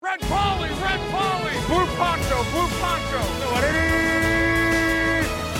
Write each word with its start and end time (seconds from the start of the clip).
Red 0.00 0.20
Polly, 0.20 0.70
Red 0.70 1.00
Polly, 1.10 1.54
Blue 1.66 1.86
Poncho, 1.98 2.38
Blue 2.52 2.68
Poncho. 2.80 3.20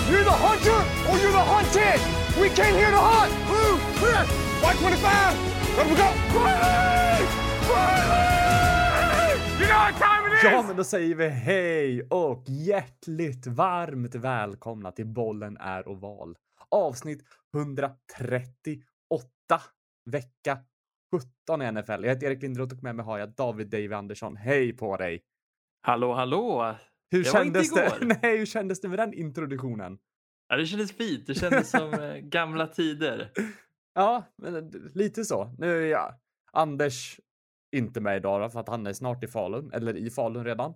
You're 0.09 0.23
the 0.23 0.31
hunter 0.31 0.79
or 1.09 1.17
you're 1.19 1.31
the 1.31 1.43
hunted. 1.43 1.99
We 2.41 2.49
came 2.49 2.75
here 2.75 2.91
to 2.91 2.97
hunt. 2.97 3.33
Blue, 3.47 3.77
clear. 3.99 4.23
White 4.63 4.79
25. 4.79 5.35
Let 5.77 5.87
we 5.89 5.95
go. 5.95 6.07
Riley! 6.39 7.25
Riley! 7.69 9.35
You 9.59 9.67
know 9.67 9.79
what 9.79 9.95
time 9.99 10.27
it 10.27 10.33
is? 10.37 10.43
Ja, 10.43 10.63
men 10.67 10.75
då 10.75 10.83
säger 10.83 11.15
vi 11.15 11.27
hej 11.27 12.01
och 12.03 12.43
hjärtligt 12.47 13.47
varmt 13.47 14.15
välkomna 14.15 14.91
till 14.91 15.07
Bollen 15.07 15.57
är 15.57 15.87
oval. 15.87 16.35
Avsnitt 16.71 17.21
138, 17.55 18.01
vecka 20.05 20.57
17 21.11 21.61
i 21.61 21.71
NFL. 21.71 21.91
Jag 21.91 22.09
heter 22.09 22.27
Erik 22.27 22.41
Lindroth 22.41 22.75
och 22.75 22.83
med 22.83 22.95
mig 22.95 23.05
har 23.05 23.17
jag 23.19 23.29
David 23.29 23.67
Dave 23.69 23.95
Andersson. 23.95 24.35
Hej 24.35 24.73
på 24.73 24.97
dig! 24.97 25.23
Hallå, 25.81 26.13
hallå! 26.13 26.75
Hur 27.11 27.23
Det 27.23 27.33
var 27.33 27.43
inte 27.45 27.63
kändes 27.63 27.73
det? 27.73 27.85
igår. 27.85 28.17
Nej, 28.21 28.37
hur 28.37 28.45
kändes 28.45 28.81
det 28.81 28.87
med 28.89 28.99
den 28.99 29.13
introduktionen? 29.13 29.97
Ja, 30.47 30.55
det 30.57 30.65
kändes 30.65 30.91
fint. 30.91 31.27
Det 31.27 31.35
kändes 31.35 31.69
som 31.69 31.93
eh, 31.93 32.15
gamla 32.21 32.67
tider. 32.67 33.31
Ja, 33.93 34.23
men 34.35 34.55
eh, 34.55 34.63
lite 34.93 35.25
så. 35.25 35.55
Nu 35.57 35.83
är 35.83 35.87
jag 35.91 36.13
Anders 36.51 37.19
inte 37.71 38.01
med 38.01 38.17
idag 38.17 38.41
då, 38.41 38.49
för 38.49 38.59
att 38.59 38.69
han 38.69 38.87
är 38.87 38.93
snart 38.93 39.23
i 39.23 39.27
Falun, 39.27 39.71
eller 39.73 39.97
i 39.97 40.09
Falun 40.09 40.45
redan. 40.45 40.73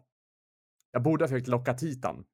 Jag 0.92 1.04
borde 1.04 1.24
ha 1.24 1.30
försökt 1.30 1.48
locka 1.48 1.74
hit 1.74 2.06
han. 2.06 2.26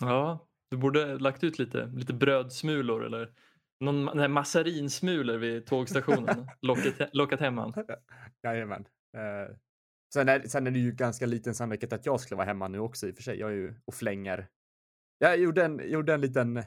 Ja, 0.00 0.48
du 0.70 0.76
borde 0.76 1.18
lagt 1.18 1.44
ut 1.44 1.58
lite, 1.58 1.86
lite 1.86 2.12
brödsmulor 2.14 3.04
eller 3.04 3.32
någon 3.80 4.10
nej, 4.14 4.28
massarinsmulor 4.28 5.36
vid 5.36 5.66
tågstationen. 5.66 6.46
lockat, 6.62 7.10
lockat 7.12 7.40
hem 7.40 7.58
han. 7.58 7.72
Jajamän. 8.42 8.86
Eh, 9.16 9.56
sen, 10.14 10.28
är, 10.28 10.40
sen 10.40 10.66
är 10.66 10.70
det 10.70 10.78
ju 10.78 10.92
ganska 10.92 11.26
liten 11.26 11.54
sannolikhet 11.54 11.92
att 11.92 12.06
jag 12.06 12.20
skulle 12.20 12.36
vara 12.36 12.46
hemma 12.46 12.68
nu 12.68 12.78
också 12.78 13.08
i 13.08 13.12
och 13.12 13.16
för 13.16 13.22
sig. 13.22 13.38
Jag 13.38 13.50
är 13.50 13.54
ju 13.54 13.74
och 13.84 13.94
flänger. 13.94 14.48
Jag 15.18 15.38
gjorde 15.38 15.64
en, 15.64 15.90
gjorde 15.90 16.14
en 16.14 16.20
liten, 16.20 16.62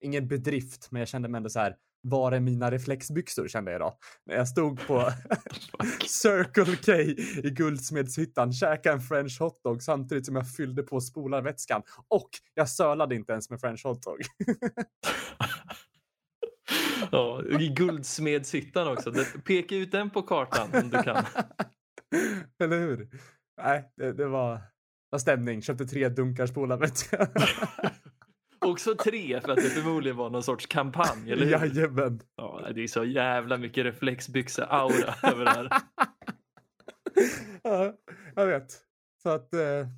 ingen 0.00 0.28
bedrift, 0.28 0.88
men 0.90 1.00
jag 1.00 1.08
kände 1.08 1.28
mig 1.28 1.36
ändå 1.36 1.50
så 1.50 1.60
här. 1.60 1.76
Var 2.02 2.32
är 2.32 2.40
mina 2.40 2.70
reflexbyxor 2.70 3.48
kände 3.48 3.72
jag 3.72 3.80
då. 3.80 3.98
När 4.26 4.34
jag 4.34 4.48
stod 4.48 4.86
på 4.86 5.12
Circle 6.06 6.76
K 6.76 6.92
i 7.48 7.50
Guldsmedshyttan, 7.50 8.52
käkade 8.52 8.94
en 8.94 9.00
french 9.00 9.40
hotdog 9.40 9.82
samtidigt 9.82 10.26
som 10.26 10.36
jag 10.36 10.54
fyllde 10.54 10.82
på 10.82 11.00
spolarvätskan. 11.00 11.82
Och 12.08 12.30
jag 12.54 12.68
sölade 12.68 13.14
inte 13.14 13.32
ens 13.32 13.50
med 13.50 13.60
french 13.60 13.84
hotdog. 13.84 14.18
Ja, 17.12 17.42
I 17.60 17.68
Guldsmedshyttan 17.68 18.88
också. 18.88 19.12
Peka 19.44 19.76
ut 19.76 19.92
den 19.92 20.10
på 20.10 20.22
kartan 20.22 20.82
om 20.82 20.90
du 20.90 21.02
kan. 21.02 21.24
Eller 22.64 22.78
hur? 22.78 23.08
Nej, 23.62 23.92
det, 23.96 24.12
det 24.12 24.26
var, 24.26 24.60
var 25.10 25.18
stämning. 25.18 25.62
Köpte 25.62 25.84
tre 25.86 26.08
dunkar 26.08 26.46
spolarvätska. 26.46 27.28
Också 28.66 28.94
tre 28.94 29.40
för 29.40 29.48
att 29.48 29.56
det 29.56 29.70
förmodligen 29.70 30.16
var 30.16 30.30
någon 30.30 30.42
sorts 30.42 30.66
kampanj, 30.66 31.32
eller 31.32 31.46
hur? 31.46 31.52
Jajamän. 31.52 32.20
Ja, 32.36 32.68
det 32.74 32.82
är 32.82 32.88
så 32.88 33.04
jävla 33.04 33.56
mycket 33.56 33.84
reflexbyxe-aura 33.84 35.30
över 35.32 35.44
det 35.44 35.50
här. 35.50 35.68
ja, 37.62 37.94
jag 38.34 38.46
vet. 38.46 38.80
Så 39.22 39.28
att, 39.28 39.54
eh, 39.54 39.88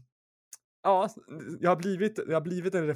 ja, 0.82 1.08
jag 1.60 1.70
har 1.70 1.76
blivit, 1.76 2.18
jag 2.26 2.34
har 2.34 2.40
blivit 2.40 2.74
en 2.74 2.86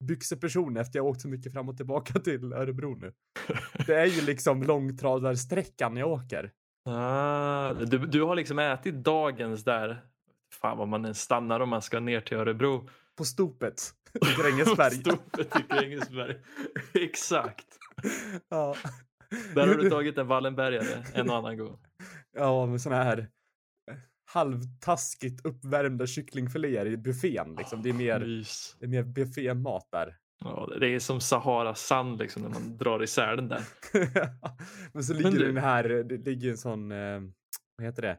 reflexbyxeperson 0.00 0.76
efter 0.76 0.98
jag 0.98 1.06
åkt 1.06 1.20
så 1.20 1.28
mycket 1.28 1.52
fram 1.52 1.68
och 1.68 1.76
tillbaka 1.76 2.18
till 2.24 2.52
Örebro 2.52 2.94
nu. 2.94 3.12
Det 3.86 3.94
är 3.94 4.06
ju 4.06 4.20
liksom 4.26 4.62
långtradarsträckan 4.62 5.96
jag 5.96 6.08
åker. 6.08 6.52
Ah, 6.84 7.74
du, 7.74 7.98
du 7.98 8.22
har 8.22 8.36
liksom 8.36 8.58
ätit 8.58 8.94
dagens 8.94 9.64
där. 9.64 10.04
Fan 10.60 10.78
vad 10.78 10.88
man 10.88 11.14
stannar 11.14 11.60
om 11.60 11.68
man 11.68 11.82
ska 11.82 12.00
ner 12.00 12.20
till 12.20 12.36
Örebro. 12.36 12.88
På 13.16 13.24
stopet 13.24 13.74
i 14.14 14.42
Grängesberg. 14.42 14.94
Stopet 14.94 15.56
i 15.56 15.74
Grängesberg. 15.74 16.36
Exakt. 16.94 17.66
ja. 18.48 18.74
Där 19.54 19.66
har 19.66 19.74
du 19.74 19.90
tagit 19.90 20.18
en 20.18 20.26
Wallenbergare 20.26 21.04
en 21.14 21.30
och 21.30 21.36
annan 21.36 21.58
gång. 21.58 21.78
Ja, 22.36 22.66
med 22.66 22.80
såna 22.80 23.04
här 23.04 23.28
halvtaskigt 24.28 25.46
uppvärmda 25.46 26.06
kycklingfiléer 26.06 26.86
i 26.86 26.96
buffén. 26.96 27.54
Liksom. 27.58 27.82
Det 27.82 27.88
är 27.88 27.92
mer, 27.92 28.20
det 28.78 28.84
är 28.86 28.88
mer 28.88 29.02
buffémat 29.02 29.88
där. 29.92 30.16
Ja, 30.40 30.72
det 30.80 30.86
är 30.88 30.98
som 30.98 31.20
Sahara 31.20 31.74
sand 31.74 32.18
liksom 32.18 32.42
när 32.42 32.48
man 32.48 32.76
drar 32.78 33.02
isär 33.02 33.36
den 33.36 33.48
där. 33.48 33.62
Men 34.92 35.04
så 35.04 35.14
ligger 35.14 35.30
du- 35.30 35.46
den 35.46 35.56
här, 35.56 35.84
det 35.88 36.16
ligger 36.16 36.50
en 36.50 36.56
sån, 36.58 36.92
eh, 36.92 37.20
vad 37.76 37.86
heter 37.86 38.02
det? 38.02 38.18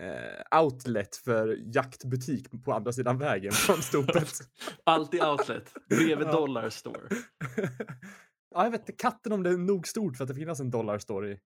Eh, 0.00 0.60
outlet 0.62 1.16
för 1.16 1.58
jaktbutik 1.74 2.64
på 2.64 2.72
andra 2.72 2.92
sidan 2.92 3.18
vägen 3.18 3.52
från 3.52 3.82
stopet. 3.82 4.28
Alltid 4.84 5.22
outlet. 5.24 5.72
Bredvid. 5.88 6.26
Dollar 6.28 6.68
Store. 6.70 7.00
ja, 8.54 8.64
jag 8.64 8.70
vet 8.70 8.80
inte 8.80 8.92
katten 8.92 9.32
om 9.32 9.42
det 9.42 9.50
är 9.50 9.56
nog 9.56 9.88
stort 9.88 10.16
för 10.16 10.24
att 10.24 10.28
det 10.28 10.34
finns 10.34 10.60
en 10.60 10.70
dollar 10.70 10.98
store 10.98 11.30
i. 11.32 11.38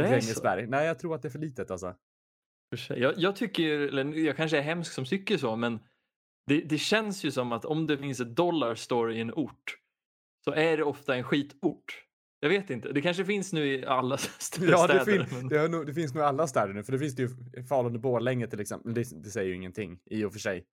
Grängesberg. 0.00 0.66
Nej, 0.66 0.86
jag 0.86 0.98
tror 0.98 1.14
att 1.14 1.22
det 1.22 1.28
är 1.28 1.30
för 1.30 1.38
litet 1.38 1.70
alltså. 1.70 1.94
Jag, 2.88 3.14
jag 3.16 3.36
tycker, 3.36 3.78
eller 3.78 4.04
jag 4.14 4.36
kanske 4.36 4.58
är 4.58 4.62
hemsk 4.62 4.92
som 4.92 5.04
tycker 5.04 5.36
så, 5.38 5.56
men 5.56 5.78
det, 6.46 6.60
det 6.60 6.78
känns 6.78 7.24
ju 7.24 7.30
som 7.30 7.52
att 7.52 7.64
om 7.64 7.86
det 7.86 7.98
finns 7.98 8.20
ett 8.20 8.36
dollar 8.36 8.74
store 8.74 9.14
i 9.14 9.20
en 9.20 9.32
ort 9.34 9.76
så 10.44 10.52
är 10.52 10.76
det 10.76 10.84
ofta 10.84 11.16
en 11.16 11.24
skitort. 11.24 12.02
Jag 12.40 12.48
vet 12.48 12.70
inte, 12.70 12.92
det 12.92 13.00
kanske 13.02 13.24
finns 13.24 13.52
nu 13.52 13.66
i 13.66 13.86
alla 13.86 14.14
st- 14.38 14.64
Ja, 14.64 14.86
det, 14.86 15.00
städer. 15.00 15.24
fin- 15.24 15.38
men... 15.38 15.48
det, 15.48 15.68
nog, 15.68 15.86
det 15.86 15.94
finns 15.94 16.14
nog 16.14 16.22
i 16.22 16.26
alla 16.26 16.46
städer 16.46 16.72
nu, 16.74 16.82
för 16.82 16.92
det 16.92 16.98
finns 16.98 17.16
det 17.16 17.22
ju 17.22 17.28
i 17.60 17.62
Falun 17.62 17.94
och 17.94 18.00
Borlänge 18.00 18.46
till 18.46 18.60
exempel. 18.60 18.94
Det, 18.94 19.22
det 19.22 19.30
säger 19.30 19.48
ju 19.48 19.54
ingenting 19.54 19.98
i 20.04 20.24
och 20.24 20.32
för 20.32 20.40
sig. 20.40 20.64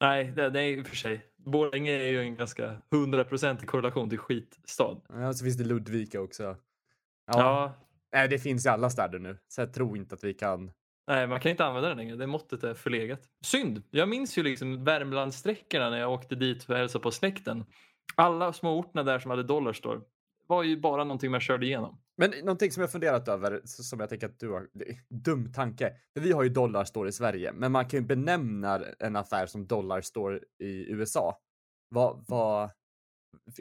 Nej, 0.00 0.24
det, 0.36 0.50
det 0.50 0.60
är 0.60 0.68
i 0.78 0.82
och 0.82 0.86
för 0.86 0.96
sig. 0.96 1.26
Borlänge 1.36 1.92
är 1.92 2.08
ju 2.08 2.20
en 2.20 2.36
ganska 2.36 2.82
hundraprocentig 2.90 3.68
korrelation 3.68 4.08
till 4.10 4.18
skitstad. 4.18 5.00
Ja, 5.08 5.32
så 5.32 5.44
finns 5.44 5.56
det 5.56 5.64
Ludvika 5.64 6.20
också. 6.20 6.42
Ja. 6.42 6.56
Ja. 7.26 7.72
Nej, 8.12 8.28
det 8.28 8.38
finns 8.38 8.66
i 8.66 8.68
alla 8.68 8.90
städer 8.90 9.18
nu, 9.18 9.38
så 9.48 9.60
jag 9.60 9.72
tror 9.72 9.96
inte 9.96 10.14
att 10.14 10.24
vi 10.24 10.34
kan 10.34 10.70
nej, 11.08 11.26
man 11.26 11.40
kan 11.40 11.50
inte 11.50 11.64
använda 11.64 11.88
den 11.88 11.98
längre. 11.98 12.16
Det 12.16 12.26
måttet 12.26 12.64
är 12.64 12.74
förlegat. 12.74 13.20
Synd. 13.44 13.82
Jag 13.90 14.08
minns 14.08 14.38
ju 14.38 14.42
liksom 14.42 14.84
Värmlandssträckorna 14.84 15.90
när 15.90 15.98
jag 15.98 16.12
åkte 16.12 16.34
dit 16.34 16.64
för 16.64 16.72
att 16.72 16.78
hälsa 16.78 16.98
på 16.98 17.10
släkten. 17.10 17.64
Alla 18.14 18.52
små 18.52 18.78
orterna 18.78 19.02
där 19.02 19.18
som 19.18 19.30
hade 19.30 19.42
dollarstore 19.42 20.00
var 20.46 20.62
ju 20.62 20.80
bara 20.80 21.04
någonting 21.04 21.30
man 21.30 21.40
körde 21.40 21.66
igenom. 21.66 22.00
Men 22.16 22.30
någonting 22.30 22.70
som 22.70 22.80
jag 22.80 22.92
funderat 22.92 23.28
över, 23.28 23.60
som 23.64 24.00
jag 24.00 24.08
tänker 24.08 24.26
att 24.26 24.38
du 24.38 24.50
har, 24.50 24.68
dum 25.08 25.52
tanke. 25.52 25.92
Vi 26.14 26.32
har 26.32 26.42
ju 26.42 26.48
dollarstore 26.48 27.08
i 27.08 27.12
Sverige, 27.12 27.52
men 27.52 27.72
man 27.72 27.88
kan 27.88 28.00
ju 28.00 28.06
benämna 28.06 28.80
en 28.98 29.16
affär 29.16 29.46
som 29.46 29.66
dollarstore 29.66 30.40
i 30.58 30.92
USA. 30.92 31.38
Vad, 31.88 32.24
vad, 32.28 32.70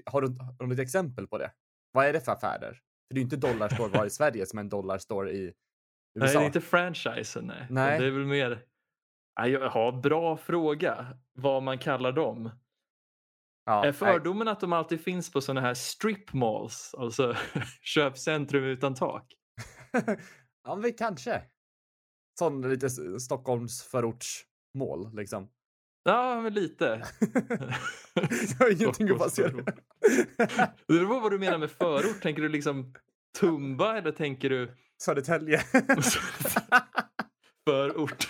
har 0.06 0.22
du, 0.22 0.28
har 0.60 0.68
du 0.68 0.74
ett 0.74 0.80
exempel 0.80 1.28
på 1.28 1.38
det? 1.38 1.52
Vad 1.92 2.06
är 2.06 2.14
det 2.14 2.22
för 2.22 2.32
affärer? 2.32 2.82
För 3.08 3.14
det 3.14 3.16
är 3.16 3.20
ju 3.20 3.24
inte 3.24 3.38
dollarstore 3.38 3.90
var 3.90 4.06
i 4.06 4.10
Sverige 4.10 4.46
som 4.46 4.60
är 4.60 4.64
en 4.64 4.70
Dollar 4.70 4.98
Store 4.98 5.32
i 5.32 5.54
USA. 6.24 6.40
det 6.40 6.44
är 6.44 6.48
inte 6.48 6.62
franchisen. 6.62 7.46
Nej. 7.48 7.68
Nej. 7.70 8.00
Det 8.00 8.06
är 8.06 8.12
väl 8.12 8.26
mer... 8.26 8.60
Nej, 9.40 9.52
jag 9.52 9.70
har 9.70 9.92
bra 10.02 10.38
fråga. 10.38 11.08
Vad 11.34 11.64
man 11.64 11.78
kallar 11.78 12.12
dem. 12.12 12.52
ja, 13.66 13.80
är 13.80 13.84
nej. 13.84 13.94
fördomen 13.94 14.48
att 14.48 14.60
de 14.60 14.74
alltid 14.74 15.02
finns 15.02 15.32
på 15.32 15.42
sådana 15.42 15.62
här 15.62 15.74
strip 15.74 16.34
malls? 16.34 16.96
Alltså 16.98 17.36
köpcentrum 17.82 18.64
utan 18.64 18.96
tak? 18.96 19.34
ja, 20.64 20.76
men 20.76 20.94
kanske. 20.94 21.42
Sån 22.40 22.70
lite 22.70 22.86
s- 22.86 23.24
Stockholms 23.26 23.84
förortsmål 23.84 25.16
liksom. 25.16 25.50
Ja, 26.04 26.42
men 26.42 26.54
lite. 26.54 26.86
jag 28.60 28.66
har 28.66 28.82
ingenting 28.82 29.10
att 29.12 29.20
basera 29.20 29.50
Stockholms 29.50 29.82
Det 30.88 30.94
beror 30.94 31.08
på 31.08 31.20
vad 31.20 31.32
du 31.32 31.40
menar 31.40 31.58
med 31.58 31.72
förort. 31.72 32.22
Tänker 32.22 32.42
du 32.42 32.50
liksom 32.50 32.94
Tumba 33.40 33.98
eller 33.98 34.12
tänker 34.12 34.50
du 34.50 34.78
Södertälje. 35.02 35.60
förort? 37.70 38.28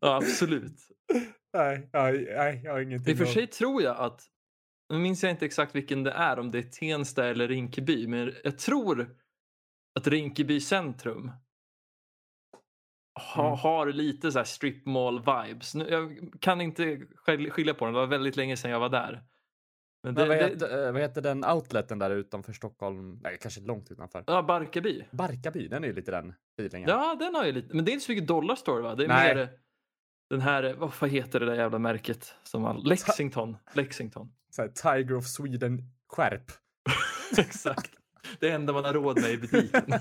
Ja, 0.00 0.16
absolut. 0.16 0.76
nej, 1.52 1.90
nej, 1.92 2.26
nej, 2.36 2.60
jag 2.64 2.72
har 2.72 2.80
ingenting 2.80 3.10
I 3.10 3.14
och 3.14 3.18
för 3.18 3.26
sig 3.26 3.46
tror 3.46 3.82
jag 3.82 3.96
att, 3.96 4.22
nu 4.92 4.98
minns 4.98 5.22
jag 5.22 5.30
inte 5.32 5.46
exakt 5.46 5.74
vilken 5.74 6.02
det 6.02 6.10
är, 6.12 6.38
om 6.38 6.50
det 6.50 6.58
är 6.58 6.62
Tensta 6.62 7.26
eller 7.28 7.48
Rinkeby, 7.48 8.06
men 8.06 8.34
jag 8.44 8.58
tror 8.58 9.16
att 9.98 10.06
Rinkeby 10.06 10.60
centrum 10.60 11.30
ha, 13.34 13.46
Mm. 13.46 13.58
har 13.58 13.86
lite 13.92 14.32
så 14.32 14.38
här 14.38 14.44
strip 14.44 14.86
mall 14.86 15.18
vibes. 15.18 15.74
Nu, 15.74 15.88
jag 15.88 16.32
kan 16.40 16.60
inte 16.60 16.96
skil- 17.14 17.50
skilja 17.50 17.74
på 17.74 17.84
dem, 17.84 17.94
det 17.94 18.00
var 18.00 18.06
väldigt 18.06 18.36
länge 18.36 18.56
sedan 18.56 18.70
jag 18.70 18.80
var 18.80 18.88
där. 18.88 19.22
Men 20.08 20.14
det, 20.14 20.26
Men 20.26 20.38
vad, 20.38 20.50
heter, 20.50 20.86
eh, 20.86 20.92
vad 20.92 21.02
heter 21.02 21.22
den 21.22 21.44
outleten 21.44 21.98
där 21.98 22.10
utanför 22.10 22.52
Stockholm? 22.52 23.20
Nej, 23.22 23.38
kanske 23.40 23.60
långt 23.60 23.90
utanför. 23.90 24.24
ja, 24.26 24.42
Barkarby. 24.42 25.04
Barkarby, 25.10 25.68
den 25.68 25.84
är 25.84 25.88
ju 25.88 25.94
lite 25.94 26.10
den 26.10 26.34
feelingen. 26.58 26.88
Ja, 26.88 27.16
den 27.20 27.34
har 27.34 27.44
ju 27.46 27.52
lite, 27.52 27.74
men 27.76 27.84
det 27.84 27.90
är 27.90 27.92
inte 27.92 28.06
så 28.06 28.12
mycket 28.12 28.28
dollar 28.28 28.56
store 28.56 28.82
va? 28.82 28.94
Det 28.94 29.04
är 29.04 29.08
Nej. 29.08 29.34
mer 29.34 29.50
den 30.30 30.40
här, 30.40 30.74
vad 30.74 30.94
fan 30.94 31.10
heter 31.10 31.40
det 31.40 31.46
där 31.46 31.54
jävla 31.54 31.78
märket? 31.78 32.34
Som 32.42 32.64
all, 32.64 32.84
Lexington. 32.88 33.56
Lexington. 33.72 34.32
Så 34.50 34.62
här, 34.62 34.68
Tiger 34.68 35.14
of 35.14 35.26
Sweden 35.26 35.82
skärp. 36.08 36.52
Exakt. 37.38 37.90
Det 38.40 38.50
enda 38.50 38.72
man 38.72 38.84
har 38.84 38.92
råd 38.92 39.20
med 39.20 39.30
i 39.30 39.36
butiken. 39.38 39.92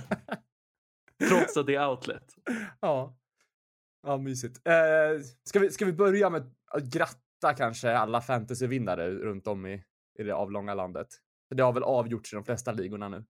Trots 1.30 1.58
att 1.58 1.66
det 1.66 1.76
är 1.76 1.90
outlet. 1.90 2.36
Ja. 2.80 3.18
Ja, 4.04 4.18
mysigt. 4.18 4.68
Eh, 4.68 5.22
ska, 5.44 5.60
vi, 5.60 5.70
ska 5.70 5.86
vi 5.86 5.94
börja 5.94 6.30
med 6.30 6.52
att 6.68 6.84
gratta 6.84 7.54
kanske 7.58 7.98
alla 7.98 8.22
fantasyvinnare 8.22 9.12
runt 9.12 9.48
om 9.48 9.66
i, 9.66 9.84
i 10.20 10.24
det 10.24 10.36
avlånga 10.36 10.74
landet? 10.74 11.08
Det 11.56 11.64
har 11.64 11.74
väl 11.74 11.84
avgjorts 11.84 12.34
i 12.34 12.36
de 12.36 12.46
flesta 12.46 12.72
ligorna 12.72 13.10
nu. 13.10 13.26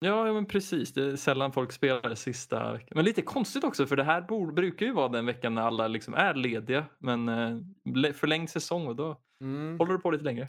Ja, 0.00 0.32
men 0.32 0.46
precis. 0.46 0.92
Det 0.92 1.02
är 1.04 1.16
sällan 1.16 1.52
folk 1.52 1.72
spelar 1.72 2.14
sista 2.14 2.72
veckan. 2.72 2.92
Men 2.94 3.04
lite 3.04 3.22
konstigt 3.22 3.64
också 3.64 3.86
för 3.86 3.96
det 3.96 4.04
här 4.04 4.22
bor, 4.22 4.52
brukar 4.52 4.86
ju 4.86 4.92
vara 4.92 5.08
den 5.08 5.26
veckan 5.26 5.54
när 5.54 5.62
alla 5.62 5.88
liksom 5.88 6.14
är 6.14 6.34
lediga. 6.34 6.86
Men 6.98 7.28
eh, 7.28 8.12
förlängd 8.12 8.50
säsong 8.50 8.86
och 8.86 8.96
då 8.96 9.20
Mm. 9.40 9.78
håller 9.78 9.92
du 9.92 9.98
på 9.98 10.10
lite 10.10 10.24
längre. 10.24 10.48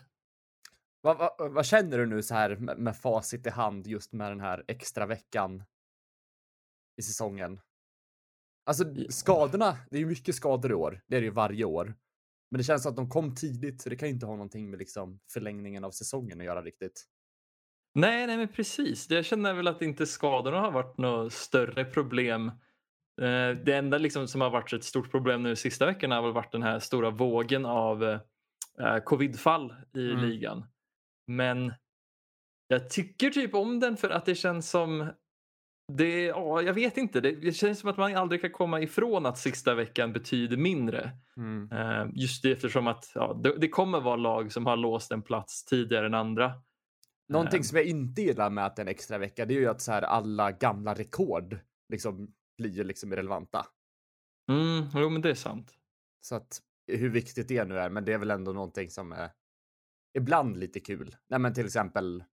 Vad, 1.01 1.17
vad, 1.17 1.53
vad 1.53 1.65
känner 1.65 1.97
du 1.97 2.05
nu 2.05 2.23
så 2.23 2.33
här 2.33 2.55
med, 2.55 2.77
med 2.77 2.97
facit 2.97 3.47
i 3.47 3.49
hand 3.49 3.87
just 3.87 4.13
med 4.13 4.31
den 4.31 4.39
här 4.39 4.63
extra 4.67 5.05
veckan 5.05 5.63
i 6.97 7.01
säsongen? 7.01 7.59
Alltså 8.65 8.83
skadorna, 9.09 9.77
det 9.89 9.97
är 9.97 9.99
ju 9.99 10.05
mycket 10.05 10.35
skador 10.35 10.71
i 10.71 10.73
år. 10.73 11.01
Det 11.07 11.15
är 11.15 11.21
det 11.21 11.25
ju 11.25 11.31
varje 11.31 11.65
år. 11.65 11.95
Men 12.53 12.57
det 12.57 12.63
känns 12.63 12.85
att 12.85 12.95
de 12.95 13.09
kom 13.09 13.35
tidigt 13.35 13.81
så 13.81 13.89
det 13.89 13.95
kan 13.95 14.07
ju 14.07 14.13
inte 14.13 14.25
ha 14.25 14.33
någonting 14.33 14.69
med 14.69 14.79
liksom 14.79 15.19
förlängningen 15.33 15.83
av 15.83 15.91
säsongen 15.91 16.39
att 16.39 16.45
göra 16.45 16.61
riktigt. 16.61 17.05
Nej, 17.95 18.27
nej 18.27 18.37
men 18.37 18.47
precis. 18.47 19.09
Jag 19.09 19.25
känner 19.25 19.53
väl 19.53 19.67
att 19.67 19.81
inte 19.81 20.05
skadorna 20.05 20.59
har 20.59 20.71
varit 20.71 20.97
något 20.97 21.33
större 21.33 21.85
problem. 21.85 22.47
Eh, 23.21 23.49
Det 23.65 23.73
enda 23.73 23.97
liksom 23.97 24.27
som 24.27 24.41
har 24.41 24.49
varit 24.49 24.73
ett 24.73 24.83
stort 24.83 25.11
problem 25.11 25.43
nu 25.43 25.55
sista 25.55 25.85
veckorna 25.85 26.15
har 26.15 26.21
väl 26.21 26.33
varit 26.33 26.51
den 26.51 26.63
här 26.63 26.79
stora 26.79 27.09
vågen 27.09 27.65
av 27.65 28.03
eh, 28.03 28.97
covidfall 29.05 29.73
i 29.93 30.11
Mm. 30.11 30.25
ligan. 30.25 30.65
Men 31.27 31.73
jag 32.67 32.89
tycker 32.89 33.29
typ 33.29 33.53
om 33.53 33.79
den 33.79 33.97
för 33.97 34.09
att 34.09 34.25
det 34.25 34.35
känns 34.35 34.69
som 34.69 35.09
det, 35.91 36.23
ja, 36.23 36.61
jag 36.61 36.73
vet 36.73 36.97
inte, 36.97 37.21
det, 37.21 37.31
det 37.31 37.51
känns 37.51 37.79
som 37.79 37.89
att 37.89 37.97
man 37.97 38.15
aldrig 38.15 38.41
kan 38.41 38.51
komma 38.51 38.81
ifrån 38.81 39.25
att 39.25 39.37
sista 39.37 39.75
veckan 39.75 40.13
betyder 40.13 40.57
mindre. 40.57 41.11
Eh, 41.71 42.05
Just 42.13 42.43
det, 42.43 42.51
eftersom 42.51 42.87
att 42.87 43.11
ja, 43.15 43.33
det, 43.43 43.57
det 43.57 43.67
kommer 43.69 44.01
vara 44.01 44.15
lag 44.15 44.51
som 44.51 44.65
har 44.65 44.77
låst 44.77 45.11
en 45.11 45.21
plats 45.21 45.65
tidigare 45.65 46.05
än 46.05 46.13
andra. 46.13 46.53
Någonting 47.29 47.57
Ehm. 47.57 47.63
som 47.63 47.77
jag 47.77 47.85
inte 47.87 48.21
gillar 48.21 48.49
med 48.49 48.65
att 48.65 48.75
det 48.75 48.79
är 48.79 48.85
en 48.85 48.91
extra 48.91 49.17
vecka, 49.17 49.45
det 49.45 49.53
är 49.53 49.59
ju 49.59 49.67
att 49.69 49.81
så 49.81 49.91
här 49.91 50.01
alla 50.01 50.51
gamla 50.51 50.93
rekord 50.93 51.59
liksom 51.89 52.33
blir 52.57 52.83
liksom 52.83 53.13
irrelevanta. 53.13 53.65
Mm, 54.51 54.85
jo 54.95 55.09
men 55.09 55.21
det 55.21 55.29
är 55.29 55.35
sant. 55.35 55.73
Så 56.21 56.35
att 56.35 56.61
hur 56.87 57.09
viktigt 57.09 57.47
det 57.47 57.65
nu 57.65 57.77
är, 57.79 57.89
men 57.89 58.05
det 58.05 58.13
är 58.13 58.17
väl 58.17 58.31
ändå 58.31 58.53
någonting 58.53 58.89
som 58.89 59.11
är 59.11 59.31
ibland 60.17 60.57
lite 60.57 60.79
kul. 60.79 61.15
Nej, 61.29 61.39
men 61.39 61.53
till 61.53 61.65
exempel. 61.65 62.23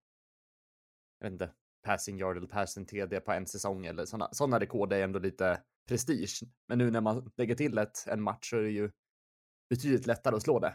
Jag 1.19 1.27
vet 1.27 1.33
inte, 1.33 1.51
passing 1.83 2.19
yard 2.19 2.37
eller 2.37 2.47
passing 2.47 2.87
TD 2.87 3.21
på 3.21 3.33
en 3.33 3.47
säsong 3.47 3.87
eller 3.87 4.05
sådana 4.05 4.29
sådana 4.33 4.61
rekord 4.61 4.93
är 4.93 5.03
ändå 5.05 5.19
lite 5.19 5.61
prestige. 5.89 6.43
Men 6.69 6.79
nu 6.79 6.91
när 6.91 7.01
man 7.01 7.31
lägger 7.37 7.55
till 7.55 7.79
ett, 7.79 8.05
en 8.07 8.23
match 8.23 8.51
så 8.51 8.57
är 8.57 8.63
det 8.63 8.71
ju 8.71 8.91
betydligt 9.71 10.07
lättare 10.07 10.37
att 10.37 10.43
slå 10.43 10.59
det. 10.61 10.75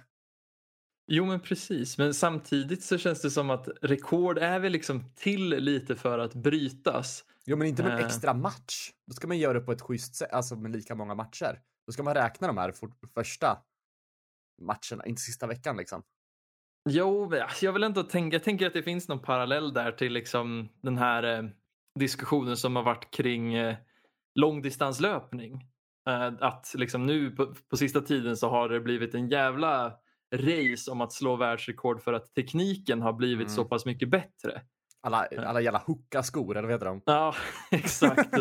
Jo 1.07 1.25
men 1.25 1.39
precis, 1.39 1.97
men 1.97 2.13
samtidigt 2.13 2.83
så 2.83 2.97
känns 2.97 3.21
det 3.21 3.31
som 3.31 3.49
att 3.49 3.67
rekord 3.81 4.37
är 4.37 4.59
väl 4.59 4.71
liksom 4.71 5.03
till 5.15 5.49
lite 5.49 5.95
för 5.95 6.19
att 6.19 6.33
brytas. 6.33 7.25
Jo, 7.45 7.57
men 7.57 7.67
inte 7.67 7.83
med 7.83 7.91
en 7.91 7.99
Eh. 7.99 8.05
extra 8.05 8.33
match. 8.33 8.91
Då 9.07 9.13
ska 9.13 9.27
man 9.27 9.37
göra 9.37 9.53
det 9.53 9.65
på 9.65 9.71
ett 9.71 9.81
schysst 9.81 10.15
sätt, 10.15 10.31
alltså 10.31 10.55
med 10.55 10.71
lika 10.71 10.95
många 10.95 11.15
matcher. 11.15 11.61
Då 11.87 11.91
ska 11.93 12.03
man 12.03 12.13
räkna 12.13 12.47
de 12.47 12.57
här 12.57 12.71
for, 12.71 12.91
första 13.13 13.57
matcherna, 14.61 15.05
inte 15.05 15.21
sista 15.21 15.47
veckan 15.47 15.77
liksom. 15.77 16.03
Jo, 16.89 17.33
alltså, 17.41 17.65
jag 17.65 17.73
vill 17.73 17.83
ändå 17.83 18.03
tänka, 18.03 18.35
jag 18.35 18.43
tänker 18.43 18.67
att 18.67 18.73
det 18.73 18.83
finns 18.83 19.07
någon 19.07 19.19
parallell 19.21 19.73
där 19.73 19.91
till 19.91 20.13
liksom 20.13 20.69
den 20.83 20.97
här 20.97 21.23
eh, 21.23 21.43
diskussionen 21.99 22.57
som 22.57 22.75
har 22.75 22.83
varit 22.83 23.11
kring 23.11 23.53
eh, 23.53 23.75
långdistanslöpning. 24.39 25.53
Eh, 26.09 26.25
att 26.39 26.73
liksom 26.77 27.05
nu 27.05 27.31
på, 27.31 27.53
på 27.69 27.77
sista 27.77 28.01
tiden 28.01 28.37
så 28.37 28.49
har 28.49 28.69
det 28.69 28.79
blivit 28.79 29.15
en 29.15 29.29
jävla 29.29 29.93
race 30.35 30.91
om 30.91 31.01
att 31.01 31.13
slå 31.13 31.35
världsrekord 31.35 32.01
för 32.01 32.13
att 32.13 32.33
tekniken 32.35 33.01
har 33.01 33.13
blivit 33.13 33.47
Mm. 33.47 33.55
så 33.55 33.65
pass 33.65 33.85
mycket 33.85 34.09
bättre. 34.09 34.61
Alla, 35.01 35.27
alla 35.45 35.61
jävla 35.61 35.79
hooka-skor, 35.79 36.57
eller 36.57 36.67
vad 36.67 36.71
heter 36.75 36.85
de? 36.85 37.01
Ja, 37.05 37.35
exakt. 37.71 38.33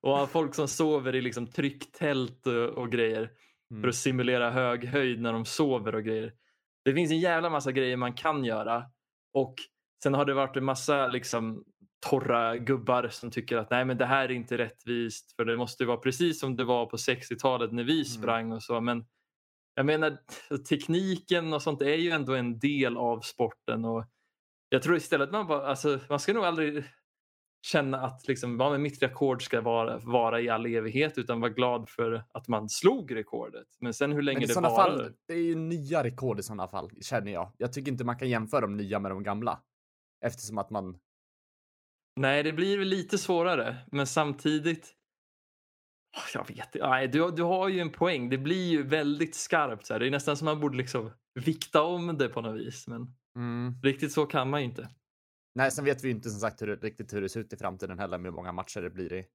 och 0.00 0.30
folk 0.30 0.54
som 0.54 0.68
sover 0.68 1.14
i 1.14 1.20
liksom 1.20 1.46
trycktält 1.46 2.46
och, 2.46 2.68
och 2.68 2.92
grejer 2.92 3.30
Mm. 3.72 3.82
för 3.82 3.88
att 3.88 3.94
simulera 3.94 4.50
hög 4.50 4.84
höjd 4.84 5.20
när 5.20 5.32
de 5.32 5.44
sover 5.44 5.94
och 5.94 6.04
grejer. 6.04 6.32
Det 6.84 6.94
finns 6.94 7.10
en 7.10 7.20
jävla 7.20 7.50
massa 7.50 7.72
grejer 7.72 7.96
man 7.96 8.14
kan 8.14 8.44
göra. 8.44 8.84
Och 9.34 9.54
sen 10.02 10.14
har 10.14 10.24
det 10.24 10.34
varit 10.34 10.56
en 10.56 10.64
massa 10.64 11.06
liksom 11.06 11.64
torra 12.06 12.56
gubbar 12.56 13.08
som 13.08 13.30
tycker 13.30 13.56
att 13.56 13.70
nej 13.70 13.84
men 13.84 13.98
det 13.98 14.06
här 14.06 14.24
är 14.24 14.32
inte 14.32 14.58
rättvist 14.58 15.36
för 15.36 15.44
det 15.44 15.56
måste 15.56 15.84
vara 15.84 15.96
precis 15.96 16.40
som 16.40 16.56
det 16.56 16.64
var 16.64 16.86
på 16.86 16.96
60-talet 16.96 17.72
när 17.72 17.84
vi 17.84 18.04
sprang 18.04 18.52
och 18.52 18.62
så. 18.62 18.80
Men 18.80 19.04
jag 19.74 19.86
menar 19.86 20.18
tekniken 20.68 21.52
och 21.52 21.62
sånt 21.62 21.82
är 21.82 21.96
ju 21.96 22.10
ändå 22.10 22.34
en 22.34 22.58
del 22.58 22.96
av 22.96 23.20
sporten 23.20 23.84
och 23.84 24.04
jag 24.68 24.82
tror 24.82 24.96
istället 24.96 25.30
man 25.30 25.46
bara, 25.46 25.66
alltså 25.66 25.98
man 26.08 26.20
ska 26.20 26.32
nog 26.32 26.44
aldrig 26.44 26.84
känna 27.62 28.00
att 28.00 28.28
liksom, 28.28 28.60
ja, 28.60 28.70
men 28.70 28.82
mitt 28.82 29.02
rekord 29.02 29.42
ska 29.42 29.60
vara, 29.60 29.98
vara 29.98 30.40
i 30.40 30.48
all 30.48 30.66
evighet 30.66 31.18
utan 31.18 31.40
vara 31.40 31.50
glad 31.50 31.88
för 31.88 32.24
att 32.32 32.48
man 32.48 32.68
slog 32.68 33.16
rekordet. 33.16 33.66
Men 33.80 33.94
sen 33.94 34.12
hur 34.12 34.22
länge 34.22 34.46
det 34.46 34.54
varar. 34.54 34.76
fall, 34.76 35.12
det 35.28 35.34
är 35.34 35.42
ju 35.42 35.54
nya 35.54 36.04
rekord 36.04 36.40
i 36.40 36.42
sådana 36.42 36.68
fall, 36.68 36.90
känner 37.00 37.32
jag. 37.32 37.52
Jag 37.56 37.72
tycker 37.72 37.92
inte 37.92 38.04
man 38.04 38.18
kan 38.18 38.28
jämföra 38.28 38.60
de 38.60 38.76
nya 38.76 38.98
med 38.98 39.10
de 39.10 39.22
gamla. 39.22 39.60
Eftersom 40.24 40.58
att 40.58 40.70
man, 40.70 40.98
Nej, 42.16 42.42
det 42.42 42.52
blir 42.52 42.84
lite 42.84 43.18
svårare, 43.18 43.76
men 43.92 44.06
samtidigt. 44.06 44.94
Ah, 46.16 46.30
Jag 46.34 46.48
vet 46.48 46.74
inte. 46.74 46.88
Nej, 46.88 47.08
du, 47.08 47.30
du 47.30 47.42
har 47.42 47.68
ju 47.68 47.80
en 47.80 47.90
poäng. 47.90 48.30
Det 48.30 48.38
blir 48.38 48.70
ju 48.70 48.82
väldigt 48.82 49.34
skarpt. 49.34 49.86
Så 49.86 49.92
här. 49.92 50.00
Det 50.00 50.06
är 50.06 50.10
nästan 50.10 50.36
som 50.36 50.44
man 50.44 50.60
borde 50.60 50.76
liksom 50.76 51.10
vikta 51.34 51.82
om 51.82 52.18
det 52.18 52.28
på 52.28 52.40
något 52.40 52.60
vis. 52.60 52.88
Men 52.88 53.14
riktigt 53.82 54.12
så 54.12 54.26
kan 54.26 54.50
man 54.50 54.60
ju 54.60 54.66
inte. 54.66 54.88
Nej, 55.54 55.70
sen 55.70 55.84
vet 55.84 56.04
vi 56.04 56.08
ju 56.08 56.14
inte 56.14 56.30
som 56.30 56.40
sagt 56.40 56.62
hur 56.62 56.76
riktigt 56.76 57.12
hur 57.12 57.22
det 57.22 57.28
ser 57.28 57.40
ut 57.40 57.52
i 57.52 57.56
framtiden 57.56 57.98
heller 57.98 58.18
med 58.18 58.30
hur 58.30 58.36
många 58.36 58.52
matcher 58.52 58.80
det 58.82 58.90
blir 58.90 59.12
i 59.12 59.26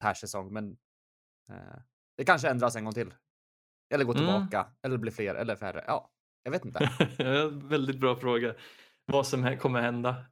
per 0.00 0.14
säsong, 0.14 0.52
men 0.52 0.76
eh, 1.50 1.78
det 2.16 2.24
kanske 2.24 2.48
ändras 2.48 2.76
en 2.76 2.84
gång 2.84 2.94
till. 2.94 3.14
Eller 3.94 4.04
går 4.04 4.14
Mm. 4.14 4.24
tillbaka, 4.26 4.72
eller 4.82 4.96
blir 4.96 5.12
fler 5.12 5.34
eller 5.34 5.56
färre. 5.56 5.84
Ja, 5.86 6.10
jag 6.42 6.50
vet 6.50 6.64
inte. 6.64 6.90
väldigt 7.68 8.00
bra 8.00 8.16
fråga. 8.16 8.54
Vad 9.06 9.26
som 9.26 9.56
kommer 9.58 9.80
hända. 9.82 10.24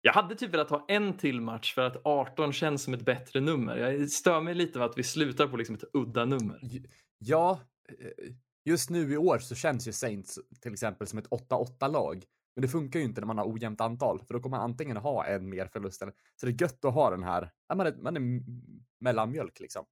Jag 0.00 0.12
hade 0.12 0.34
typ 0.34 0.54
velat 0.54 0.70
ha 0.70 0.84
en 0.88 1.16
till 1.16 1.40
match 1.40 1.74
för 1.74 1.82
att 1.82 1.96
18 2.06 2.52
känns 2.52 2.82
som 2.82 2.94
ett 2.94 3.04
bättre 3.04 3.40
nummer. 3.40 3.76
Jag 3.76 4.10
stör 4.10 4.40
mig 4.40 4.54
lite 4.54 4.78
av 4.78 4.90
att 4.90 4.98
vi 4.98 5.02
slutar 5.02 5.48
på 5.48 5.56
liksom 5.56 5.74
ett 5.74 5.84
udda 5.92 6.24
nummer. 6.24 6.60
Ja, 7.18 7.60
eh, 7.88 8.32
just 8.64 8.90
nu 8.90 9.12
i 9.12 9.16
år 9.16 9.38
så 9.38 9.54
känns 9.54 9.88
ju 9.88 9.92
Saints 9.92 10.38
till 10.60 10.72
exempel 10.72 11.06
som 11.06 11.18
ett 11.18 11.26
8-8 11.30 11.88
lag. 11.88 12.24
Men 12.58 12.62
det 12.62 12.68
funkar 12.68 12.98
ju 12.98 13.04
inte 13.04 13.20
när 13.20 13.26
man 13.26 13.38
har 13.38 13.52
ojämnt 13.52 13.80
antal, 13.80 14.20
för 14.26 14.34
då 14.34 14.40
kommer 14.40 14.56
man 14.56 14.64
antingen 14.64 14.96
ha 14.96 15.26
en 15.26 15.48
mer 15.48 15.66
förlust. 15.66 16.02
Så 16.36 16.46
det 16.46 16.52
är 16.52 16.62
gött 16.62 16.84
att 16.84 16.94
ha 16.94 17.10
den 17.10 17.22
här, 17.22 17.50
man 17.74 17.86
är, 17.86 17.94
man 18.02 18.16
är 18.16 18.42
mellanmjölk 19.00 19.60
liksom. 19.60 19.84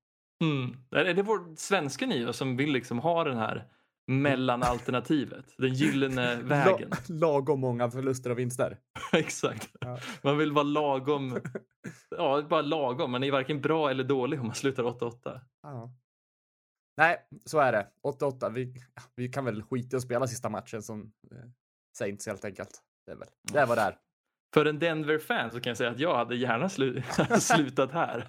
Mm. 0.44 0.76
Är 0.90 1.14
det 1.14 1.22
vår 1.22 1.56
svenska 1.56 2.06
ni 2.06 2.24
då 2.24 2.32
som 2.32 2.56
vill 2.56 2.72
liksom 2.72 2.98
ha 2.98 3.24
den 3.24 3.36
här 3.36 3.68
mellanalternativet? 4.06 5.54
Den 5.58 5.74
gyllene 5.74 6.36
vägen. 6.42 6.90
La, 6.90 6.96
lagom 7.28 7.60
många 7.60 7.90
förluster 7.90 8.30
och 8.30 8.38
vinster. 8.38 8.78
Exakt. 9.12 9.70
Ja. 9.80 9.98
Man 10.22 10.38
vill 10.38 10.52
vara 10.52 10.64
lagom. 10.64 11.38
Ja, 12.10 12.42
bara 12.50 12.62
lagom. 12.62 13.10
Man 13.10 13.24
är 13.24 13.32
varken 13.32 13.60
bra 13.60 13.90
eller 13.90 14.04
dålig 14.04 14.40
om 14.40 14.46
man 14.46 14.54
slutar 14.54 14.82
8-8. 14.82 15.40
Ja. 15.62 15.94
Nej, 16.96 17.16
så 17.44 17.58
är 17.58 17.72
det. 17.72 17.88
8-8. 18.02 18.52
Vi, 18.52 18.74
vi 19.14 19.28
kan 19.28 19.44
väl 19.44 19.62
skita 19.62 19.96
i 19.96 19.98
att 19.98 20.02
spela 20.02 20.26
sista 20.26 20.48
matchen 20.48 20.82
som 20.82 21.12
eh, 21.30 21.50
Saints 21.96 22.26
helt 22.26 22.44
enkelt. 22.44 22.82
Det 23.06 23.12
är 23.12 23.16
väl 23.16 23.28
det 23.42 23.66
vad 23.66 23.78
det 23.78 23.82
är. 23.82 23.98
För 24.54 24.64
en 24.64 24.78
Denver-fan 24.78 25.50
så 25.50 25.60
kan 25.60 25.70
jag 25.70 25.76
säga 25.76 25.90
att 25.90 25.98
jag 25.98 26.16
hade 26.16 26.36
gärna 26.36 26.68
slu 26.68 27.02
slutat 27.40 27.92
här. 27.92 28.28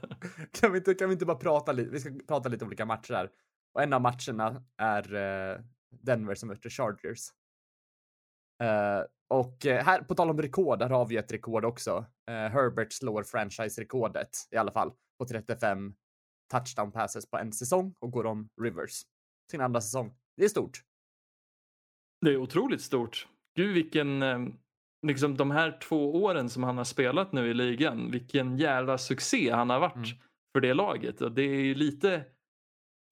Kan 0.51 0.71
vi, 0.71 0.77
inte, 0.77 0.93
kan 0.93 1.09
vi 1.09 1.13
inte 1.13 1.25
bara 1.25 1.37
prata 1.37 1.71
lite? 1.71 1.89
Vi 1.89 1.99
ska 1.99 2.13
prata 2.27 2.49
lite 2.49 2.65
olika 2.65 2.85
matcher 2.85 3.13
här. 3.13 3.29
Och 3.73 3.83
en 3.83 3.93
av 3.93 4.01
matcherna 4.01 4.63
är 4.77 5.15
eh, 5.15 5.59
Denver 5.89 6.35
som 6.35 6.49
möter 6.49 6.69
Chargers. 6.69 7.19
Eh, 8.63 9.03
och 9.29 9.65
eh, 9.65 9.85
här, 9.85 10.01
på 10.01 10.15
tal 10.15 10.29
om 10.29 10.41
rekord, 10.41 10.81
här 10.81 10.89
har 10.89 11.05
vi 11.05 11.17
ett 11.17 11.31
rekord 11.31 11.65
också. 11.65 12.05
Herbert 12.27 12.93
slår 12.93 13.23
franchise-rekordet 13.23 14.29
i 14.51 14.57
alla 14.57 14.71
fall 14.71 14.91
på 15.19 15.25
35 15.25 15.93
touchdown 16.51 16.91
passes 16.91 17.29
på 17.29 17.37
en 17.37 17.53
säsong 17.53 17.95
och 17.99 18.11
går 18.11 18.25
om 18.25 18.49
Rivers 18.61 19.03
sin 19.51 19.61
andra 19.61 19.81
säsong. 19.81 20.15
Det 20.37 20.45
är 20.45 20.49
stort. 20.49 20.83
Det 22.21 22.31
är 22.31 22.37
otroligt 22.37 22.81
stort. 22.81 23.27
Gud 23.57 23.73
vilken, 23.73 24.23
eh, 24.23 24.39
liksom 25.07 25.37
de 25.37 25.51
här 25.51 25.79
två 25.79 26.23
åren 26.23 26.49
som 26.49 26.63
han 26.63 26.77
har 26.77 26.83
spelat 26.83 27.31
nu 27.31 27.49
i 27.49 27.53
ligan, 27.53 28.11
vilken 28.11 28.57
jävla 28.57 28.97
succé 28.97 29.51
han 29.51 29.69
har 29.69 29.79
varit 29.79 29.95
Mm. 29.95 30.07
för 30.55 30.61
det 30.61 30.73
laget. 30.73 31.21
Och 31.21 31.31
det 31.31 31.41
är 31.41 31.61
ju 31.61 31.75
lite 31.75 32.25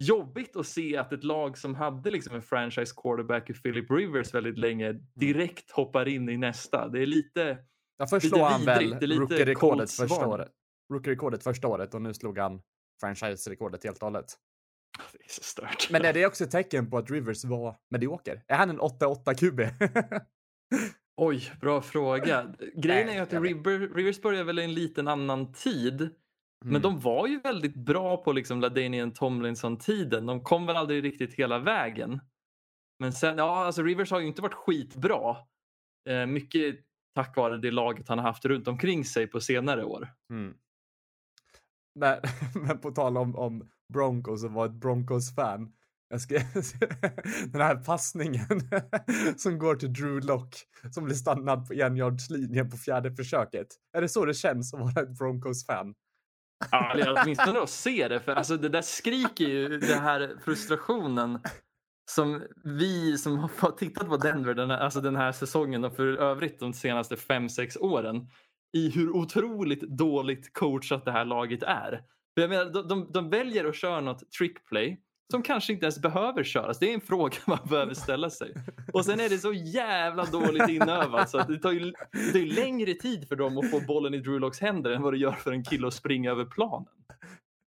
jobbigt 0.03 0.55
att 0.55 0.67
se 0.67 0.97
att 0.97 1.13
ett 1.13 1.23
lag 1.23 1.57
som 1.57 1.75
hade 1.75 2.11
liksom 2.11 2.35
en 2.35 2.41
franchise 2.41 2.93
quarterback 2.97 3.49
i 3.49 3.53
Philip 3.53 3.91
Rivers 3.91 4.33
väldigt 4.33 4.57
länge 4.57 4.93
direkt 5.15 5.71
hoppar 5.71 6.07
in 6.07 6.29
i 6.29 6.37
nästa. 6.37 6.87
Det 6.87 7.01
är 7.01 7.05
lite, 7.05 7.57
Ja, 7.97 8.07
först 8.07 8.23
Lite 8.23 8.39
han 8.39 8.65
väl 8.65 8.93
rookie-rekordet 8.93 9.91
första 9.91 10.27
året. 10.27 10.51
Rookie-rekordet 10.93 11.43
första 11.43 11.67
året 11.67 11.93
och 11.93 12.01
nu 12.01 12.13
slog 12.13 12.37
han 12.37 12.61
franchise-rekordet 13.03 13.83
helt 13.83 13.97
och 13.97 14.03
hållet. 14.03 14.25
Det 15.11 15.23
är 15.25 15.29
så 15.29 15.43
stört. 15.43 15.87
Men 15.91 16.05
är 16.05 16.13
det 16.13 16.25
också 16.25 16.43
ett 16.43 16.51
tecken 16.51 16.89
på 16.89 16.97
att 16.97 17.11
Rivers 17.11 17.45
var 17.45 17.75
medioker? 17.89 18.43
Är 18.47 18.57
han 18.57 18.69
en 18.69 18.79
8-8 18.79 19.33
QB? 19.33 19.59
Oj, 21.17 21.51
bra 21.61 21.81
fråga. 21.81 22.53
Grejen 22.75 23.09
är 23.09 23.21
att. 23.21 23.33
River, 23.33 23.95
Rivers 23.95 24.21
började 24.21 24.43
väl 24.43 24.59
i 24.59 24.63
en 24.63 24.73
liten 24.73 25.07
annan 25.07 25.53
tid. 25.53 26.09
Men 26.65 26.69
Mm. 26.69 26.81
de 26.81 26.99
var 26.99 27.27
ju 27.27 27.39
väldigt 27.39 27.75
bra 27.75 28.17
på 28.23 28.31
liksom 28.31 28.61
Ladanian 28.61 29.13
Tomlinson-tiden. 29.13 30.25
De 30.25 30.43
kom 30.43 30.65
väl 30.65 30.75
aldrig 30.75 31.03
riktigt 31.03 31.33
hela 31.33 31.59
vägen. 31.59 32.19
Men 32.99 33.13
sen, 33.13 33.37
ja, 33.37 33.65
alltså 33.65 33.83
Rivers 33.83 34.11
har 34.11 34.19
ju 34.19 34.27
inte 34.27 34.41
varit 34.41 34.53
skitbra. 34.53 35.37
Eh, 36.09 36.25
mycket 36.25 36.75
tack 37.15 37.37
vare 37.37 37.57
det 37.57 37.71
laget 37.71 38.09
han 38.09 38.17
har 38.19 38.25
haft 38.25 38.45
runt 38.45 38.67
omkring 38.67 39.05
sig 39.05 39.27
på 39.27 39.39
senare 39.39 39.83
år. 39.85 40.07
Mm. 40.29 40.53
Men, 41.99 42.19
men 42.67 42.79
på 42.79 42.91
tal 42.91 43.17
om, 43.17 43.35
om 43.35 43.69
Broncos 43.93 44.43
och 44.43 44.51
var 44.51 44.65
ett 44.65 44.71
Broncos-fan. 44.71 45.73
Jag 46.09 46.21
ska, 46.21 46.35
den 47.51 47.61
här 47.61 47.75
passningen 47.75 48.69
som 49.37 49.59
går 49.59 49.75
till 49.75 49.93
Drew 49.93 50.25
Lock 50.25 50.55
som 50.91 51.05
blir 51.05 51.15
stannad 51.15 51.67
på 51.67 51.73
enjardslinjen 51.73 52.69
på 52.69 52.77
fjärde 52.77 53.11
försöket. 53.11 53.67
Är 53.93 54.01
det 54.01 54.09
så 54.09 54.25
det 54.25 54.33
känns 54.33 54.73
att 54.73 54.79
vara 54.79 55.03
ett 55.03 55.17
Broncos-fan? 55.17 55.93
Ja, 56.71 56.93
eller 56.93 57.21
åtminstone 57.21 57.59
att 57.59 57.69
se 57.69 58.07
det. 58.07 58.19
För 58.19 58.31
alltså, 58.31 58.57
det 58.57 58.69
där 58.69 58.81
skriker 58.81 59.45
ju 59.45 59.79
den 59.79 59.99
här 59.99 60.35
frustrationen 60.45 61.39
som 62.11 62.43
vi 62.63 63.17
som 63.17 63.37
har 63.37 63.71
tittat 63.71 64.07
på 64.07 64.17
Denver 64.17 64.53
den 64.53 64.69
här, 64.69 64.77
alltså 64.77 65.01
den 65.01 65.15
här 65.15 65.31
säsongen 65.31 65.83
och 65.83 65.95
för 65.95 66.07
övrigt 66.07 66.59
de 66.59 66.73
senaste 66.73 67.15
5-6 67.15 67.77
åren 67.79 68.27
i 68.73 68.89
hur 68.89 69.15
otroligt 69.15 69.81
dåligt 69.81 70.53
coachat 70.53 71.05
det 71.05 71.11
här 71.11 71.25
laget 71.25 71.63
är. 71.63 72.01
För 72.33 72.41
jag 72.41 72.49
menar, 72.49 72.65
de, 72.65 72.87
de, 72.87 73.11
de 73.11 73.29
väljer 73.29 73.65
att 73.65 73.75
köra 73.75 74.01
något 74.01 74.31
trickplay 74.31 75.01
som 75.31 75.43
kanske 75.43 75.73
inte 75.73 75.85
ens 75.85 76.01
behöver 76.01 76.43
köras. 76.43 76.79
Det 76.79 76.89
är 76.89 76.93
en 76.93 77.01
fråga 77.01 77.37
man 77.47 77.59
behöver 77.69 77.93
ställa 77.93 78.29
sig. 78.29 78.53
Och 78.93 79.05
sen 79.05 79.19
är 79.19 79.29
det 79.29 79.37
så 79.37 79.53
jävla 79.53 80.25
dåligt 80.25 80.69
inövat 80.69 81.29
så 81.29 81.37
det 81.37 81.59
tar, 81.59 81.71
ju, 81.71 81.93
det 82.11 82.31
tar 82.31 82.55
längre 82.55 82.93
tid 82.93 83.27
för 83.27 83.35
dem 83.35 83.57
att 83.57 83.71
få 83.71 83.79
bollen 83.79 84.13
i 84.13 84.17
Drew 84.17 84.39
Locks 84.39 84.61
händer 84.61 84.91
än 84.91 85.01
vad 85.01 85.13
det 85.13 85.17
gör 85.17 85.31
för 85.31 85.51
en 85.51 85.63
kille 85.63 85.87
att 85.87 85.93
springa 85.93 86.31
över 86.31 86.45
planen. 86.45 86.87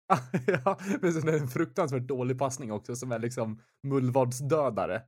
ja, 0.64 0.78
men 1.00 1.12
sen 1.12 1.28
är 1.28 1.32
det 1.32 1.38
en 1.38 1.48
fruktansvärt 1.48 2.02
dålig 2.02 2.38
passning 2.38 2.72
också 2.72 2.96
som 2.96 3.12
är 3.12 3.18
liksom 3.18 3.60
mullvadsdödare. 3.82 5.02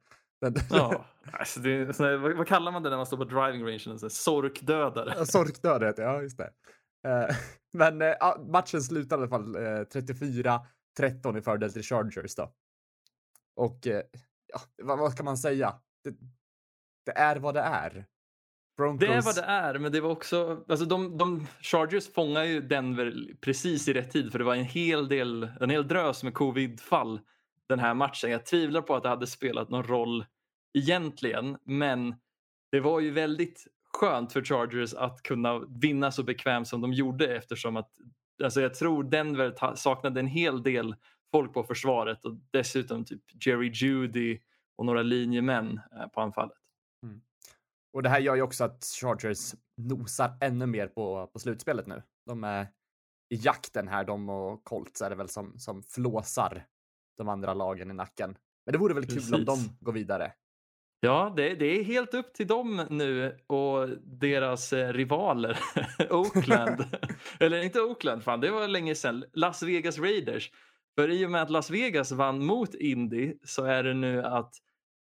ja, 0.71 1.05
alltså 1.33 1.61
det, 1.61 1.97
så, 1.97 2.17
vad, 2.19 2.37
vad, 2.37 2.47
kallar 2.47 2.73
man 2.73 2.83
det 2.83 2.91
när 2.91 2.97
man 2.97 3.07
står 3.07 3.17
på 3.17 3.25
driving 3.25 3.67
range? 3.67 4.11
Sorkdödare. 4.11 5.15
Ja, 5.17 5.25
sorkdödare, 5.25 5.95
ja 5.97 6.23
just 6.23 6.39
det. 6.39 6.51
Eh, 7.09 7.37
men 7.73 8.03
uh, 8.03 8.51
matchen 8.53 8.83
slutar 8.83 9.17
i 9.17 9.21
alla 9.21 9.29
fall 9.29 9.57
eh, 9.57 9.83
34 9.93 10.61
13 10.97 11.37
i 11.37 11.43
fördel 11.43 11.73
till 11.73 11.83
Chargers 11.83 12.35
då. 12.35 12.53
Och 13.57 13.87
eh, 13.87 14.03
ja, 14.47 14.61
vad, 14.83 14.99
vad 14.99 15.17
kan 15.17 15.25
man 15.25 15.37
säga? 15.37 15.75
Det, 16.05 16.15
det 17.07 17.13
är 17.13 17.37
vad 17.37 17.55
det 17.55 17.61
är. 17.61 18.07
Broncos. 18.77 19.09
Det 19.09 19.15
är 19.15 19.23
vad 19.23 19.35
det 19.35 19.43
är, 19.43 19.79
men 19.79 19.93
det 19.93 20.01
var 20.01 20.11
också... 20.11 20.65
Alltså 20.69 20.87
de, 20.87 21.19
de 21.19 21.47
Chargers 21.61 22.13
fångar 22.13 22.45
ju 22.45 22.61
Denver 22.61 23.15
precis 23.41 23.89
i 23.89 23.93
rätt 23.93 24.11
tid 24.11 24.33
för 24.33 24.39
det 24.39 24.45
var 24.45 24.55
en 24.55 24.65
hel 24.65 25.09
del, 25.09 25.51
en 25.61 25.71
hel 25.71 25.89
drös 25.89 26.23
med 26.23 26.35
covidfall 26.35 27.21
den 27.69 27.79
här 27.79 27.95
matchen. 27.95 28.31
Jag 28.31 28.47
tvivlar 28.47 28.83
på 28.83 28.97
att 28.97 29.03
det 29.03 29.09
hade 29.09 29.27
spelat 29.27 29.71
någon 29.71 29.83
roll 29.83 30.27
egentligen, 30.79 31.59
men 31.65 32.15
det 32.71 32.81
var 32.81 33.01
ju 33.01 33.11
väldigt 33.11 33.67
skönt 33.93 34.33
för 34.33 34.45
Chargers 34.45 34.95
att 34.95 35.23
kunna 35.23 35.59
vinna 35.59 36.13
så 36.13 36.23
bekvämt 36.23 36.69
som 36.69 36.81
de 36.81 36.93
gjorde 36.93 37.37
eftersom 37.37 37.77
att 37.77 37.91
alltså 38.45 38.61
jag 38.61 38.75
tror 38.75 39.05
Denver 39.05 39.75
saknade 39.75 40.21
en 40.21 40.27
hel 40.27 40.63
del 40.63 40.97
folk 41.33 41.55
på 41.55 41.63
försvaret 41.63 42.25
och 42.25 42.37
dessutom 42.51 43.05
typ 43.05 43.23
Jerry 43.47 43.71
Judy 43.75 44.39
och 44.77 44.87
några 44.87 45.03
linjemän 45.03 45.81
eh, 45.97 46.07
på 46.09 46.21
anfallet. 46.21 46.59
Och 47.93 48.03
det 48.03 48.09
här 48.09 48.21
gör 48.21 48.35
ju 48.35 48.43
också 48.43 48.65
att 48.65 48.85
Chargers 48.85 49.55
nosar 49.77 50.39
ännu 50.41 50.67
mer 50.67 50.87
på, 50.87 51.27
på 51.27 51.39
slutspelet 51.39 51.87
nu. 51.87 52.03
De 52.27 52.45
är 52.45 52.63
i 53.29 53.37
jakten 53.37 53.89
här, 53.89 54.05
de 54.05 54.29
och 54.29 54.65
Colts 54.65 55.03
är 55.03 55.11
det 55.11 55.17
väl 55.17 55.29
som, 55.29 55.59
som 55.59 55.83
flåsar 55.83 56.67
de 57.17 57.29
andra 57.29 57.55
lagen 57.55 57.91
i 57.91 57.95
nacken. 57.95 58.37
Men 58.67 58.73
det 58.73 58.79
vore 58.79 58.95
väl 58.95 59.07
kul 59.07 59.35
om 59.35 59.45
de 59.45 59.59
går 59.81 59.93
vidare. 59.93 60.33
Ja, 61.01 61.33
det, 61.37 61.55
det 61.55 61.67
är 61.67 61.85
helt 61.85 62.15
upp 62.15 62.35
till 62.35 62.47
dem 62.47 62.87
nu 62.91 63.39
och 63.47 63.89
deras 64.03 64.73
eh, 64.73 64.93
rivaler 64.93 65.59
Oakland. 66.11 66.85
Eller 67.41 67.63
inte 67.63 67.81
Oakland, 67.81 68.25
fan 68.25 68.41
det 68.41 68.51
var 68.51 68.69
länge 68.69 68.95
sedan. 68.95 69.25
Las 69.33 69.63
Vegas 69.63 69.99
Raiders. 69.99 70.51
För 70.95 71.11
i 71.11 71.27
och 71.27 71.31
med 71.31 71.43
att 71.43 71.51
Las 71.51 71.71
Vegas 71.71 72.13
vann 72.13 72.47
mot 72.47 72.75
Indy 72.75 73.35
så 73.45 73.65
är 73.65 73.83
det 73.83 73.95
nu 73.95 74.23
att 74.23 74.55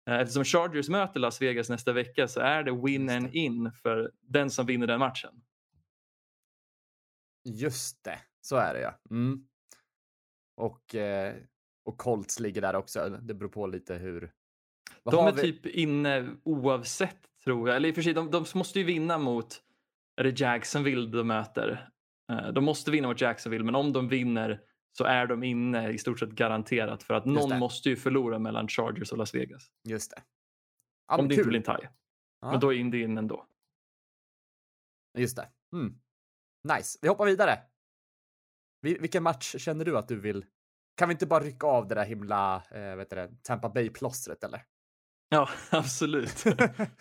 eh, 0.09 0.19
eftersom 0.19 0.43
Chargers 0.43 0.89
möter 0.89 1.19
Las 1.19 1.41
Vegas 1.41 1.69
nästa 1.69 1.93
vecka 1.93 2.27
så 2.27 2.39
är 2.39 2.63
det 2.63 2.71
win 2.71 3.09
and 3.09 3.35
in 3.35 3.71
för 3.71 4.11
den 4.21 4.49
som 4.49 4.65
vinner 4.65 4.87
den 4.87 4.99
matchen. 4.99 5.41
Just 7.45 8.03
det, 8.03 8.19
så 8.41 8.55
är 8.55 8.73
det 8.73 8.81
ja. 8.81 8.99
Mm. 9.09 9.47
Och, 10.55 10.95
eh, 10.95 11.35
och 11.85 11.97
Colts 11.97 12.39
ligger 12.39 12.61
där 12.61 12.75
också. 12.75 13.09
Det 13.09 13.33
beror 13.33 13.49
på 13.49 13.67
lite 13.67 13.95
hur. 13.95 14.31
Vad 15.03 15.15
De 15.15 15.27
är 15.27 15.31
vi- 15.31 15.41
typ 15.41 15.65
inne 15.65 16.35
oavsett 16.43 17.19
tror 17.43 17.67
jag. 17.69 17.75
Eller 17.75 17.89
i 17.89 17.91
och 17.91 17.95
för 17.95 18.01
sig, 18.01 18.13
de, 18.13 18.31
de 18.31 18.45
måste 18.55 18.79
ju 18.79 18.85
vinna 18.85 19.17
mot 19.17 19.63
är 20.15 20.23
det 20.23 20.39
Jacksonville 20.39 21.07
de 21.17 21.27
möter. 21.27 21.89
Eh, 22.31 22.47
De 22.47 22.63
måste 22.63 22.91
vinna 22.91 23.07
mot 23.07 23.21
Jacksonville 23.21 23.63
men 23.65 23.75
om 23.75 23.93
de 23.93 24.07
vinner 24.07 24.61
så 24.97 25.03
är 25.03 25.27
de 25.27 25.43
inne 25.43 25.89
i 25.89 25.97
stort 25.97 26.19
sett 26.19 26.29
garanterat 26.29 27.03
för 27.03 27.13
att 27.13 27.25
någon 27.25 27.59
måste 27.59 27.89
ju 27.89 27.95
förlora 27.95 28.39
mellan 28.39 28.67
Chargers 28.67 29.11
och 29.11 29.17
Las 29.17 29.35
Vegas. 29.35 29.71
Just 29.89 30.11
det. 30.11 30.23
Ja, 31.07 31.17
om 31.17 31.27
det 31.27 31.33
inte 31.33 31.43
kul. 31.43 31.47
blir 31.49 31.57
en 31.69 31.77
tie. 31.79 31.89
Ja, 32.41 32.51
Men 32.51 32.59
då 32.59 32.73
är 32.73 32.77
Indy 32.77 33.01
in 33.03 33.17
ändå. 33.17 33.47
Just 35.17 35.35
det. 35.37 35.49
Mm. 35.73 35.99
Nice. 36.77 36.99
Vi 37.01 37.07
hoppar 37.07 37.25
vidare. 37.25 37.59
Vi, 38.81 38.97
vilken 38.97 39.23
match 39.23 39.55
känner 39.57 39.85
du 39.85 39.97
att 39.97 40.07
du 40.07 40.19
vill? 40.19 40.45
Kan 40.97 41.09
vi 41.09 41.13
inte 41.13 41.25
bara 41.25 41.43
rycka 41.43 41.67
av 41.67 41.87
det 41.87 41.95
där 41.95 42.05
himla 42.05 42.63
eh, 42.71 42.95
vet 42.95 43.09
du 43.09 43.15
det, 43.15 43.31
Tampa 43.43 43.69
Bay-plåstret 43.69 44.43
eller? 44.43 44.65
Ja, 45.33 45.49
absolut. 45.71 46.43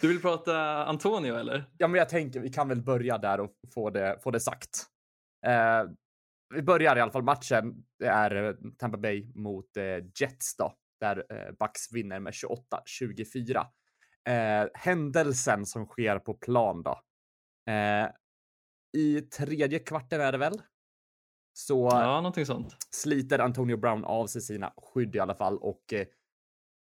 Du 0.01 0.09
vill 0.09 0.23
prata 0.23 0.85
Antonio 0.85 1.35
eller? 1.35 1.65
Ja, 1.79 1.89
men 1.89 1.99
jag 1.99 2.09
tänker 2.09 2.41
vi 2.41 2.51
kan 2.51 2.69
väl 2.69 2.83
börja 2.83 3.19
där 3.19 3.41
och 3.41 3.53
få 3.75 3.91
det, 3.91 4.19
få 4.23 4.31
det 4.31 4.41
sagt. 4.41 4.87
Eh, 5.47 5.85
vi 6.55 6.63
börjar 6.63 6.97
i 6.97 7.01
alla 7.01 7.13
fall 7.13 7.23
matchen. 7.23 7.85
Det 7.99 8.07
är 8.07 8.45
eh, 8.45 8.55
Tampa 8.79 8.99
Bay 8.99 9.33
mot 9.35 9.77
eh, 9.77 9.85
Jets 10.21 10.57
då, 10.57 10.75
där 11.01 11.25
eh, 11.31 11.53
Bucks 11.59 11.93
vinner 11.93 12.21
med 12.21 12.33
28-24. 12.33 13.67
Eh, 14.29 14.69
händelsen 14.75 15.67
som 15.67 15.87
sker 15.87 16.19
på 16.19 16.35
plan 16.35 16.83
då. 16.83 17.01
Eh, 17.73 18.09
I 18.97 19.21
tredje 19.21 19.79
kvarten 19.79 20.21
är 20.21 20.33
det 20.33 20.39
väl? 20.39 20.63
Så 21.55 21.89
Ja, 21.93 22.21
sliter 22.91 23.39
Antonio 23.39 23.77
Brown 23.77 24.05
av 24.05 24.27
sig 24.27 24.43
sina 24.43 24.73
skydd 24.77 25.17
i 25.17 25.21
alla 25.21 25.35
fall 25.35 25.59
och 25.59 25.93
eh, 25.93 26.07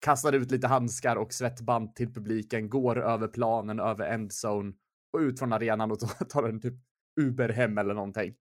kastar 0.07 0.33
ut 0.33 0.51
lite 0.51 0.67
handskar 0.67 1.17
och 1.17 1.33
svettband 1.33 1.95
till 1.95 2.15
publiken, 2.15 2.69
går 2.71 3.03
över 3.03 3.29
planen, 3.29 3.81
över 3.81 4.07
endzone 4.07 4.73
och 5.13 5.19
ut 5.19 5.39
från 5.39 5.53
arenan 5.53 5.91
och 5.93 5.99
tar- 6.29 6.49
en 6.49 6.61
typ 6.61 6.75
Uber 7.21 7.49
hem 7.49 7.79
eller 7.79 7.95
någonting. 7.95 8.35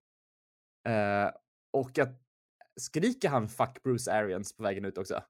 Eh, 0.88 1.32
och 1.74 1.92
jag, 1.94 2.08
skriker 2.82 3.30
han 3.30 3.50
fuck 3.50 3.84
Bruce 3.84 4.14
Arians 4.14 4.58
på 4.58 4.64
vägen 4.64 4.86
ut 4.86 4.98
också? 4.98 5.24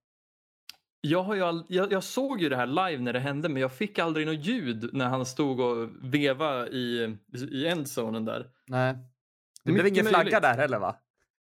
Jag, 1.02 1.24
har 1.24 1.36
ju 1.36 1.42
all, 1.42 1.66
jag, 1.70 1.92
jag 1.92 2.04
såg 2.04 2.42
ju 2.42 2.50
det 2.50 2.56
här 2.56 2.68
live 2.68 3.04
när 3.04 3.14
det 3.14 3.20
hände 3.20 3.50
men 3.50 3.62
jag 3.62 3.72
fick 3.74 4.00
aldrig 4.00 4.28
något 4.28 4.46
ljud 4.46 4.90
när 4.94 5.06
han 5.06 5.26
stod 5.26 5.60
och 5.60 5.90
veva 6.02 6.68
i, 6.68 7.18
i 7.52 7.68
endzonen 7.68 8.26
där. 8.26 8.50
Nej. 8.68 8.98
Det 9.64 9.72
blev 9.72 9.88
ingen 9.88 10.06
flagga 10.06 10.24
möjligt. 10.24 10.42
där 10.42 10.58
heller 10.58 10.80
va? 10.80 10.96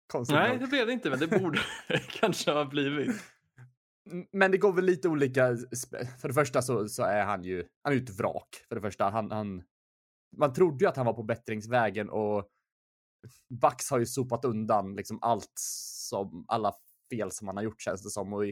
Konstigt 0.07 0.35
Nej, 0.35 0.49
nog. 0.49 0.59
det 0.59 0.67
blev 0.67 0.87
det 0.87 0.93
inte 0.93 1.09
men 1.09 1.19
det 1.19 1.27
borde 1.27 1.59
kanske 2.09 2.51
ha 2.51 2.65
blivit. 2.65 3.35
Men 4.31 4.51
det 4.51 4.57
går 4.57 4.74
väl 4.74 4.85
lite 4.85 5.09
olika. 5.09 5.57
För 6.19 6.27
det 6.27 6.33
första 6.33 6.62
så, 6.62 6.88
så 6.88 7.03
är 7.03 7.25
han 7.25 7.43
ju, 7.43 7.67
han 7.81 7.93
är 7.93 7.97
ju 7.97 8.03
ett 8.03 8.19
vrak. 8.19 8.65
För 8.67 8.75
det 8.75 8.81
första, 8.81 9.09
han, 9.09 9.31
han, 9.31 9.63
man 10.38 10.53
trodde 10.53 10.85
ju 10.85 10.89
att 10.89 10.97
han 10.97 11.05
var 11.05 11.13
på 11.13 11.24
bättringsvägen 11.24 12.09
och 12.09 12.50
Bax 13.50 13.89
har 13.89 14.00
ju 14.00 14.05
sopat 14.05 14.45
undan 14.45 14.95
liksom 14.95 15.19
allt 15.21 15.51
som, 15.55 16.45
alla 16.47 16.74
fel 17.09 17.31
som 17.31 17.47
han 17.47 17.57
har 17.57 17.63
gjort 17.63 17.81
känns 17.81 18.03
det 18.03 18.09
som 18.09 18.33
och 18.33 18.43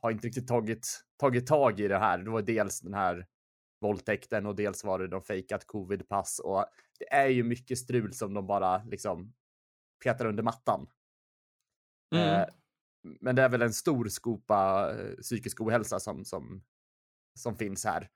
har 0.00 0.10
inte 0.10 0.26
riktigt 0.26 0.48
tagit, 0.48 1.04
tagit 1.16 1.46
tag 1.46 1.80
i 1.80 1.88
det 1.88 1.98
här. 1.98 2.18
Det 2.18 2.30
var 2.30 2.42
dels 2.42 2.80
den 2.80 2.94
här 2.94 3.26
våldtäkten 3.80 4.46
och 4.46 4.56
dels 4.56 4.84
var 4.84 4.98
det 4.98 5.08
de 5.08 5.22
fejkat 5.22 5.66
covidpass 5.66 6.38
och 6.38 6.64
det 6.98 7.12
är 7.12 7.28
ju 7.28 7.42
mycket 7.42 7.78
strul 7.78 8.12
som 8.12 8.34
de 8.34 8.46
bara 8.46 8.84
liksom 8.84 9.34
petar 10.04 10.26
under 10.26 10.42
mattan. 10.42 10.90
Mm. 12.14 12.40
Eh, 12.40 12.46
men 13.20 13.36
det 13.36 13.42
är 13.42 13.48
väl 13.48 13.62
en 13.62 13.72
stor 13.72 14.08
skopa 14.08 14.90
eh, 14.98 15.16
psykisk 15.16 15.60
ohälsa 15.60 16.00
som, 16.00 16.24
som, 16.24 16.62
som 17.40 17.56
finns 17.56 17.84
här. 17.84 18.08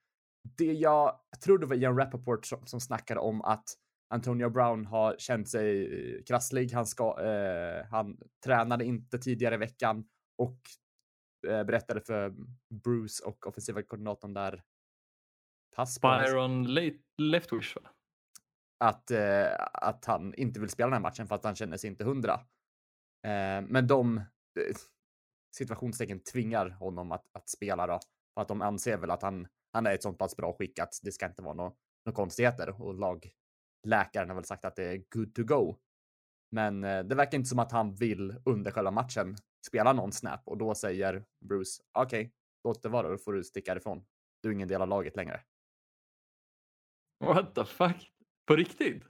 Det 0.56 0.72
jag 0.72 1.20
tror 1.44 1.58
det 1.58 1.66
var 1.66 1.76
Ian 1.76 1.96
Rappaport 1.96 2.46
som, 2.46 2.66
som 2.66 2.80
snackade 2.80 3.20
om 3.20 3.42
att 3.42 3.64
Antonio 4.08 4.50
Brown 4.50 4.86
har 4.86 5.16
känt 5.18 5.48
sig 5.48 5.84
eh, 6.16 6.22
krasslig. 6.24 6.72
Han, 6.72 6.86
ska, 6.86 7.20
eh, 7.22 7.86
han 7.90 8.18
tränade 8.44 8.84
inte 8.84 9.18
tidigare 9.18 9.54
i 9.54 9.58
veckan 9.58 10.08
och 10.38 10.60
eh, 11.48 11.64
berättade 11.64 12.00
för 12.00 12.34
Bruce 12.84 13.24
och 13.24 13.46
offensiva 13.46 13.82
koordinatorn 13.82 14.34
där 14.34 14.62
pass 15.76 15.98
på 15.98 16.08
Byron 16.08 16.74
Le- 16.74 16.98
Leftwish 17.22 17.76
va? 17.76 17.90
att, 18.84 19.10
eh, 19.10 19.48
att 19.72 20.04
han 20.04 20.34
inte 20.34 20.60
vill 20.60 20.68
spela 20.68 20.86
den 20.86 20.92
här 20.92 21.00
matchen 21.00 21.26
för 21.26 21.34
att 21.34 21.44
han 21.44 21.56
känner 21.56 21.76
sig 21.76 21.90
inte 21.90 22.04
hundra. 22.04 22.34
Eh, 23.26 23.62
men 23.68 23.86
de 23.86 24.20
situationstecken 25.56 26.20
tvingar 26.20 26.68
honom 26.70 27.12
att, 27.12 27.26
att 27.32 27.48
spela 27.48 27.86
då. 27.86 28.00
För 28.34 28.42
att 28.42 28.48
de 28.48 28.62
anser 28.62 28.96
väl 28.96 29.10
att 29.10 29.22
han, 29.22 29.48
han 29.72 29.86
är 29.86 29.94
ett 29.94 30.02
sånt 30.02 30.18
pass 30.18 30.36
bra 30.36 30.52
skick 30.52 30.78
att 30.78 31.00
det 31.02 31.12
ska 31.12 31.26
inte 31.26 31.42
vara 31.42 31.54
några 31.54 31.72
nå 32.06 32.12
konstigheter. 32.12 32.82
Och 32.82 32.94
lagläkaren 32.94 34.28
har 34.28 34.34
väl 34.34 34.44
sagt 34.44 34.64
att 34.64 34.76
det 34.76 34.84
är 34.84 35.02
good 35.10 35.34
to 35.34 35.44
go. 35.44 35.76
Men 36.50 36.84
eh, 36.84 37.04
det 37.04 37.14
verkar 37.14 37.38
inte 37.38 37.48
som 37.48 37.58
att 37.58 37.72
han 37.72 37.94
vill 37.94 38.36
under 38.44 38.70
själva 38.70 38.90
matchen 38.90 39.36
spela 39.66 39.92
någon 39.92 40.12
snap 40.12 40.40
och 40.44 40.58
då 40.58 40.74
säger 40.74 41.24
Bruce 41.40 41.82
okej, 41.92 42.32
låt 42.64 42.82
det 42.82 42.88
vara, 42.88 43.08
då 43.08 43.18
får 43.18 43.32
du 43.32 43.44
sticka 43.44 43.76
ifrån. 43.76 44.04
Du 44.42 44.48
är 44.48 44.52
ingen 44.52 44.68
del 44.68 44.82
av 44.82 44.88
laget 44.88 45.16
längre. 45.16 45.40
What 47.24 47.54
the 47.54 47.64
fuck? 47.64 48.12
På 48.46 48.56
riktigt? 48.56 49.04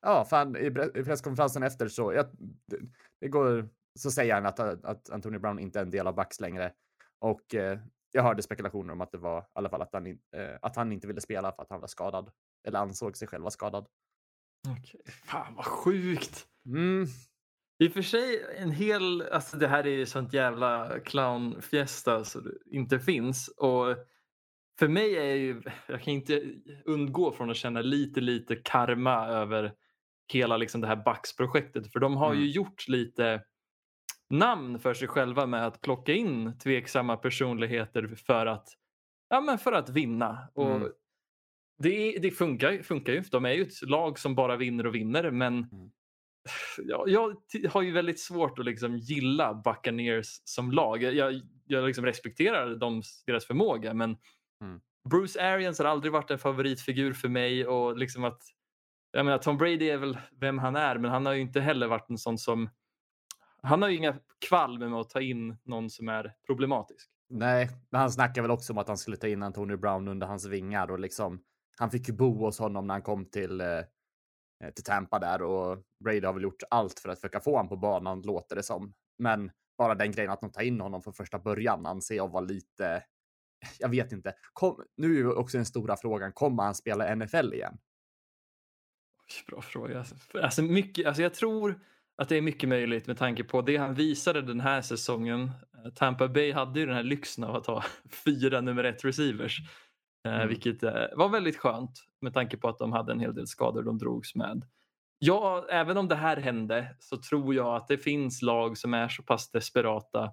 Ja, 0.00 0.24
fan 0.24 0.56
i 0.56 0.70
presskonferensen 1.04 1.62
efter 1.62 1.88
så, 1.88 2.12
jag, 2.12 2.26
det, 2.66 2.78
det 3.20 3.28
går, 3.28 3.68
så 3.98 4.10
säger 4.10 4.34
han 4.34 4.46
att, 4.46 4.60
att 4.60 5.10
Antonio 5.10 5.38
Brown 5.40 5.58
inte 5.58 5.78
är 5.78 5.82
en 5.82 5.90
del 5.90 6.06
av 6.06 6.14
Bucks 6.14 6.40
längre. 6.40 6.72
Och 7.20 7.54
eh, 7.54 7.78
jag 8.12 8.22
hörde 8.22 8.42
spekulationer 8.42 8.92
om 8.92 9.00
att 9.00 9.12
det 9.12 9.18
var 9.18 9.40
i 9.40 9.44
alla 9.52 9.68
fall 9.68 9.82
att 9.82 9.92
han, 9.92 10.06
eh, 10.06 10.16
att 10.62 10.76
han 10.76 10.92
inte 10.92 11.06
ville 11.06 11.20
spela 11.20 11.52
för 11.52 11.62
att 11.62 11.70
han 11.70 11.80
var 11.80 11.88
skadad. 11.88 12.30
Eller 12.66 12.78
ansåg 12.78 13.16
sig 13.16 13.28
själv 13.28 13.42
vara 13.42 13.50
skadad. 13.50 13.86
Okej. 14.68 15.00
Fan 15.24 15.54
vad 15.54 15.64
sjukt. 15.64 16.46
Mm, 16.66 17.06
I 17.78 17.88
och 17.88 17.92
för 17.92 18.02
sig 18.02 18.44
en 18.58 18.70
hel, 18.70 19.22
alltså 19.22 19.56
det 19.56 19.68
här 19.68 19.86
är 19.86 19.90
ju 19.90 20.06
sånt 20.06 20.32
jävla 20.32 21.00
clownfiesta 21.00 22.24
så 22.24 22.40
det 22.40 22.50
inte 22.70 22.98
finns. 23.00 23.48
Och 23.48 23.96
för 24.78 24.88
mig 24.88 25.16
är 25.16 25.34
ju, 25.34 25.62
jag 25.86 26.02
kan 26.02 26.12
inte 26.14 26.42
undgå 26.84 27.32
från 27.32 27.50
att 27.50 27.56
känna 27.56 27.80
lite, 27.80 28.20
lite 28.20 28.56
karma 28.56 29.26
över 29.28 29.72
hela 30.32 30.56
liksom 30.56 30.80
det 30.80 30.86
här 30.86 31.04
Bucks-projektet. 31.04 31.92
För 31.92 32.00
de 32.00 32.16
har 32.16 32.32
ju 32.34 32.40
Mm. 32.40 32.50
gjort 32.50 32.88
lite 32.88 33.42
namn 34.32 34.78
för 34.78 34.94
sig 34.94 35.08
själva 35.08 35.46
med 35.46 35.66
att 35.66 35.80
plocka 35.80 36.12
in 36.12 36.58
tveksamma 36.58 37.16
personligheter 37.16 38.14
för 38.26 38.46
att, 38.46 38.68
ja, 39.28 39.40
men 39.40 39.58
för 39.58 39.72
att 39.72 39.88
vinna. 39.88 40.38
Och 40.54 40.70
Mm. 40.76 40.92
det, 41.82 42.18
det 42.22 42.30
funkar, 42.30 42.82
funkar 42.82 43.12
ju. 43.12 43.20
De 43.20 43.44
är 43.44 43.50
ju 43.52 43.62
ett 43.62 43.82
lag 43.82 44.18
som 44.18 44.34
bara 44.34 44.56
vinner 44.56 44.86
och 44.86 44.94
vinner. 44.94 45.30
Men 45.30 45.54
Mm. 45.72 45.90
ja, 46.78 47.04
jag 47.06 47.48
t- 47.48 47.68
har 47.68 47.82
ju 47.82 47.90
väldigt 47.92 48.20
svårt 48.20 48.58
att 48.58 48.64
liksom 48.64 48.96
gilla 48.98 49.54
Buccaneers 49.54 50.26
som 50.44 50.72
lag. 50.72 51.02
Jag, 51.02 51.14
jag, 51.14 51.40
jag 51.66 51.86
liksom 51.86 52.04
respekterar 52.04 52.74
dem, 52.76 53.02
deras 53.26 53.46
förmåga 53.46 53.94
men 53.94 54.16
Mm. 54.62 54.80
Bruce 55.10 55.42
Arians 55.52 55.78
har 55.78 55.86
aldrig 55.86 56.12
varit 56.12 56.30
en 56.30 56.38
favoritfigur 56.38 57.12
för 57.12 57.28
mig 57.28 57.66
och 57.66 57.96
liksom 57.98 58.24
att 58.24 58.42
jag 59.12 59.24
menar, 59.24 59.38
Tom 59.38 59.58
Brady 59.58 59.90
är 59.90 59.96
väl 59.96 60.18
vem 60.40 60.58
han 60.58 60.76
är 60.76 60.98
men 60.98 61.10
han 61.10 61.26
har 61.26 61.32
ju 61.32 61.40
inte 61.40 61.60
heller 61.60 61.86
varit 61.86 62.10
en 62.10 62.18
sån 62.18 62.38
som 62.38 62.70
han 63.62 63.82
har 63.82 63.88
ju 63.88 63.96
inga 63.96 64.18
kval 64.48 64.78
med 64.78 64.92
att 64.92 65.10
ta 65.10 65.20
in 65.20 65.56
någon 65.64 65.90
som 65.90 66.08
är 66.08 66.34
problematisk. 66.46 67.10
nej, 67.28 67.68
men 67.90 68.00
han 68.00 68.10
snackar 68.12 68.42
väl 68.42 68.50
också 68.50 68.72
om 68.72 68.78
att 68.78 68.88
han 68.88 68.98
skulle 68.98 69.16
ta 69.16 69.26
in 69.26 69.42
Antonio 69.42 69.76
Brown 69.76 70.08
under 70.08 70.26
hans 70.26 70.46
vingar 70.46 70.90
och 70.90 70.98
liksom 70.98 71.42
han 71.78 71.90
fick 71.90 72.08
ju 72.08 72.14
bo 72.14 72.44
hos 72.44 72.58
honom 72.58 72.86
när 72.86 72.94
han 72.94 73.02
kom 73.02 73.24
till 73.24 73.60
eh, 73.60 73.80
till 74.74 74.84
Tampa 74.84 75.18
där 75.18 75.42
och 75.42 75.78
Brady 76.04 76.26
har 76.26 76.32
väl 76.32 76.42
gjort 76.42 76.62
allt 76.70 77.00
för 77.00 77.08
att 77.08 77.18
försöka 77.20 77.40
få 77.40 77.50
honom 77.50 77.68
på 77.68 77.76
banan 77.76 78.22
låter 78.22 78.56
det 78.56 78.62
som. 78.62 78.94
Men 79.18 79.50
bara 79.78 79.94
den 79.94 80.12
grejen 80.12 80.30
att 80.30 80.40
de 80.40 80.50
tar 80.50 80.62
in 80.62 80.80
honom 80.80 81.02
från 81.02 81.14
första 81.14 81.38
början 81.38 81.86
anser 81.86 82.14
jag 82.14 82.28
var 82.28 82.42
lite. 82.42 83.04
Jag 83.78 83.88
vet 83.88 84.12
inte. 84.12 84.34
Kom, 84.52 84.84
nu 84.96 85.12
är 85.12 85.16
ju 85.16 85.32
också 85.32 85.58
den 85.58 85.66
stora 85.66 85.96
frågan. 85.96 86.32
Kommer 86.32 86.62
han 86.62 86.74
spela 86.74 87.14
NFL 87.14 87.54
igen? 87.54 87.78
Bra 89.46 89.62
fråga. 89.62 90.04
Alltså, 90.42 90.62
mycket, 90.62 91.06
alltså 91.06 91.22
jag 91.22 91.34
tror 91.34 91.80
att 92.22 92.28
det 92.28 92.36
är 92.36 92.42
mycket 92.42 92.68
möjligt 92.68 93.06
med 93.06 93.18
tanke 93.18 93.44
på 93.44 93.62
det 93.62 93.76
han 93.76 93.94
visade 93.94 94.42
den 94.42 94.60
här 94.60 94.82
säsongen. 94.82 95.50
Eh, 95.84 95.90
Tampa 95.92 96.28
Bay 96.28 96.52
hade 96.52 96.80
ju 96.80 96.86
den 96.86 96.94
här 96.94 97.02
lyxen 97.02 97.44
av 97.44 97.56
att 97.56 97.66
ha 97.66 97.84
fyra 98.24 98.60
nummer 98.60 98.84
ett 98.84 99.04
receivers. 99.04 99.58
eh, 99.60 100.34
Mm. 100.34 100.48
Vilket 100.48 100.82
eh, 100.82 100.92
var 101.16 101.28
väldigt 101.28 101.56
skönt 101.56 101.90
med 102.20 102.34
tanke 102.34 102.56
på 102.56 102.68
att 102.68 102.78
de 102.78 102.92
hade 102.92 103.12
en 103.12 103.20
hel 103.20 103.34
del 103.34 103.46
skador 103.46 103.82
de 103.82 103.98
drogs 103.98 104.34
med. 104.34 104.64
Ja, 105.18 105.66
även 105.70 105.96
om 105.96 106.08
det 106.08 106.14
här 106.14 106.36
hände 106.36 106.96
så 107.00 107.16
tror 107.16 107.54
jag 107.54 107.76
att 107.76 107.88
det 107.88 107.98
finns 107.98 108.42
lag 108.42 108.78
som 108.78 108.94
är 108.94 109.08
så 109.08 109.22
pass 109.22 109.50
desperata 109.50 110.32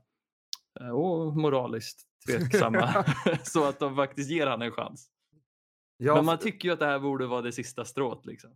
och 0.94 1.38
moraliskt 1.38 2.02
tveksamma 2.28 3.06
så 3.44 3.70
att 3.70 3.80
de 3.80 3.96
faktiskt 3.96 4.32
ger 4.32 4.48
han 4.48 4.62
en 4.62 4.72
chans. 4.72 5.10
Ja, 5.98 6.16
Men 6.16 6.26
man 6.26 6.38
tycker 6.38 6.68
ju 6.68 6.74
att 6.74 6.80
det 6.80 6.86
här 6.86 7.00
borde 7.00 7.28
vara 7.28 7.42
det 7.42 7.52
sista 7.52 7.86
strået. 7.86 8.26
Liksom. 8.26 8.52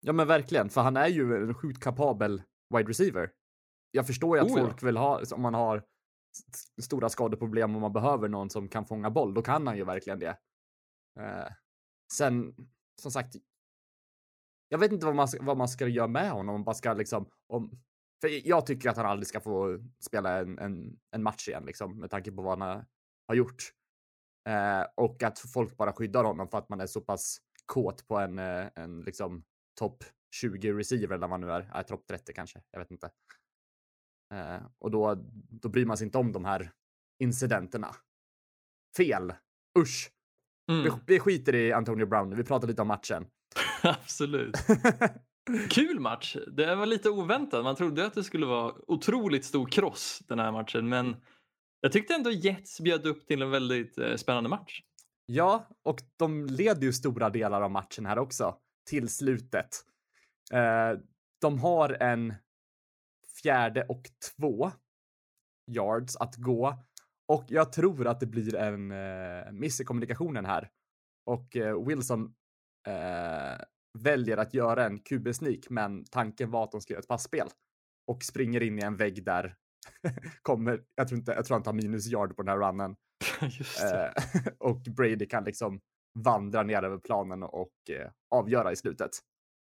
Ja, 0.00 0.12
men 0.12 0.26
verkligen, 0.28 0.70
för 0.70 0.80
han 0.80 0.96
är 0.96 1.08
ju 1.08 1.36
en 1.36 1.54
sjukt 1.54 1.82
kapabel 1.82 2.42
wide 2.76 2.88
receiver. 2.88 3.32
Jag 3.90 4.06
förstår 4.06 4.36
ju 4.36 4.44
att 4.44 4.50
Oh, 4.50 4.58
ja. 4.58 4.64
folk 4.64 4.82
vill 4.82 4.96
ha, 4.96 5.22
om 5.32 5.42
man 5.42 5.54
har 5.54 5.84
stora 6.82 7.08
skadeproblem 7.08 7.74
och 7.74 7.80
man 7.80 7.92
behöver 7.92 8.28
någon 8.28 8.50
som 8.50 8.68
kan 8.68 8.86
fånga 8.86 9.10
boll, 9.10 9.34
då 9.34 9.42
kan 9.42 9.66
han 9.66 9.76
ju 9.76 9.84
verkligen 9.84 10.18
det. 10.18 10.38
Eh, 11.20 11.52
sen, 12.12 12.54
som 13.02 13.10
sagt, 13.12 13.34
jag 14.68 14.78
vet 14.78 14.92
inte 14.92 15.06
vad 15.06 15.14
man, 15.14 15.28
ska- 15.28 15.42
vad 15.42 15.56
man 15.56 15.68
ska 15.68 15.86
göra 15.86 16.06
med 16.08 16.30
honom. 16.30 16.54
Om 16.54 16.62
man 16.66 16.74
ska 16.74 16.92
liksom, 16.92 17.30
om, 17.46 17.70
för 18.20 18.48
jag 18.48 18.66
tycker 18.66 18.90
att 18.90 18.96
han 18.96 19.06
aldrig 19.06 19.26
ska 19.26 19.40
få 19.40 19.78
spela 20.00 20.38
en, 20.38 20.58
en, 20.58 20.98
en 21.10 21.22
match 21.22 21.48
igen, 21.48 21.64
liksom, 21.66 21.98
med 22.00 22.10
tanke 22.10 22.32
på 22.32 22.42
vad 22.42 22.58
han 22.58 22.68
har, 22.68 22.86
har 23.28 23.34
gjort. 23.34 23.72
Eh, 24.48 24.86
och 24.94 25.22
att 25.22 25.38
folk 25.38 25.76
bara 25.76 25.92
skyddar 25.92 26.24
honom 26.24 26.48
för 26.48 26.58
att 26.58 26.68
man 26.68 26.80
är 26.80 26.86
så 26.86 27.00
pass 27.00 27.38
kåt 27.66 28.08
på 28.08 28.18
en, 28.18 28.38
eh, 28.38 28.66
en 28.74 29.00
liksom 29.00 29.44
topp 29.78 30.04
20 30.34 30.72
receiver 30.72 31.14
eller 31.14 31.28
vad 31.28 31.30
man 31.30 31.40
nu 31.40 31.50
är, 31.50 31.70
äh, 31.74 31.82
topp 31.82 32.06
30 32.06 32.32
kanske, 32.32 32.60
jag 32.70 32.78
vet 32.78 32.90
inte. 32.90 33.10
Eh, 34.34 34.62
och 34.78 34.90
då, 34.90 35.14
då 35.50 35.68
bryr 35.68 35.86
man 35.86 35.96
sig 35.96 36.04
inte 36.04 36.18
om 36.18 36.32
de 36.32 36.44
här 36.44 36.70
incidenterna. 37.22 37.94
Fel. 38.96 39.32
Usch. 39.78 40.10
Mm, 40.70 40.84
Vi, 40.84 40.90
vi 41.06 41.20
skiter 41.20 41.54
i 41.54 41.72
Antonio 41.72 42.06
Brown 42.06 42.36
vi 42.36 42.44
pratar 42.44 42.68
lite 42.68 42.82
om 42.82 42.88
matchen. 42.88 43.26
absolut. 43.82 44.56
Kul 45.70 46.00
match. 46.00 46.36
Det 46.46 46.74
var 46.74 46.86
lite 46.86 47.10
oväntat. 47.10 47.64
Man 47.64 47.76
trodde 47.76 48.06
att 48.06 48.14
det 48.14 48.24
skulle 48.24 48.46
vara 48.46 48.74
otroligt 48.86 49.44
stor 49.44 49.66
kross 49.66 50.22
den 50.28 50.38
här 50.38 50.52
matchen. 50.52 50.88
Men 50.88 51.16
jag 51.80 51.92
tyckte 51.92 52.14
ändå 52.14 52.30
Jets 52.30 52.80
bjöd 52.80 53.06
upp 53.06 53.26
till 53.26 53.42
en 53.42 53.50
väldigt 53.50 53.98
eh, 53.98 54.16
spännande 54.16 54.50
match. 54.50 54.82
Ja, 55.26 55.68
och 55.82 56.00
de 56.16 56.46
leder 56.46 56.82
ju 56.82 56.92
stora 56.92 57.30
delar 57.30 57.62
av 57.62 57.70
matchen 57.70 58.06
här 58.06 58.18
också 58.18 58.58
till 58.88 59.08
slutet. 59.08 59.68
Eh, 60.52 61.00
de 61.40 61.58
har 61.58 62.02
en 62.02 62.34
fjärde 63.42 63.84
och 63.88 64.02
två 64.36 64.70
yards 65.70 66.16
att 66.16 66.36
gå 66.36 66.84
och 67.28 67.44
jag 67.48 67.72
tror 67.72 68.06
att 68.06 68.20
det 68.20 68.26
blir 68.26 68.54
en 68.54 68.90
eh, 68.90 69.52
miss 69.52 69.80
i 69.80 69.84
kommunikationen 69.84 70.44
här 70.44 70.70
och 71.26 71.56
eh, 71.56 71.86
Wilson 71.86 72.34
eh, 72.86 73.64
väljer 73.98 74.36
att 74.36 74.54
göra 74.54 74.86
en 74.86 74.98
QB-sneak, 74.98 75.70
men 75.70 76.04
tanken 76.04 76.50
var 76.50 76.64
att 76.64 76.72
de 76.72 76.80
skulle 76.80 76.94
göra 76.94 77.02
ett 77.02 77.08
passspel 77.08 77.48
och 78.06 78.22
springer 78.22 78.62
in 78.62 78.78
i 78.78 78.82
en 78.82 78.96
vägg 78.96 79.24
där 79.24 79.56
kommer, 80.42 80.82
jag 80.94 81.08
tror 81.08 81.18
inte, 81.18 81.32
jag 81.32 81.44
tror 81.44 81.54
han 81.54 81.62
tar 81.62 81.72
minus 81.72 82.06
yard 82.06 82.36
på 82.36 82.42
den 82.42 82.48
här 82.48 82.68
runnen. 82.68 82.96
Eh, 83.82 84.12
och 84.58 84.80
Brady 84.80 85.26
kan 85.26 85.44
liksom 85.44 85.80
vandra 86.14 86.62
ner 86.62 86.82
över 86.82 86.98
planen 86.98 87.42
och 87.42 87.72
eh, 87.90 88.10
avgöra 88.30 88.72
i 88.72 88.76
slutet. 88.76 89.10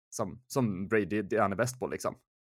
Som, 0.09 0.43
som 0.47 0.87
Brady, 0.87 1.21
det 1.21 1.37
han 1.37 1.51
är 1.51 1.55
bäst 1.55 1.79
på 1.79 1.87
liksom. 1.87 2.15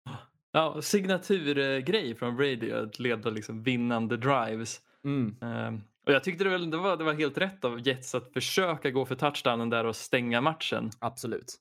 Ja, 0.53 0.81
signaturgrej 0.81 2.15
från 2.15 2.35
Brady 2.35 2.71
att 2.71 2.99
leda 2.99 3.29
liksom 3.29 3.63
vinnande 3.63 4.17
drives. 4.17 4.81
Mm. 5.03 5.35
Ehm, 5.41 5.81
och 6.05 6.13
jag 6.13 6.23
tyckte 6.23 6.43
det, 6.43 6.49
väl, 6.49 6.71
det, 6.71 6.77
var, 6.77 6.97
det 6.97 7.03
var 7.03 7.13
helt 7.13 7.37
rätt 7.37 7.65
av 7.65 7.87
Jets 7.87 8.15
att 8.15 8.33
försöka 8.33 8.91
gå 8.91 9.05
för 9.05 9.15
touchdownen 9.15 9.69
där 9.69 9.85
och 9.85 9.95
stänga 9.95 10.41
matchen. 10.41 10.91
Absolut. 10.99 11.55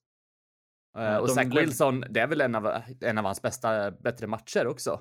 Eh, 0.98 1.16
och 1.16 1.26
de 1.26 1.34
Zach 1.34 1.56
Wilson, 1.56 2.04
det 2.10 2.20
är 2.20 2.26
väl 2.26 2.40
en 2.40 2.54
av, 2.54 2.82
en 3.00 3.18
av 3.18 3.24
hans 3.24 3.42
bästa, 3.42 3.90
bättre 3.90 4.26
matcher 4.26 4.66
också. 4.66 5.00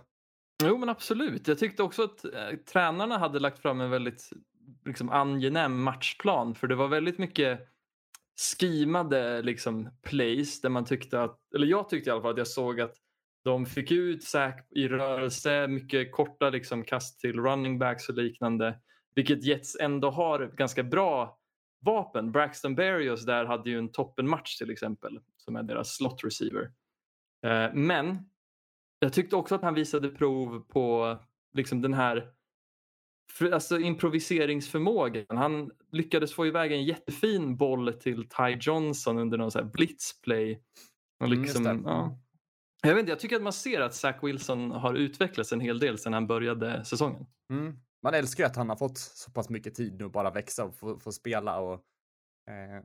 Jo 0.64 0.78
men 0.78 0.90
absolut. 0.90 1.48
Jag 1.48 1.60
tyckte 1.60 1.84
också 1.84 2.04
att 2.04 2.26
eh, 2.26 2.58
tränarna 2.72 3.18
hade 3.18 3.40
lagt 3.40 3.60
fram 3.60 3.82
en 3.82 3.90
väldigt 3.90 4.30
liksom, 4.86 5.10
angenäm 5.10 5.84
matchplan 5.84 6.56
för 6.56 6.68
det 6.68 6.76
var 6.76 6.88
väldigt 6.88 7.18
mycket 7.18 7.60
skimade 8.60 9.42
liksom, 9.42 9.90
plays 10.02 10.62
där 10.62 10.70
man 10.70 10.86
tyckte 10.86 11.22
att, 11.22 11.40
eller 11.56 11.68
jag 11.68 11.90
tyckte 11.90 12.10
i 12.10 12.14
alla 12.14 12.22
fall 12.22 12.32
att 12.32 12.38
jag 12.38 12.48
såg 12.48 12.82
att 12.82 12.96
de 13.44 13.66
fick 13.66 13.92
ut 13.92 14.24
säk 14.24 14.68
i 14.70 14.88
rörelse, 14.88 15.68
mycket 15.68 16.12
korta 16.12 16.50
liksom, 16.50 16.84
kast 16.84 17.20
till 17.20 17.40
running 17.40 17.80
backs 17.80 18.10
och 18.10 18.16
liknande. 18.16 18.80
Vilket 19.16 19.44
Jets 19.44 19.78
ändå 19.80 20.10
har 20.10 20.40
ett 20.40 20.56
ganska 20.56 20.84
bra 20.84 21.40
vapen. 21.82 22.32
Braxton 22.32 22.76
Berrios 22.76 23.26
där 23.26 23.46
hade 23.46 23.70
ju 23.70 23.78
en 23.78 23.92
toppenmatch 23.92 24.58
till 24.58 24.72
exempel 24.72 25.20
som 25.38 25.56
är 25.56 25.64
deras 25.64 25.96
slot 25.96 26.24
receiver. 26.24 26.72
Eh, 27.46 27.74
men 27.74 28.30
jag 29.00 29.14
tyckte 29.14 29.36
också 29.36 29.56
att 29.56 29.62
han 29.62 29.74
visade 29.74 30.10
prov 30.10 30.60
på 30.60 31.18
liksom 31.54 31.82
den 31.82 31.94
här 31.94 32.32
för, 33.32 33.52
alltså 33.52 33.80
improviseringsförmågan. 33.80 35.26
Han 35.30 35.72
lyckades 35.92 36.34
få 36.34 36.48
iväg 36.48 36.72
en 36.72 36.84
jättefin 36.84 37.58
boll 37.58 37.94
till 37.94 38.30
Ty 38.30 38.58
Johnson 38.62 39.18
under 39.18 39.38
någon 39.38 39.52
så 39.52 39.60
här 39.60 39.66
blitzplay. 39.66 40.64
Och 41.20 41.28
Mm, 41.28 41.42
liksom, 41.42 41.64
det. 41.64 41.82
ja. 41.86 42.20
Jag, 42.82 42.90
vet 42.90 43.00
inte, 43.00 43.12
jag 43.12 43.20
tycker 43.20 43.36
att 43.36 43.42
man 43.42 43.54
ser 43.54 43.82
att 43.82 43.96
Zach 43.96 44.24
Wilson 44.24 44.72
har 44.72 44.94
utvecklats 44.94 45.54
en 45.54 45.60
hel 45.60 45.80
del 45.80 45.98
sedan 45.98 46.14
han 46.14 46.28
började 46.28 46.86
säsongen. 46.86 47.26
Mm. 47.54 47.80
Man 48.04 48.14
älskar 48.14 48.46
att 48.46 48.56
han 48.56 48.70
har 48.70 48.76
fått 48.76 48.98
så 48.98 49.32
pass 49.32 49.50
mycket 49.50 49.76
tid 49.76 50.00
nu 50.00 50.06
att 50.06 50.12
bara 50.12 50.32
växa 50.32 50.66
och 50.66 50.76
få, 50.76 51.00
få 51.00 51.12
spela 51.12 51.60
och... 51.60 51.74
Eh... 52.50 52.84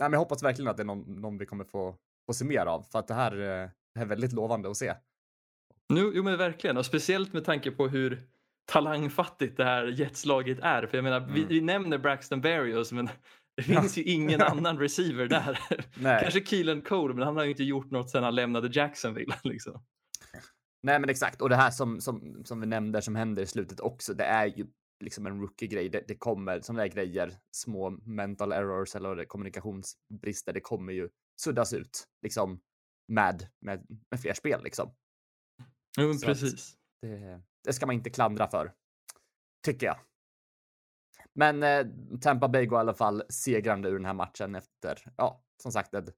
Nej, 0.00 0.08
men 0.08 0.12
jag 0.12 0.18
hoppas 0.18 0.42
verkligen 0.42 0.70
att 0.70 0.76
det 0.76 0.82
är 0.82 0.84
någon, 0.84 1.20
någon 1.20 1.38
vi 1.38 1.46
kommer 1.46 1.64
få, 1.64 1.96
få 2.26 2.32
se 2.34 2.44
mer 2.44 2.66
av 2.66 2.82
för 2.82 2.98
att 2.98 3.08
det 3.08 3.14
här, 3.14 3.32
eh, 3.32 3.70
det 3.94 3.98
här 3.98 4.02
är 4.02 4.08
väldigt 4.08 4.32
lovande 4.32 4.70
att 4.70 4.76
se. 4.76 4.94
Nu, 5.88 6.12
jo 6.14 6.22
men 6.22 6.38
verkligen 6.38 6.76
och 6.76 6.86
speciellt 6.86 7.32
med 7.32 7.44
tanke 7.44 7.70
på 7.70 7.88
hur 7.88 8.28
talangfattigt 8.72 9.56
det 9.56 9.64
här 9.64 9.86
jetslaget 9.86 10.58
är. 10.62 10.86
För 10.86 10.96
jag 10.96 11.04
menar, 11.04 11.20
vi, 11.20 11.40
Mm. 11.40 11.48
vi 11.48 11.60
nämner 11.60 11.98
Braxton 11.98 12.40
Berrios 12.40 12.92
men 12.92 13.08
det 13.56 13.62
finns 13.62 13.98
ju 13.98 14.02
ingen 14.02 14.42
annan 14.52 14.78
receiver 14.78 15.26
där. 15.26 15.58
Nej. 16.00 16.20
Kanske 16.22 16.44
Keelan 16.44 16.82
Cole 16.82 17.14
men 17.14 17.24
han 17.24 17.36
har 17.36 17.44
ju 17.44 17.50
inte 17.50 17.64
gjort 17.64 17.90
något 17.90 18.10
sedan 18.10 18.24
han 18.24 18.34
lämnade 18.34 18.68
Jacksonville. 18.72 19.34
Liksom. 19.44 19.82
Nej, 20.82 21.00
men 21.00 21.10
exakt. 21.10 21.42
Och 21.42 21.48
det 21.48 21.56
här 21.56 21.70
som, 21.70 22.00
som, 22.00 22.42
som 22.44 22.60
vi 22.60 22.66
nämnde 22.66 23.02
som 23.02 23.16
händer 23.16 23.42
i 23.42 23.46
slutet 23.46 23.80
också, 23.80 24.14
det 24.14 24.24
är 24.24 24.46
ju 24.46 24.66
liksom 25.04 25.26
en 25.26 25.40
rookie-grej. 25.40 25.88
Det, 25.88 26.04
det 26.08 26.14
kommer 26.14 26.60
sådana 26.60 26.82
där 26.82 26.88
grejer, 26.88 27.32
små 27.56 27.90
mental 27.90 28.52
errors 28.52 28.96
eller 28.96 29.24
kommunikationsbrister, 29.24 30.52
det 30.52 30.60
kommer 30.60 30.92
ju 30.92 31.08
suddas 31.40 31.72
ut 31.72 32.04
liksom 32.22 32.60
med, 33.12 33.48
med, 33.60 33.86
med 34.10 34.20
fler 34.20 34.34
spel 34.34 34.60
liksom. 34.64 34.94
Jo 35.98 36.06
men 36.06 36.18
Så 36.18 36.26
precis. 36.26 36.74
Det, 37.02 37.42
det 37.68 37.72
ska 37.72 37.86
man 37.86 37.94
inte 37.94 38.10
klandra 38.10 38.48
för, 38.48 38.72
tycker 39.64 39.86
jag. 39.86 39.96
Men 41.34 41.62
eh, 41.62 41.86
Tampa 42.20 42.48
Bay 42.48 42.66
går 42.66 42.78
i 42.78 42.80
alla 42.80 42.94
fall 42.94 43.22
segrande 43.28 43.88
ur 43.88 43.92
den 43.92 44.04
här 44.04 44.14
matchen 44.14 44.54
efter, 44.54 45.12
ja, 45.16 45.42
som 45.62 45.72
sagt, 45.72 45.94
ett, 45.94 46.08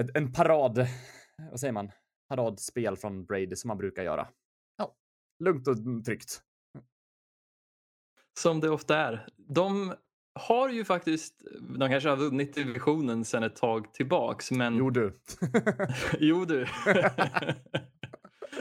ett, 0.00 0.16
en 0.16 0.32
parad, 0.32 0.86
vad 1.50 1.60
säger 1.60 1.72
man, 1.72 1.90
paradspel 2.28 2.96
från 2.96 3.24
Brady 3.26 3.56
som 3.56 3.68
man 3.68 3.78
brukar 3.78 4.02
göra. 4.02 4.28
Ja, 4.76 4.96
lugnt 5.44 5.68
och 5.68 6.04
tryggt. 6.04 6.42
Som 8.40 8.60
det 8.60 8.70
ofta 8.70 8.96
är. 8.96 9.28
De 9.36 9.94
har 10.34 10.68
ju 10.68 10.84
faktiskt, 10.84 11.42
de 11.78 11.90
kanske 11.90 12.08
har 12.08 12.16
vunnit 12.16 12.54
divisionen 12.54 13.24
sedan 13.24 13.42
ett 13.42 13.56
tag 13.56 13.94
tillbaks 13.94 14.50
men 14.50 14.76
Jo 14.76 14.90
du. 14.90 15.18
Jo 16.18 16.44
du. 16.44 16.66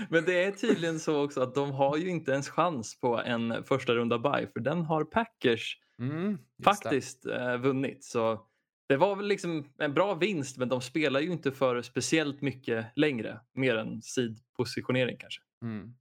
Men 0.10 0.26
det 0.26 0.44
är 0.44 0.52
tydligen 0.52 1.00
så 1.00 1.24
också 1.24 1.42
att 1.42 1.56
de 1.56 1.72
har 1.72 1.98
ju 1.98 2.10
inte 2.10 2.32
ens 2.32 2.50
chans 2.50 3.00
på 3.00 3.22
en 3.22 3.64
första 3.64 3.96
runda 3.96 4.20
bye 4.20 4.48
för 4.54 4.60
den 4.60 4.82
har 4.82 5.04
Packers 5.04 5.80
Mm, 6.00 6.32
just 6.32 6.42
det. 6.58 6.64
faktiskt 6.64 7.26
eh, 7.26 7.58
vunnit. 7.58 8.04
Så 8.04 8.48
det 8.88 8.98
var 8.98 9.16
väl 9.16 9.28
liksom 9.28 9.74
en 9.78 9.94
bra 9.94 10.14
vinst 10.14 10.58
men 10.58 10.70
de 10.70 10.82
spelar 10.82 11.20
ju 11.20 11.32
inte 11.32 11.52
för 11.52 11.82
speciellt 11.82 12.42
mycket 12.42 12.86
längre. 12.96 13.40
Mer 13.54 13.76
än 13.76 14.02
sidpositionering 14.02 15.18
kanske. 15.18 15.42
Mm. 15.62 15.96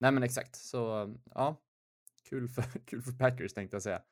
Nej 0.00 0.12
men 0.12 0.22
exakt, 0.22 0.56
så 0.56 1.14
ja. 1.34 1.60
Kul 2.28 2.48
för, 2.48 2.62
kul 2.86 3.02
för 3.02 3.12
Packers 3.12 3.52
tänkte 3.52 3.74
jag 3.74 3.82
säga. 3.82 4.02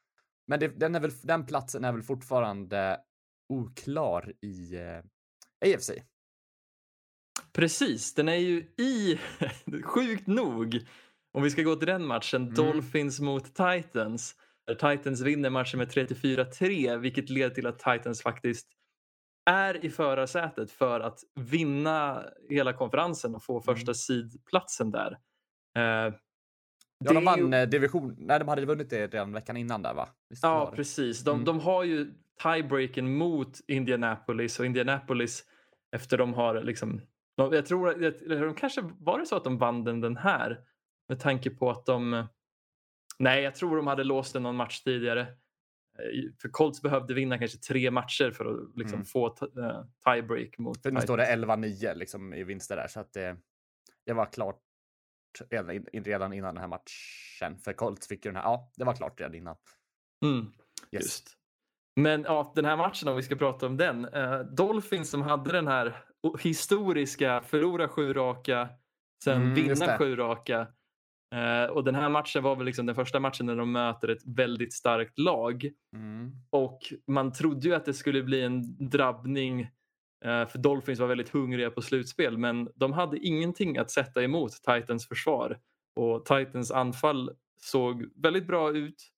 Men 0.47 0.61
det, 0.61 0.69
den, 0.69 0.95
är 0.95 1.01
väl, 1.01 1.11
den 1.23 1.47
platsen 1.47 1.85
är 1.85 1.93
väl 1.93 2.03
fortfarande 2.03 3.01
oklar 3.49 4.33
i 4.41 4.77
eh, 4.77 5.75
AFC. 5.75 5.91
Precis, 7.59 8.15
den 8.15 8.29
är 8.29 8.35
ju 8.35 8.57
i, 8.79 9.19
sjukt 9.85 10.27
nog, 10.27 10.81
om 11.33 11.43
vi 11.43 11.51
ska 11.51 11.63
gå 11.63 11.77
till 11.77 11.87
den 11.87 12.07
matchen, 12.07 12.43
Mm. 12.43 12.55
Dolphins 12.55 13.21
mot 13.21 13.45
Titans. 13.45 14.35
Där 14.67 14.75
Titans 14.97 15.21
vinner 15.21 15.51
matchen 15.51 15.79
med 15.79 15.89
34-3 15.89 16.99
vilket 16.99 17.31
leder 17.31 17.55
till 17.55 17.67
att 17.67 17.79
Titans 17.79 18.23
faktiskt 18.23 18.69
är 19.51 19.85
i 19.85 19.91
förarsätet 19.91 20.71
för 20.71 21.01
att 21.01 21.19
vinna 21.35 22.25
hela 22.49 22.73
konferensen 22.73 23.35
och 23.35 23.43
få 23.45 23.61
första 23.61 23.95
sidplatsen 23.95 24.91
där. 24.91 25.19
Eh, 25.79 26.15
Ja, 27.05 27.13
de 27.13 27.25
vann 27.25 27.53
ju- 27.53 27.55
eh, 27.59 27.69
division. 27.69 28.17
Nej, 28.19 28.39
de 28.39 28.49
hade 28.49 28.67
vunnit 28.67 28.91
det 28.91 29.07
redan 29.07 29.33
veckan 29.33 29.57
innan 29.57 29.83
där 29.83 29.95
va? 29.95 30.09
Visst 30.31 30.43
Ja, 30.43 30.73
precis. 30.77 31.21
De, 31.25 31.31
Mm. 31.31 31.45
de 31.45 31.61
har 31.61 31.85
ju 31.85 32.13
tiebreaken 32.43 33.17
mot 33.17 33.61
Indianapolis 33.69 34.61
och 34.61 34.67
Indianapolis 34.67 35.45
efter 35.97 36.19
de 36.19 36.35
har 36.35 36.63
liksom 36.63 37.01
jag 37.39 37.67
tror 37.67 38.05
att 38.07 38.19
de 38.29 38.55
kanske 38.55 38.81
var 38.99 39.19
det 39.19 39.27
så 39.27 39.37
att 39.37 39.45
de 39.45 39.59
vann 39.59 39.85
den, 39.85 40.01
den 40.01 40.17
här 40.17 40.61
med 41.09 41.21
tanke 41.21 41.51
på 41.51 41.71
att 41.71 41.87
de 41.87 42.27
Nej, 43.19 43.43
jag 43.43 43.55
tror 43.55 43.77
de 43.77 43.87
hade 43.87 44.05
låst 44.05 44.33
den 44.33 44.43
någon 44.43 44.57
match 44.57 44.81
tidigare. 44.81 45.21
Eh, 45.21 46.31
För 46.43 46.49
Colts 46.49 46.83
behövde 46.83 47.15
vinna 47.15 47.39
kanske 47.39 47.59
tre 47.59 47.91
matcher 47.91 48.31
för 48.31 48.45
att 48.45 48.77
liksom 48.77 48.95
Mm. 48.95 49.05
få 49.05 49.27
eh, 49.27 49.85
tiebreak 50.05 50.59
mot 50.59 50.83
För 50.83 50.91
nu 50.91 51.01
står 51.01 51.17
det 51.17 51.27
Titans. 51.27 51.45
11-9 51.83 51.95
liksom 51.95 52.35
i 52.35 52.45
vinster 52.45 52.77
där 52.77 52.87
så 52.89 53.01
att 53.01 53.13
det, 53.13 53.37
det 54.07 54.13
var 54.13 54.27
klart 54.33 54.61
redan, 55.51 55.85
redan 55.93 56.33
innan 56.33 56.55
den 56.55 56.61
här 56.61 56.69
matchen. 56.69 57.59
För 57.59 57.73
Colts 57.73 58.09
fick 58.09 58.25
ju 58.25 58.29
den 58.31 58.37
här. 58.37 58.43
Ja, 58.43 58.71
det 58.77 58.85
var 58.85 58.95
klart 58.95 59.21
redan 59.21 59.35
innan. 59.35 59.57
Mm. 60.25 60.39
Yes. 60.93 61.03
Just. 61.05 61.35
Men 61.97 62.23
ja, 62.23 62.53
den 62.55 62.65
här 62.65 62.77
matchen 62.77 63.09
om 63.09 63.17
vi 63.17 63.23
ska 63.23 63.37
prata 63.37 63.67
om 63.67 63.77
den. 63.77 64.05
Eh, 64.05 64.41
Dolphins 64.41 65.11
som 65.11 65.23
hade 65.23 65.53
den 65.53 65.67
här 65.67 66.05
historiska 66.41 67.41
förlora 67.47 67.89
sju 67.89 68.13
raka, 68.13 68.69
sen 69.25 69.43
Mm, 69.43 69.55
vinna 69.55 69.99
sju 69.99 70.17
raka. 70.17 70.67
Eh, 71.35 71.71
och 71.71 71.85
den 71.85 71.95
här 71.95 72.09
matchen 72.09 72.43
var 72.43 72.57
väl 72.57 72.67
liksom 72.67 72.87
den 72.87 72.95
första 72.95 73.21
matchen 73.21 73.47
när 73.47 73.57
de 73.57 73.73
möter 73.73 74.09
ett 74.09 74.23
väldigt 74.27 74.73
starkt 74.75 75.19
lag. 75.19 75.71
Mm. 75.97 76.33
Och 76.51 76.79
man 77.07 77.33
trodde 77.33 77.69
ju 77.69 77.75
att 77.75 77.85
det 77.85 77.95
skulle 77.95 78.23
bli 78.23 78.43
en 78.43 78.89
drabbning 78.91 79.61
eh, 80.25 80.47
för 80.47 80.59
Dolphins 80.59 80.99
var 81.01 81.07
väldigt 81.07 81.29
hungriga 81.29 81.71
på 81.71 81.83
slutspel 81.83 82.39
men 82.39 82.69
de 82.75 82.93
hade 82.93 83.19
ingenting 83.19 83.79
att 83.79 83.91
sätta 83.91 84.23
emot 84.23 84.53
Titans 84.53 85.09
försvar. 85.09 85.59
Och 85.97 86.25
Titans 86.25 86.71
anfall 86.71 87.31
såg 87.61 88.23
väldigt 88.23 88.47
bra 88.47 88.71
ut. 88.71 89.09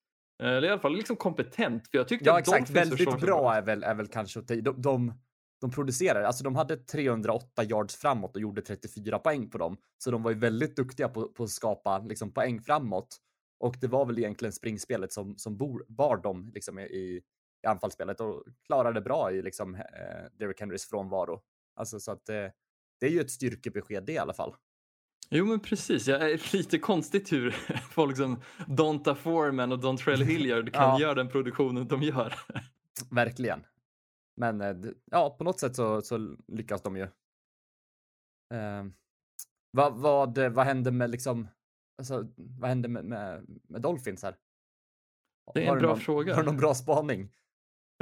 Eh, 0.43 0.49
Eller 0.49 0.69
i 0.69 0.71
alla 0.71 0.81
fall 0.81 0.97
liksom 0.97 1.17
kompetent. 1.17 1.89
För 1.89 1.99
jag 1.99 2.09
tyckte 2.09 2.29
Ja, 2.29 2.33
att 2.33 2.39
exakt. 2.39 2.75
Dolphins 2.75 3.01
Väldigt 3.01 3.21
bra 3.21 3.55
är 3.55 3.63
väl, 3.63 3.83
är 3.83 3.95
väl 3.95 4.07
kanske 4.07 4.41
de, 4.41 4.61
de, 4.61 5.15
de 5.61 5.71
producerar, 5.71 6.23
alltså 6.23 6.45
de 6.45 6.57
hade 6.57 6.77
308 6.77 7.65
yards 7.65 7.97
framåt 7.97 8.37
och 8.37 8.43
gjorde 8.43 8.63
34 8.63 9.19
poäng 9.19 9.51
på 9.51 9.59
dem. 9.59 9.77
Så 9.99 10.11
de 10.11 10.23
var 10.23 10.31
ju 10.31 10.39
väldigt 10.39 10.77
duktiga 10.77 11.09
på, 11.09 11.29
på 11.29 11.45
att 11.45 11.51
skapa 11.51 11.99
liksom, 11.99 12.33
poäng 12.33 12.61
framåt. 12.63 13.17
Och 13.61 13.77
det 13.81 13.87
var 13.87 14.07
väl 14.07 14.19
egentligen 14.19 14.53
springspelet 14.53 15.13
som, 15.13 15.39
som 15.39 15.57
bor, 15.57 15.85
bar 15.89 16.17
dem 16.17 16.51
liksom, 16.55 16.79
i, 16.79 16.83
i 17.63 17.67
anfallsspelet 17.67 18.21
och 18.21 18.45
klarade 18.67 19.01
bra 19.01 19.33
i 19.33 19.43
liksom, 19.43 19.75
eh, 19.75 19.81
Derrick 20.39 20.61
Henrys 20.61 20.89
frånvaro. 20.89 21.41
Alltså 21.77 22.01
så 22.01 22.13
att 22.13 22.29
eh, 22.29 22.47
det 23.01 23.07
är 23.07 23.11
ju 23.11 23.21
ett 23.21 23.31
styrkebesked 23.31 24.05
det 24.05 24.13
i 24.13 24.19
alla 24.19 24.35
fall. 24.35 24.55
Jo 25.31 25.47
men 25.47 25.61
precis, 25.61 26.09
ja, 26.09 26.19
det 26.19 26.33
är 26.33 26.57
lite 26.57 26.79
konstigt 26.79 27.33
hur 27.33 27.51
folk 27.91 28.17
som 28.17 28.41
Donta 28.67 29.15
Foreman 29.15 29.73
och 29.73 29.79
Dontrell 29.79 30.23
Hilliard 30.25 30.73
kan 30.73 30.83
Ja. 30.83 31.01
göra 31.01 31.15
den 31.15 31.29
produktionen 31.29 31.89
de 31.89 32.03
gör. 32.03 32.35
Verkligen. 33.11 33.65
Men 34.41 34.61
eh, 34.61 34.77
ja, 35.11 35.37
på 35.39 35.45
något 35.45 35.61
sätt 35.61 35.77
så, 35.77 36.03
så 36.03 36.37
lyckas 36.49 36.83
de 36.83 36.97
ju. 36.97 37.03
Eh, 38.55 38.85
vad, 39.71 39.95
vad, 39.95 40.39
vad 40.39 40.65
händer 40.65 40.91
med 40.91 41.11
liksom, 41.11 41.49
alltså, 41.99 42.29
vad 42.37 42.69
händer 42.69 42.89
med, 42.89 43.05
med, 43.05 43.47
med 43.69 43.83
Dolphins 43.83 44.23
här? 44.23 44.37
Det 45.55 45.67
är 45.67 45.69
en 45.69 45.75
du 45.75 45.81
bra 45.81 45.91
någon, 45.91 46.01
fråga. 46.01 46.35
Har 46.35 46.43
du 46.43 46.47
någon 46.47 46.57
bra 46.57 46.75
spaning? 46.75 47.33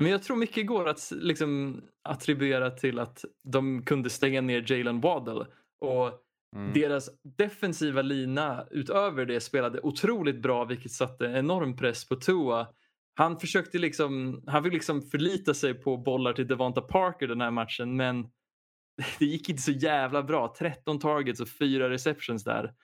Men 0.02 0.10
jag 0.10 0.22
tror 0.22 0.36
mycket 0.36 0.66
går 0.66 0.88
att 0.88 1.10
liksom 1.10 1.82
attribuera 2.08 2.70
till 2.70 2.98
att 2.98 3.24
de 3.44 3.84
kunde 3.84 4.10
stänga 4.10 4.40
ner 4.40 4.72
Jalen 4.72 5.00
Waddle. 5.00 5.46
Och 5.80 6.24
Mm. 6.56 6.72
deras 6.72 7.10
defensiva 7.22 8.02
lina 8.02 8.66
utöver 8.70 9.26
det 9.26 9.40
spelade 9.40 9.80
otroligt 9.80 10.42
bra 10.42 10.64
vilket 10.64 10.92
satte 10.92 11.24
enorm 11.24 11.76
press 11.76 12.08
på 12.08 12.16
Tua. 12.16 12.66
Han 13.18 13.38
försökte 13.40 13.78
liksom, 13.78 14.42
han 14.46 14.64
fick 14.64 14.72
liksom 14.72 15.02
förlita 15.02 15.54
sig 15.54 15.74
på 15.74 15.96
bollar 15.96 16.32
till 16.32 16.46
Devonta 16.46 16.80
Parker 16.80 17.28
den 17.28 17.40
här 17.40 17.50
matchen 17.50 17.96
men 17.96 18.22
det 19.18 19.24
gick 19.26 19.48
inte 19.48 19.62
så 19.62 19.70
jävla 19.72 20.22
bra. 20.22 20.54
13 20.58 20.98
targets 20.98 21.40
och 21.40 21.48
4 21.48 21.90
receptions 21.90 22.44
där. 22.44 22.74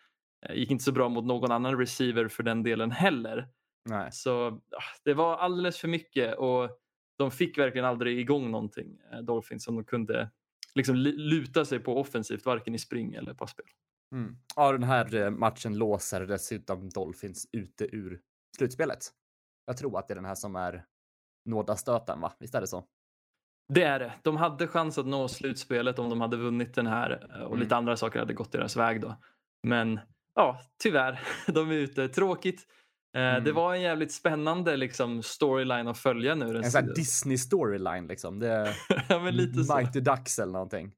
Eh, 0.46 0.54
Gick 0.56 0.70
inte 0.70 0.84
så 0.84 0.92
bra 0.92 1.08
mot 1.08 1.24
någon 1.24 1.52
annan 1.52 1.78
receiver 1.78 2.28
för 2.28 2.42
den 2.42 2.62
delen 2.62 2.90
heller. 2.90 3.48
Nej. 3.88 4.08
Så 4.12 4.48
ah, 4.50 4.98
det 5.04 5.14
var 5.14 5.36
alldeles 5.36 5.78
för 5.78 5.88
mycket 5.88 6.36
och 6.36 6.70
de 7.18 7.30
fick 7.30 7.58
verkligen 7.58 7.84
aldrig 7.84 8.18
igång 8.18 8.50
någonting, 8.50 8.98
eh, 9.12 9.18
Dolphins, 9.18 9.64
som 9.64 9.74
de 9.74 9.84
kunde 9.84 10.30
liksom 10.74 10.96
li- 10.96 11.16
luta 11.16 11.64
sig 11.64 11.78
på 11.78 12.00
offensivt, 12.00 12.44
varken 12.44 12.74
i 12.74 12.78
spring 12.78 13.14
eller 13.14 13.34
passspel. 13.34 13.66
Mm. 14.12 14.36
Ja, 14.56 14.72
den 14.72 14.82
här 14.82 15.14
eh, 15.14 15.30
matchen 15.30 15.78
låser 15.78 16.26
dessutom 16.26 16.88
Dolphins 16.90 17.48
ute 17.52 17.84
ur 17.96 18.20
slutspelet. 18.56 18.98
Jag 19.66 19.76
tror 19.76 19.98
att 19.98 20.08
det 20.08 20.12
är 20.12 20.16
den 20.16 20.24
här 20.24 20.34
som 20.34 20.56
är 20.56 20.84
nådastöten, 21.44 22.20
va? 22.20 22.32
Visst 22.38 22.54
är 22.54 22.60
det 22.60 22.66
så? 22.66 22.84
Det 23.74 23.82
är 23.82 23.98
det. 23.98 24.12
De 24.22 24.36
hade 24.36 24.66
chans 24.68 24.98
att 24.98 25.06
nå 25.06 25.28
slutspelet 25.28 25.98
om 25.98 26.10
de 26.10 26.20
hade 26.20 26.36
vunnit 26.36 26.74
den 26.74 26.86
här 26.86 27.28
eh, 27.34 27.40
och 27.40 27.46
Mm. 27.52 27.58
lite 27.60 27.76
andra 27.76 27.96
saker 27.96 28.18
hade 28.18 28.34
gått 28.34 28.52
deras 28.52 28.76
väg 28.76 29.00
då. 29.00 29.14
Men 29.66 30.00
ja, 30.34 30.60
tyvärr, 30.82 31.20
de 31.52 31.70
är 31.70 31.74
ute. 31.74 32.08
Tråkigt. 32.08 32.60
Eh, 33.16 33.22
Mm. 33.22 33.44
Det 33.44 33.52
var 33.52 33.74
en 33.74 33.80
jävligt 33.80 34.12
spännande 34.12 34.76
liksom, 34.76 35.22
storyline 35.22 35.88
att 35.88 35.98
följa 35.98 36.34
nu. 36.34 36.44
En 36.44 36.52
sån 36.52 36.62
här 36.62 36.70
sidan. 36.70 36.94
Disney 36.94 37.38
storyline 37.38 38.06
liksom. 38.06 38.38
Det 38.38 38.74
ja, 39.08 39.18
men 39.18 39.36
lite 39.36 39.64
så. 39.64 39.76
Mighty 39.76 40.00
Ducks 40.00 40.38
eller 40.38 40.52
någonting. 40.52 40.92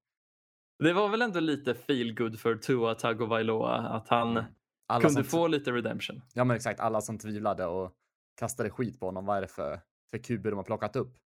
Det 0.84 0.92
var 0.92 1.08
väl 1.08 1.22
ändå 1.22 1.40
lite 1.40 1.74
feel 1.74 2.14
good 2.14 2.40
för 2.40 2.54
Tua 2.56 2.94
Tagovailoa 2.94 3.74
att 3.76 4.08
han 4.08 4.30
Mm. 4.30 4.44
Alla 4.88 5.00
kunde 5.08 5.24
få 5.24 5.46
lite 5.46 5.72
redemption. 5.72 6.22
Ja 6.34 6.44
men 6.44 6.56
exakt, 6.56 6.80
alla 6.80 7.00
som 7.00 7.18
tvivlade 7.18 7.66
och 7.66 7.92
kastade 8.36 8.70
skit 8.70 9.00
på 9.00 9.06
honom. 9.06 9.26
Vad 9.26 9.36
är 9.36 9.40
det 9.40 9.48
för, 9.48 9.80
för 10.10 10.18
kuber 10.18 10.50
de 10.50 10.56
har 10.56 10.64
plockat 10.64 10.96
upp? 10.96 11.16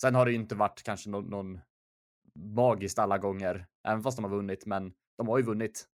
Sen 0.00 0.14
har 0.14 0.24
det 0.24 0.30
ju 0.32 0.36
inte 0.36 0.54
varit 0.54 0.82
kanske 0.82 1.10
någon, 1.10 1.24
någon 1.24 1.60
magiskt 2.34 2.98
alla 2.98 3.18
gånger, 3.18 3.66
även 3.88 4.02
fast 4.02 4.16
de 4.16 4.24
har 4.24 4.30
vunnit, 4.30 4.66
men 4.66 4.92
de 5.18 5.28
har 5.28 5.38
ju 5.38 5.44
vunnit. 5.44 5.88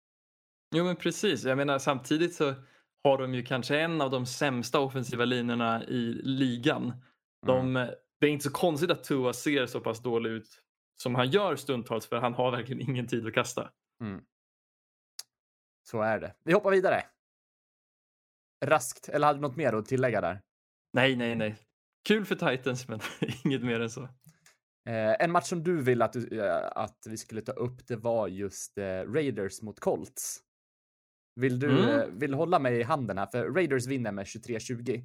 Jo 0.75 0.83
men 0.83 0.95
precis, 0.95 1.43
jag 1.43 1.57
menar 1.57 1.79
samtidigt 1.79 2.35
så 2.35 2.53
har 3.03 3.17
de 3.17 3.33
ju 3.33 3.43
kanske 3.43 3.79
en 3.79 4.01
av 4.01 4.11
de 4.11 4.25
sämsta 4.25 4.79
offensiva 4.79 5.25
linjerna 5.25 5.83
i 5.83 6.13
ligan. 6.23 6.83
Mm. 6.83 7.03
De, 7.73 7.73
Det 8.19 8.27
är 8.27 8.31
inte 8.31 8.43
så 8.43 8.51
konstigt 8.51 8.91
att 8.91 9.03
Tua 9.03 9.33
ser 9.33 9.65
så 9.65 9.81
pass 9.81 10.01
dålig 10.01 10.29
ut 10.29 10.61
som 11.01 11.15
han 11.15 11.29
gör 11.29 11.55
stundtals 11.55 12.07
för 12.07 12.15
han 12.15 12.33
har 12.33 12.51
verkligen 12.51 12.89
ingen 12.89 13.07
tid 13.07 13.27
att 13.27 13.33
kasta. 13.33 13.71
Så 15.83 16.01
är 16.01 16.19
det. 16.19 16.35
Vi 16.43 16.53
hoppar 16.53 16.71
vidare. 16.71 17.03
Raskt, 18.65 19.09
eller 19.09 19.27
hade 19.27 19.39
du 19.39 19.41
något 19.41 19.55
mer 19.55 19.73
att 19.73 19.85
tillägga 19.85 20.21
där? 20.21 20.41
Nej, 20.97 21.15
nej, 21.15 21.35
nej. 21.35 21.55
Kul 22.07 22.25
för 22.25 22.35
Titans 22.35 22.87
men 22.87 22.99
inget 23.45 23.63
mer 23.63 23.79
än 23.79 23.89
så. 23.89 24.03
Eh, 24.89 25.15
en 25.19 25.31
match 25.31 25.45
som 25.45 25.63
du 25.63 25.81
vill 25.81 26.01
att, 26.01 26.13
du, 26.13 26.41
eh, 26.41 26.71
att 26.75 26.97
vi 27.09 27.17
skulle 27.17 27.41
ta 27.41 27.51
upp, 27.51 27.87
det 27.87 27.95
var 27.95 28.27
just 28.27 28.77
eh, 28.77 28.83
Raiders 28.83 29.61
mot 29.61 29.79
Colts. 29.79 30.39
Vill 31.35 31.59
du 31.59 31.69
Mm. 31.69 31.99
eh, 31.99 32.05
vill 32.07 32.33
hålla 32.33 32.59
mig 32.59 32.79
i 32.79 32.83
handen 32.83 33.17
här? 33.17 33.25
För 33.25 33.49
Raiders 33.49 33.85
vinner 33.87 34.11
med 34.11 34.25
23-20. 34.25 35.03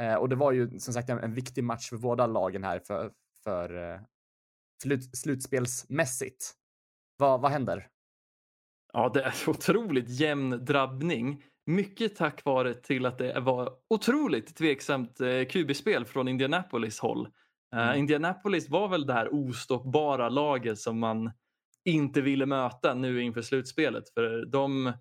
Eh, 0.00 0.14
och 0.14 0.28
det 0.28 0.36
var 0.36 0.52
ju 0.52 0.78
som 0.78 0.94
sagt 0.94 1.08
en, 1.10 1.18
en 1.18 1.34
viktig 1.34 1.64
match 1.64 1.88
för 1.88 1.96
båda 1.96 2.26
lagen 2.26 2.64
här 2.64 2.78
för, 2.78 3.12
för 3.44 4.00
slut, 4.82 5.16
slutspelsmässigt. 5.16 6.52
Vad, 7.16 7.40
vad 7.40 7.50
händer? 7.50 7.88
Ja, 8.92 9.10
det 9.14 9.22
är 9.22 9.34
otroligt 9.48 10.08
jämn 10.08 10.64
drabbning. 10.64 11.44
Mycket 11.68 12.16
tack 12.16 12.44
vare 12.44 12.74
till 12.74 13.06
att 13.06 13.18
det 13.18 13.40
var 13.40 13.72
otroligt 13.90 14.56
tveksamt 14.56 15.20
eh, 15.20 15.44
QB-spel 15.44 16.04
från 16.04 16.28
Indianapolis 16.28 17.00
håll. 17.00 17.26
Eh, 17.26 17.82
Mm. 17.82 17.98
Indianapolis 17.98 18.68
var 18.68 18.88
väl 18.88 19.06
det 19.06 19.12
här 19.12 19.34
ostoppbara 19.34 20.28
laget 20.28 20.78
som 20.78 20.98
man 20.98 21.30
inte 21.84 22.20
ville 22.20 22.46
möta 22.46 22.94
nu 22.94 23.22
inför 23.22 23.42
slutspelet. 23.42 24.04
För 24.14 24.46
de 24.46 24.92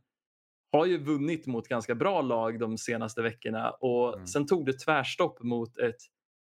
har 0.72 0.86
ju 0.86 0.98
vunnit 0.98 1.48
mot 1.48 1.68
ganska 1.68 1.96
bra 1.96 2.22
lag 2.22 2.60
de 2.60 2.78
senaste 2.78 3.22
veckorna 3.22 3.70
och 3.72 4.14
Mm. 4.14 4.28
sen 4.28 4.46
tog 4.48 4.66
det 4.66 4.74
tvärstopp 4.74 5.44
mot 5.44 5.78
ett, 5.78 5.96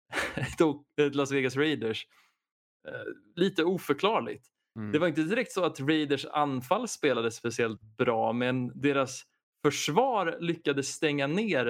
ett 1.01 1.15
Las 1.15 1.33
Vegas 1.33 1.57
Raiders. 1.57 2.07
Eh, 2.89 2.95
lite 3.37 3.65
oförklarligt. 3.65 4.47
Mm. 4.79 4.93
Det 4.93 4.99
var 4.99 5.09
inte 5.09 5.23
direkt 5.23 5.53
så 5.53 5.65
att 5.65 5.81
Raiders 5.81 6.27
anfall 6.27 6.89
spelade 6.89 7.31
speciellt 7.31 7.81
bra 7.83 8.33
men 8.33 8.81
deras 8.81 9.23
försvar 9.71 10.37
lyckades 10.41 10.89
stänga 10.89 11.27
ner 11.27 11.69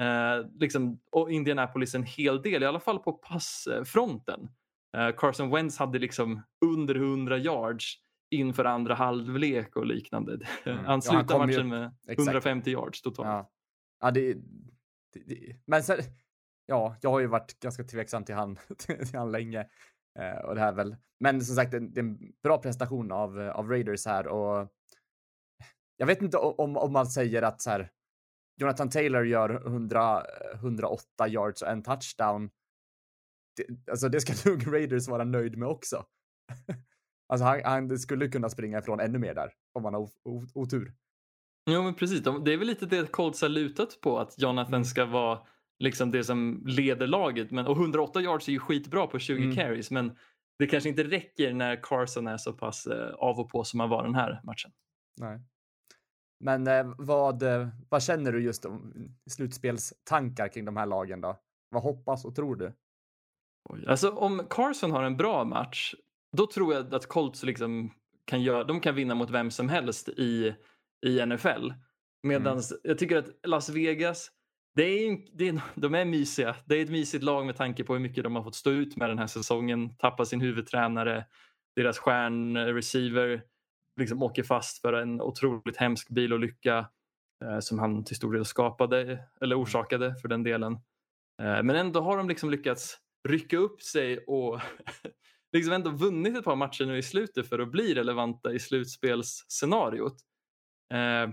eh, 0.00 0.46
liksom, 0.58 1.00
och 1.12 1.30
Indianapolis 1.30 1.94
en 1.94 2.02
hel 2.02 2.42
del, 2.42 2.62
i 2.62 2.66
alla 2.66 2.80
fall 2.80 2.98
på 2.98 3.12
passfronten. 3.12 4.48
Eh, 4.96 5.10
Carson 5.16 5.50
Wentz 5.50 5.78
hade 5.78 5.98
liksom 5.98 6.42
under 6.64 6.94
100 6.94 7.38
yards 7.38 7.94
inför 8.30 8.64
andra 8.64 8.94
halvlek 8.94 9.76
och 9.76 9.86
liknande. 9.86 10.32
Mm. 10.64 10.78
Han 10.78 10.84
Ja, 10.84 10.90
han 10.90 11.02
slutade 11.02 11.40
ju- 11.40 11.46
matchen 11.46 11.68
med 11.68 11.94
exakt. 12.08 12.28
150 12.28 12.70
yards 12.70 13.02
totalt. 13.02 13.28
Ja, 13.28 13.50
ja 14.00 14.10
det, 14.10 14.34
det, 15.12 15.20
det 15.26 15.56
Men 15.66 15.82
sen, 15.82 15.98
ja, 16.66 16.96
jag 17.00 17.10
har 17.10 17.20
ju 17.20 17.26
varit 17.26 17.60
ganska 17.60 17.84
tveksam 17.84 18.24
till 18.24 18.34
han, 18.34 18.56
till 18.78 19.18
han 19.18 19.32
länge. 19.32 19.60
Eh, 20.18 20.44
och 20.44 20.54
det 20.54 20.60
här 20.60 20.72
väl. 20.72 20.96
Men 21.20 21.40
som 21.40 21.56
sagt, 21.56 21.70
det, 21.70 21.78
det 21.80 22.00
är 22.00 22.04
en 22.04 22.32
bra 22.42 22.58
prestation 22.58 23.12
av, 23.12 23.38
av 23.40 23.68
Raiders 23.68 24.06
här 24.06 24.26
och 24.26 24.68
jag 26.00 26.06
vet 26.06 26.22
inte 26.22 26.36
om, 26.38 26.76
om 26.76 26.92
man 26.92 27.06
säger 27.06 27.42
att 27.42 27.60
så 27.62 27.70
här, 27.70 27.90
Jonathan 28.60 28.90
Taylor 28.90 29.26
gör 29.26 29.66
100, 29.66 30.22
108 30.54 31.28
yards 31.28 31.62
och 31.62 31.68
en 31.68 31.82
touchdown. 31.82 32.50
Det, 33.56 33.90
alltså 33.90 34.08
det 34.08 34.20
ska 34.20 34.50
nog 34.50 34.72
Raiders 34.74 35.08
vara 35.08 35.24
nöjd 35.24 35.58
med 35.58 35.68
också. 35.68 36.04
alltså 37.28 37.44
han, 37.44 37.60
han 37.64 37.98
skulle 37.98 38.28
kunna 38.28 38.48
springa 38.50 38.78
ifrån 38.78 39.00
ännu 39.00 39.18
mer 39.18 39.34
där 39.34 39.52
om 39.72 39.82
man 39.82 39.94
har 39.94 40.08
otur. 40.54 40.94
Jo 41.70 41.82
men 41.82 41.94
precis, 41.94 42.22
De- 42.22 42.44
det 42.44 42.52
är 42.52 42.56
väl 42.58 42.66
lite 42.66 42.86
det 42.86 43.12
Colts 43.12 43.42
har 43.42 43.48
lutat 43.48 43.98
på 44.00 44.18
att 44.18 44.38
Jonathan 44.38 44.84
ska 44.84 45.04
vara 45.04 45.46
liksom 45.78 46.10
det 46.10 46.24
som 46.24 46.62
leder 46.66 47.06
laget. 47.06 47.50
Men, 47.50 47.66
och 47.66 47.76
108 47.76 48.20
yards 48.20 48.48
är 48.48 48.52
ju 48.52 48.58
skitbra 48.58 49.06
på 49.06 49.18
20 49.18 49.42
Mm. 49.42 49.56
carries 49.56 49.90
men 49.90 50.16
det 50.58 50.66
kanske 50.66 50.88
inte 50.88 51.04
räcker 51.04 51.52
när 51.54 51.82
Carson 51.82 52.26
är 52.26 52.36
så 52.36 52.52
pass 52.52 52.86
eh, 52.86 53.14
av 53.14 53.40
och 53.40 53.50
på 53.50 53.64
som 53.64 53.80
han 53.80 53.88
var 53.88 54.02
den 54.04 54.14
här 54.14 54.40
matchen. 54.44 54.70
Nej. 55.20 55.40
Men 56.40 56.66
eh, 56.66 56.94
vad, 56.98 57.42
eh, 57.42 57.68
vad 57.88 58.02
känner 58.02 58.32
du 58.32 58.42
just 58.42 58.64
om 58.64 58.94
slutspelstankar 59.30 60.48
kring 60.48 60.64
de 60.64 60.76
här 60.76 60.86
lagen 60.86 61.20
då? 61.20 61.36
Vad 61.70 61.82
hoppas 61.82 62.24
och 62.24 62.34
tror 62.34 62.56
du? 62.56 62.72
Oj. 63.70 63.84
Alltså 63.88 64.10
om 64.10 64.46
Carson 64.50 64.90
har 64.90 65.02
en 65.02 65.16
bra 65.16 65.44
match 65.44 65.94
då 66.36 66.46
tror 66.46 66.74
jag 66.74 66.94
att 66.94 67.06
Colts 67.06 67.42
liksom 67.42 67.90
kan, 68.24 68.42
göra, 68.42 68.64
de 68.64 68.80
kan 68.80 68.94
vinna 68.94 69.14
mot 69.14 69.30
vem 69.30 69.50
som 69.50 69.68
helst 69.68 70.08
i, 70.08 70.54
i 71.06 71.26
NFL. 71.26 71.72
Medan 72.22 72.52
Mm. 72.52 72.62
jag 72.82 72.98
tycker 72.98 73.16
att 73.16 73.28
Las 73.46 73.68
Vegas, 73.68 74.30
det 74.74 74.82
är, 74.82 75.18
det 75.38 75.48
är, 75.48 75.60
de 75.74 75.94
är 75.94 76.04
mysiga. 76.04 76.56
Det 76.64 76.74
är 76.74 76.82
ett 76.82 76.90
mysigt 76.90 77.24
lag 77.24 77.46
med 77.46 77.56
tanke 77.56 77.84
på 77.84 77.92
hur 77.92 78.00
mycket 78.00 78.24
de 78.24 78.36
har 78.36 78.42
fått 78.42 78.54
stå 78.54 78.70
ut 78.70 78.96
med 78.96 79.10
den 79.10 79.18
här 79.18 79.26
säsongen. 79.26 79.96
Tappa 79.96 80.24
sin 80.24 80.40
huvudtränare, 80.40 81.26
deras 81.76 81.98
stjärnreceiver 81.98 83.42
liksom 83.96 84.22
åker 84.22 84.42
fast 84.42 84.80
för 84.80 84.92
en 84.92 85.20
otroligt 85.20 85.76
hemsk 85.76 86.08
bilolycka 86.08 86.88
eh, 87.44 87.58
som 87.58 87.78
han 87.78 88.04
till 88.04 88.16
stor 88.16 88.32
del 88.32 88.44
skapade 88.44 89.24
eller 89.40 89.62
orsakade 89.62 90.14
för 90.14 90.28
den 90.28 90.42
delen. 90.42 90.72
Eh, 91.42 91.62
men 91.62 91.70
ändå 91.70 92.00
har 92.00 92.16
de 92.16 92.28
liksom 92.28 92.50
lyckats 92.50 92.98
rycka 93.28 93.56
upp 93.56 93.82
sig 93.82 94.18
och 94.18 94.60
liksom 95.52 95.72
ändå 95.72 95.90
vunnit 95.90 96.36
ett 96.36 96.44
par 96.44 96.56
matcher 96.56 96.86
nu 96.86 96.98
i 96.98 97.02
slutet 97.02 97.48
för 97.48 97.58
att 97.58 97.70
bli 97.70 97.94
relevanta 97.94 98.52
i 98.52 98.58
slutspelsscenariot. 98.58 100.16
Eh, 100.94 101.32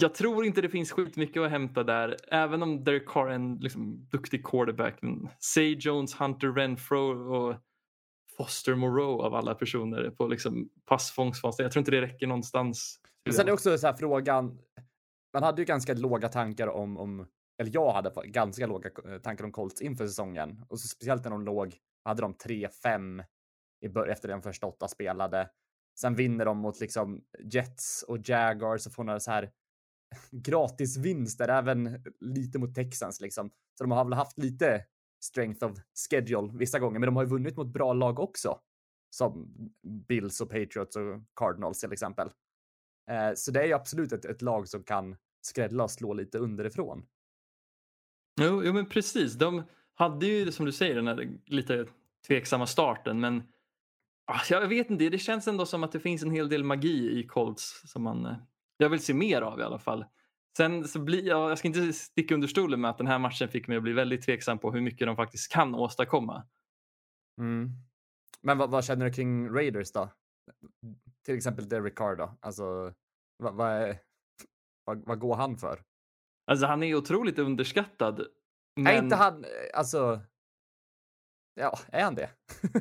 jag 0.00 0.14
tror 0.14 0.44
inte 0.44 0.60
det 0.60 0.68
finns 0.68 0.92
skitmycket 0.92 1.42
att 1.42 1.50
hämta 1.50 1.84
där, 1.84 2.16
även 2.28 2.62
om 2.62 2.84
Derek 2.84 3.06
Carr 3.06 3.28
är 3.28 3.34
en 3.34 3.56
liksom, 3.56 4.08
duktig 4.10 4.44
quarterback. 4.46 5.00
Say 5.38 5.76
Jones, 5.80 6.14
Hunter 6.14 6.52
Renfro 6.52 7.34
och 7.34 7.56
Foster 8.36 8.74
Moreau 8.74 9.22
av 9.22 9.34
alla 9.34 9.54
personer 9.54 10.10
på 10.10 10.26
liksom, 10.26 10.68
passfångstfönster. 10.84 11.64
Jag 11.64 11.72
tror 11.72 11.80
inte 11.80 11.90
det 11.90 12.00
räcker 12.00 12.26
någonstans. 12.26 13.00
Men 13.24 13.34
sen 13.34 13.48
är 13.48 13.52
också 13.52 13.78
så 13.78 13.86
här 13.86 13.94
frågan. 13.94 14.58
Man 15.34 15.42
hade 15.42 15.62
ju 15.62 15.66
ganska 15.66 15.94
låga 15.94 16.28
tankar 16.28 16.68
om, 16.68 16.96
om 16.96 17.26
eller 17.58 17.70
jag 17.74 17.92
hade 17.92 18.12
ganska 18.24 18.66
låga 18.66 18.90
eh, 19.08 19.18
tankar 19.18 19.44
om 19.44 19.52
Colts 19.52 19.80
inför 19.80 20.06
säsongen 20.06 20.64
och 20.68 20.80
så 20.80 20.88
speciellt 20.88 21.24
när 21.24 21.30
de 21.30 21.44
låg, 21.44 21.76
hade 22.04 22.22
de 22.22 22.34
3-5 22.34 23.24
efter 24.08 24.28
den 24.28 24.42
första 24.42 24.66
åtta 24.66 24.88
spelade. 24.88 25.50
Sen 25.98 26.14
vinner 26.14 26.44
de 26.44 26.58
mot 26.58 26.80
liksom 26.80 27.24
Jets 27.52 28.02
och 28.02 28.18
Jaguars 28.28 28.86
och 28.86 28.92
får 28.92 29.04
några 29.04 29.20
så 29.20 29.30
här 29.30 29.50
gratisvinster, 30.30 31.48
även 31.48 32.04
lite 32.20 32.58
mot 32.58 32.74
Texans 32.74 33.20
liksom. 33.20 33.50
Så 33.78 33.84
de 33.84 33.90
har 33.90 34.04
väl 34.04 34.12
haft 34.12 34.38
lite 34.38 34.84
strength 35.20 35.64
of 35.64 35.78
schedule 36.10 36.52
vissa 36.58 36.78
gånger, 36.78 36.98
men 36.98 37.06
de 37.06 37.16
har 37.16 37.22
ju 37.22 37.28
vunnit 37.28 37.56
mot 37.56 37.66
bra 37.66 37.92
lag 37.92 38.18
också. 38.18 38.60
Som 39.10 39.48
Bills 40.08 40.40
och 40.40 40.50
Patriots 40.50 40.96
och 40.96 41.22
Cardinals 41.34 41.80
till 41.80 41.92
exempel. 41.92 42.30
Eh, 43.10 43.34
så 43.36 43.50
det 43.50 43.60
är 43.62 43.66
ju 43.66 43.72
absolut 43.72 44.12
ett, 44.12 44.24
ett 44.24 44.42
lag 44.42 44.68
som 44.68 44.82
kan 44.82 45.16
skrädla 45.40 45.84
och 45.84 45.90
slå 45.90 46.12
lite 46.12 46.38
underifrån. 46.38 47.06
Jo, 48.40 48.64
jo 48.64 48.72
men 48.72 48.88
precis. 48.88 49.34
De 49.34 49.62
hade 49.94 50.26
ju 50.26 50.52
som 50.52 50.66
du 50.66 50.72
säger 50.72 50.94
den 50.94 51.06
här 51.06 51.38
lite 51.46 51.86
tveksamma 52.26 52.66
starten 52.66 53.20
men 53.20 53.42
ah, 54.26 54.40
jag 54.50 54.68
vet 54.68 54.90
inte, 54.90 55.08
det 55.08 55.18
känns 55.18 55.48
ändå 55.48 55.66
som 55.66 55.84
att 55.84 55.92
det 55.92 56.00
finns 56.00 56.22
en 56.22 56.30
hel 56.30 56.48
del 56.48 56.64
magi 56.64 57.18
i 57.18 57.26
Colts 57.26 57.82
som 57.84 58.02
man, 58.02 58.26
eh, 58.26 58.36
jag 58.76 58.88
vill 58.88 59.00
se 59.00 59.14
mer 59.14 59.42
av 59.42 59.60
i 59.60 59.62
alla 59.62 59.78
fall. 59.78 60.04
Sen 60.56 60.88
så 60.88 60.98
blir 60.98 61.26
jag, 61.26 61.50
jag 61.50 61.58
ska 61.58 61.68
inte 61.68 61.92
sticka 61.92 62.34
under 62.34 62.48
stolen 62.48 62.80
med 62.80 62.90
att 62.90 62.98
den 62.98 63.06
här 63.06 63.18
matchen 63.18 63.48
fick 63.48 63.68
mig 63.68 63.76
att 63.76 63.82
bli 63.82 63.92
väldigt 63.92 64.22
tveksam 64.22 64.58
på 64.58 64.72
hur 64.72 64.80
mycket 64.80 65.06
de 65.06 65.16
faktiskt 65.16 65.52
kan 65.52 65.74
åstadkomma. 65.74 66.46
Mm. 67.40 67.70
Men 68.40 68.58
vad, 68.58 68.70
vad 68.70 68.84
känner 68.84 69.06
du 69.06 69.12
kring 69.12 69.50
Raiders 69.54 69.92
då? 69.92 70.10
Till 71.24 71.36
exempel 71.36 71.68
Derek 71.68 71.94
Carr 71.98 72.16
då? 72.16 72.38
Alltså, 72.40 72.92
vad, 73.36 73.54
vad, 73.54 73.70
är, 73.70 73.98
vad, 74.84 75.06
vad 75.06 75.18
går 75.18 75.34
han 75.34 75.56
för? 75.58 75.82
Alltså 76.46 76.66
han 76.66 76.82
är 76.82 76.94
otroligt 76.94 77.38
underskattad. 77.38 78.26
Men... 78.76 78.86
Är 78.86 79.02
inte 79.02 79.16
han, 79.16 79.44
alltså, 79.74 80.20
ja, 81.54 81.78
är 81.88 82.04
han 82.04 82.14
det? 82.14 82.30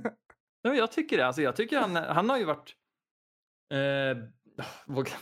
Men 0.63 0.75
jag 0.75 0.91
tycker 0.91 1.17
det. 1.17 1.27
Alltså, 1.27 1.41
jag 1.41 1.55
tycker 1.55 1.79
han, 1.79 1.95
han 1.95 2.29
har 2.29 2.37
ju 2.37 2.45
varit... 2.45 2.75
Eh, 3.73 4.17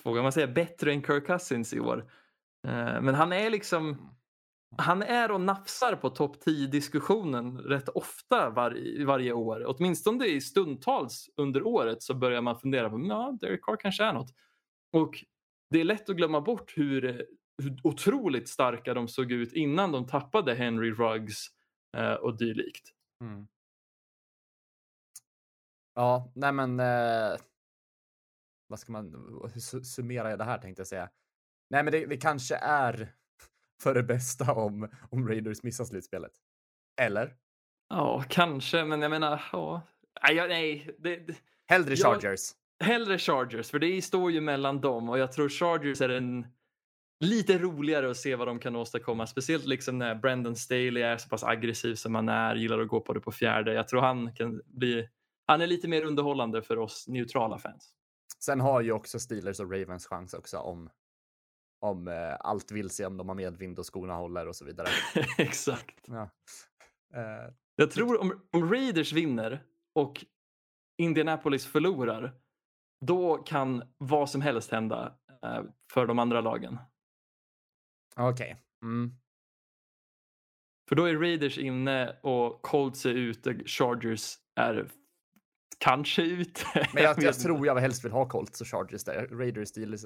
vågar 0.03 0.21
man 0.21 0.31
säga, 0.31 0.47
bättre 0.47 0.91
än 0.91 1.03
Kirk 1.03 1.27
Cousins 1.27 1.73
i 1.73 1.79
år. 1.79 2.09
Eh, 2.67 3.01
men 3.01 3.15
han 3.15 3.33
är 3.33 3.49
liksom, 3.49 4.09
han 4.77 5.01
är 5.01 5.31
och 5.31 5.41
nafsar 5.41 5.95
på 5.95 6.09
topp 6.09 6.37
10-diskussionen 6.45 7.57
rätt 7.57 7.89
ofta 7.89 8.49
var, 8.49 9.05
varje 9.05 9.33
år. 9.33 9.63
Åtminstone 9.67 10.25
i 10.25 10.41
stundtals 10.41 11.29
under 11.37 11.67
året 11.67 12.03
så 12.03 12.13
börjar 12.13 12.41
man 12.41 12.59
fundera 12.59 12.89
på 12.89 13.05
ja, 13.09 13.37
Derek 13.41 13.61
Carr 13.61 13.77
kanske 13.79 14.03
är 14.03 14.13
något. 14.13 14.33
Och 14.91 15.23
det 15.69 15.79
är 15.79 15.83
lätt 15.83 16.09
att 16.09 16.15
glömma 16.15 16.41
bort 16.41 16.73
hur, 16.77 17.25
hur 17.63 17.79
otroligt 17.83 18.49
starka 18.49 18.93
de 18.93 19.07
såg 19.07 19.31
ut 19.31 19.53
innan 19.53 19.91
de 19.91 20.07
tappade 20.07 20.53
Henry 20.53 20.91
Ruggs 20.91 21.47
eh, 21.97 22.13
och 22.13 22.37
dylikt. 22.37 22.89
Mm. 23.21 23.47
Ja, 25.95 26.31
nej 26.35 26.51
men 26.51 26.79
eh, 26.79 27.39
vad 28.67 28.79
ska 28.79 28.91
man, 28.91 29.13
hur 29.53 29.83
summerar 29.83 30.29
jag 30.29 30.39
det 30.39 30.45
här 30.45 30.57
tänkte 30.57 30.79
jag 30.79 30.87
säga. 30.87 31.09
Nej, 31.73 31.83
men 31.83 31.91
det, 31.91 32.05
det 32.05 32.17
kanske 32.17 32.55
är 32.55 33.13
för 33.83 33.93
det 33.93 34.03
bästa 34.03 34.53
om, 34.53 34.89
om 35.09 35.27
Raiders 35.27 35.63
missar 35.63 35.85
slutspelet. 35.85 36.31
Eller? 37.01 37.33
Ja, 37.89 38.23
kanske, 38.29 38.85
men 38.85 39.01
jag 39.01 39.11
menar, 39.11 39.43
ja. 39.51 39.81
Nej, 40.23 40.47
nej. 40.47 40.95
Det, 40.99 41.15
det, 41.15 41.35
hellre 41.65 41.95
Chargers. 41.95 42.41
Jag, 42.77 42.85
hellre 42.85 43.17
Chargers, 43.17 43.71
för 43.71 43.79
det 43.79 44.01
står 44.01 44.31
ju 44.31 44.41
mellan 44.41 44.81
dem 44.81 45.09
och 45.09 45.19
jag 45.19 45.31
tror 45.31 45.49
Chargers 45.49 46.01
är 46.01 46.09
en 46.09 46.47
lite 47.19 47.57
roligare 47.57 48.11
att 48.11 48.17
se 48.17 48.35
vad 48.35 48.47
de 48.47 48.59
kan 48.59 48.75
åstadkomma. 48.75 49.27
Speciellt 49.27 49.65
liksom 49.65 49.97
när 49.97 50.15
Brandon 50.15 50.55
Staley 50.55 51.03
är 51.03 51.17
så 51.17 51.29
pass 51.29 51.43
aggressiv 51.43 51.95
som 51.95 52.15
han 52.15 52.29
är, 52.29 52.55
gillar 52.55 52.79
att 52.79 52.87
gå 52.87 53.01
på 53.01 53.13
det 53.13 53.19
på 53.19 53.31
fjärde. 53.31 53.73
Jag 53.73 53.87
tror 53.87 54.01
han 54.01 54.33
kan 54.35 54.61
bli, 54.65 55.09
han 55.45 55.61
är 55.61 55.67
lite 55.67 55.87
mer 55.87 56.01
underhållande 56.01 56.61
för 56.61 56.77
oss 56.77 57.07
neutrala 57.07 57.57
fans. 57.57 57.93
Sen 58.39 58.59
har 58.59 58.81
ju 58.81 58.91
också 58.91 59.19
Steelers 59.19 59.59
och 59.59 59.71
Ravens 59.71 60.07
chans 60.07 60.33
också 60.33 60.57
om 60.57 60.89
om 61.83 62.07
eh, 62.07 62.35
allt 62.39 62.71
vill 62.71 62.89
se 62.89 63.05
om 63.05 63.17
de 63.17 63.27
har 63.27 63.35
medvind 63.35 63.79
och 63.79 63.93
skorna 63.93 64.13
håller 64.13 64.47
och 64.47 64.55
så 64.55 64.65
vidare. 64.65 64.87
Exakt. 65.37 65.99
Ja. 66.07 66.29
Uh, 67.15 67.53
jag 67.75 67.91
tror 67.91 68.21
om, 68.21 68.41
om 68.51 68.71
Raiders 68.71 69.13
vinner 69.13 69.63
och 69.95 70.25
Indianapolis 70.97 71.65
förlorar, 71.65 72.33
då 73.05 73.37
kan 73.37 73.83
vad 73.97 74.29
som 74.29 74.41
helst 74.41 74.71
hända 74.71 75.17
uh, 75.45 75.61
för 75.93 76.07
de 76.07 76.19
andra 76.19 76.41
lagen. 76.41 76.77
Okej. 78.15 78.31
Okay. 78.31 78.55
Mm. 78.83 79.11
För 80.89 80.95
då 80.95 81.05
är 81.05 81.15
Raiders 81.15 81.57
inne 81.57 82.19
och 82.23 82.61
Colts 82.61 83.05
är 83.05 83.13
ute, 83.13 83.63
Chargers 83.65 84.37
är 84.55 84.87
kanske 85.77 86.21
ute. 86.21 86.87
Men 86.93 87.03
jag, 87.03 87.23
jag 87.23 87.39
tror 87.39 87.65
jag 87.65 87.75
helst 87.75 88.05
vill 88.05 88.11
ha 88.11 88.29
Colts 88.29 88.61
och 88.61 88.67
Chargers 88.67 89.03
där. 89.03 89.27
Raiders, 89.27 89.69
Steelers, 89.69 90.05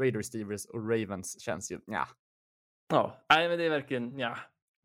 Raiders, 0.00 0.26
Steelers 0.26 0.66
och 0.66 0.90
Ravens 0.90 1.40
känns 1.40 1.72
ju, 1.72 1.80
ja. 1.86 2.08
Ja, 2.88 3.16
nej 3.28 3.48
men 3.48 3.58
det 3.58 3.64
är 3.64 3.70
verkligen, 3.70 4.18
ja. 4.18 4.38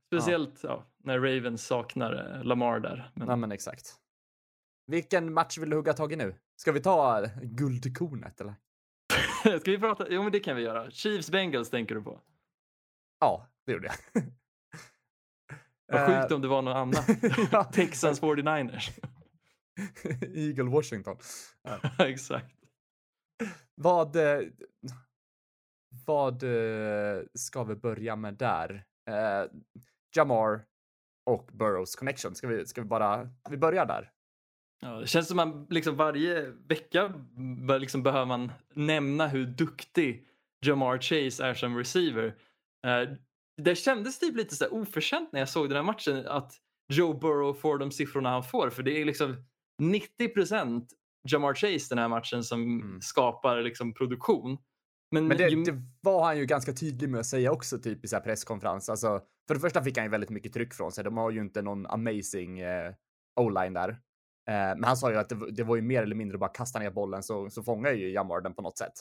Speciellt 0.08 0.64
ja. 0.64 0.70
ja 0.70 0.86
när 1.04 1.20
Ravens 1.20 1.66
saknar 1.66 2.36
eh, 2.36 2.44
Lamar 2.44 2.80
där. 2.80 3.12
Men... 3.14 3.28
Ja 3.28 3.36
men 3.36 3.52
exakt. 3.52 3.96
Vilken 4.88 5.34
match 5.34 5.58
vill 5.58 5.70
du 5.70 5.76
hugga 5.76 5.94
tag 5.94 6.14
i 6.14 6.16
nu? 6.16 6.36
Ska 6.56 6.72
vi 6.72 6.80
ta 6.80 7.26
guldkornet 7.42 8.42
eller? 8.42 8.56
Ska 9.60 9.72
vi 9.72 9.80
prata? 9.80 10.06
Jo 10.10 10.24
men 10.24 10.32
det 10.32 10.40
kan 10.40 10.56
vi 10.56 10.62
göra. 10.62 10.92
Chiefs 10.92 11.32
Bengals 11.32 11.70
tänker 11.70 11.96
du 11.96 12.02
på? 12.02 12.22
Ja, 13.20 13.48
det 13.66 13.72
gjorde 13.72 13.88
jag. 13.88 14.24
Vad 15.88 16.08
sjukt 16.08 16.32
om 16.32 16.42
det 16.42 16.48
var 16.48 16.62
något 16.62 16.76
annat. 16.76 17.74
Texans 17.74 18.22
49ers. 18.22 18.90
Eagle 20.34 20.64
Washington. 20.64 21.18
Exakt. 22.00 22.57
Vad, 23.82 24.16
eh, 24.16 24.48
vad 26.06 26.44
eh, 26.44 27.22
ska 27.34 27.64
vi 27.64 27.76
börja 27.76 28.16
med 28.16 28.34
där? 28.34 28.86
Eh, 29.10 29.52
Jamar 30.16 30.66
och 31.26 31.50
Burrows 31.54 31.96
connection. 31.96 32.36
Ska 32.36 32.48
vi, 32.48 32.66
ska 32.66 32.82
vi 32.82 32.88
bara, 32.88 33.30
vi 33.50 33.58
börjar 33.58 33.86
där. 33.86 34.12
Ja, 34.82 34.90
det 34.90 35.08
känns 35.08 35.28
som 35.28 35.38
man 35.38 35.68
liksom 35.70 35.96
varje 35.96 36.42
vecka 36.68 37.14
liksom 37.80 38.04
behöver 38.04 38.26
man 38.26 38.52
nämna 38.74 39.28
hur 39.28 39.46
duktig 39.46 40.28
Jamar 40.66 40.98
Chase 40.98 41.46
är 41.46 41.54
som 41.54 41.78
receiver. 41.78 42.36
Eh, 42.88 43.10
det 43.62 43.76
kändes 43.76 44.20
typ 44.20 44.36
lite 44.36 44.56
så 44.56 44.64
här 44.64 44.74
oförtjänt 44.74 45.32
när 45.32 45.40
jag 45.40 45.50
såg 45.50 45.70
den 45.70 45.76
här 45.76 45.84
matchen 45.84 46.28
att 46.28 46.54
Joe 46.94 47.14
Burrow 47.14 47.54
får 47.54 47.78
de 47.78 47.92
siffrorna 47.92 48.30
han 48.30 48.44
får 48.44 48.70
för 48.70 48.84
det 48.84 49.02
är 49.02 49.06
liksom 49.06 49.36
90 49.82 50.30
Jamar 51.28 51.54
Chase 51.54 51.86
den 51.90 51.98
här 51.98 52.08
matchen 52.08 52.44
som 52.44 52.62
mm. 52.62 53.02
skapar 53.02 53.62
liksom 53.62 53.94
produktion. 53.94 54.58
Men, 55.12 55.28
Men 55.28 55.38
det, 55.38 55.50
ju... 55.50 55.64
det, 55.64 55.82
var 56.02 56.26
han 56.26 56.38
ju 56.38 56.46
ganska 56.46 56.74
tydlig 56.74 57.10
med 57.10 57.20
att 57.20 57.26
säga 57.26 57.52
också 57.52 57.80
typ 57.80 58.06
i 58.06 58.08
så 58.08 58.16
här 58.16 58.24
presskonferens. 58.24 58.90
Alltså, 58.90 59.22
för 59.48 59.54
det 59.54 59.60
första 59.60 59.84
fick 59.84 59.98
han 59.98 60.06
ju 60.06 60.12
väldigt 60.12 60.30
mycket 60.30 60.54
tryck 60.54 60.74
från 60.74 60.92
sig. 60.92 61.04
De 61.04 61.18
har 61.18 61.32
ju 61.32 61.42
inte 61.42 61.62
någon 61.62 61.86
amazing 61.86 62.60
eh, 62.60 62.94
o-line 63.40 63.74
där. 63.74 63.90
Eh, 64.50 64.76
men 64.76 64.84
han 64.84 64.98
sa 64.98 65.12
ju 65.12 65.18
att 65.18 65.30
det, 65.30 65.52
det, 65.52 65.64
var 65.64 65.76
ju 65.76 65.82
mer 65.82 66.04
eller 66.04 66.16
mindre 66.16 66.38
bara 66.38 66.50
kasta 66.50 66.80
ner 66.80 66.92
bollen 66.92 67.24
så, 67.24 67.50
så 67.50 67.64
fångar 67.64 67.92
ju 67.92 68.12
Jamar 68.12 68.42
den 68.42 68.54
på 68.54 68.62
något 68.62 68.78
sätt. 68.78 68.94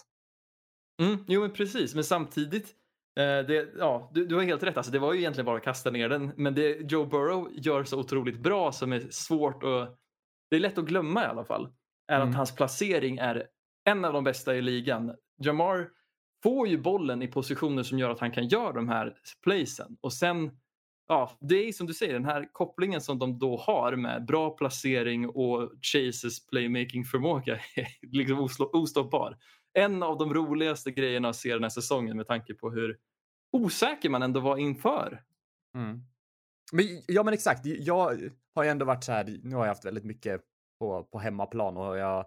Mm, 1.02 1.24
jo, 1.26 1.40
men 1.40 1.52
precis. 1.52 1.94
Men 1.94 2.04
samtidigt, 2.04 2.74
eh, 3.18 3.46
det, 3.46 3.68
ja, 3.78 4.10
du, 4.14 4.26
du, 4.26 4.34
har 4.34 4.42
helt 4.42 4.62
rätt. 4.62 4.76
Alltså, 4.76 4.92
det 4.92 4.98
var 4.98 5.12
ju 5.12 5.18
egentligen 5.18 5.46
bara 5.46 5.56
att 5.56 5.64
kasta 5.64 5.90
ner 5.90 6.08
den. 6.08 6.32
Men 6.36 6.54
det 6.54 6.92
Joe 6.92 7.04
Burrow 7.04 7.48
gör 7.52 7.84
så 7.84 7.98
otroligt 7.98 8.38
bra 8.38 8.72
som 8.72 8.92
är 8.92 9.06
svårt 9.10 9.62
att... 9.62 9.98
Det 10.50 10.56
är 10.56 10.60
lätt 10.60 10.78
att 10.78 10.84
glömma 10.84 11.22
i 11.22 11.26
alla 11.26 11.44
fall 11.44 11.72
är 12.08 12.16
mm. 12.16 12.28
att 12.28 12.34
hans 12.34 12.54
placering 12.54 13.18
är 13.18 13.46
en 13.84 14.04
av 14.04 14.12
de 14.12 14.24
bästa 14.24 14.54
i 14.56 14.62
ligan. 14.62 15.14
Jamar 15.38 15.88
får 16.42 16.68
ju 16.68 16.78
bollen 16.78 17.22
i 17.22 17.28
positioner 17.28 17.82
som 17.82 17.98
gör 17.98 18.10
att 18.10 18.20
han 18.20 18.32
kan 18.32 18.48
göra 18.48 18.72
de 18.72 18.88
här 18.88 19.14
placen 19.44 19.96
och 20.00 20.12
sen 20.12 20.50
Ja, 21.08 21.38
det 21.40 21.68
är 21.68 21.72
som 21.72 21.86
du 21.86 21.94
säger, 21.94 22.12
den 22.12 22.24
här 22.24 22.48
kopplingen 22.52 23.00
som 23.00 23.18
de 23.18 23.38
då 23.38 23.56
har 23.56 23.96
med 23.96 24.26
bra 24.26 24.50
placering 24.50 25.28
och 25.28 25.72
Chases 25.82 26.46
playmaking 26.46 27.04
förmåga 27.04 27.60
är 27.76 27.86
liksom 28.12 28.48
ostoppbar. 28.72 29.36
En 29.72 30.02
av 30.02 30.18
de 30.18 30.34
roligaste 30.34 30.90
grejerna 30.90 31.28
att 31.28 31.36
se 31.36 31.52
den 31.52 31.62
här 31.62 31.70
säsongen 31.70 32.16
med 32.16 32.26
tanke 32.26 32.54
på 32.54 32.70
hur 32.70 32.96
osäker 33.52 34.10
man 34.10 34.22
ändå 34.22 34.40
var 34.40 34.56
inför. 34.56 35.22
Mm. 35.74 36.02
Men, 36.72 36.86
ja 37.06 37.22
men 37.22 37.34
exakt, 37.34 37.66
jag 37.66 38.30
har 38.54 38.64
ju 38.64 38.70
ändå 38.70 38.84
varit 38.84 39.04
så 39.04 39.12
här, 39.12 39.38
nu 39.42 39.56
har 39.56 39.62
jag 39.62 39.70
haft 39.70 39.84
väldigt 39.84 40.04
mycket 40.04 40.40
på, 40.78 41.04
på 41.04 41.18
hemmaplan 41.18 41.76
och 41.76 41.98
jag, 41.98 42.26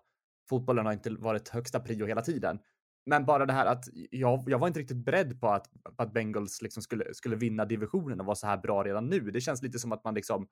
fotbollen 0.49 0.85
har 0.85 0.93
inte 0.93 1.09
varit 1.09 1.49
högsta 1.49 1.79
prio 1.79 2.05
hela 2.05 2.21
tiden. 2.21 2.59
Men 3.05 3.25
bara 3.25 3.45
det 3.45 3.53
här 3.53 3.65
att 3.65 3.85
jag, 4.11 4.43
jag 4.47 4.59
var 4.59 4.67
inte 4.67 4.79
riktigt 4.79 5.05
beredd 5.05 5.41
på 5.41 5.47
att, 5.47 5.67
att 5.97 6.13
Bengals 6.13 6.61
liksom 6.61 6.83
skulle, 6.83 7.13
skulle 7.13 7.35
vinna 7.35 7.65
divisionen 7.65 8.19
och 8.19 8.25
vara 8.25 8.35
så 8.35 8.47
här 8.47 8.57
bra 8.57 8.83
redan 8.83 9.09
nu. 9.09 9.19
Det 9.19 9.41
känns 9.41 9.61
lite 9.61 9.79
som 9.79 9.91
att 9.91 10.03
man 10.03 10.13
liksom 10.13 10.47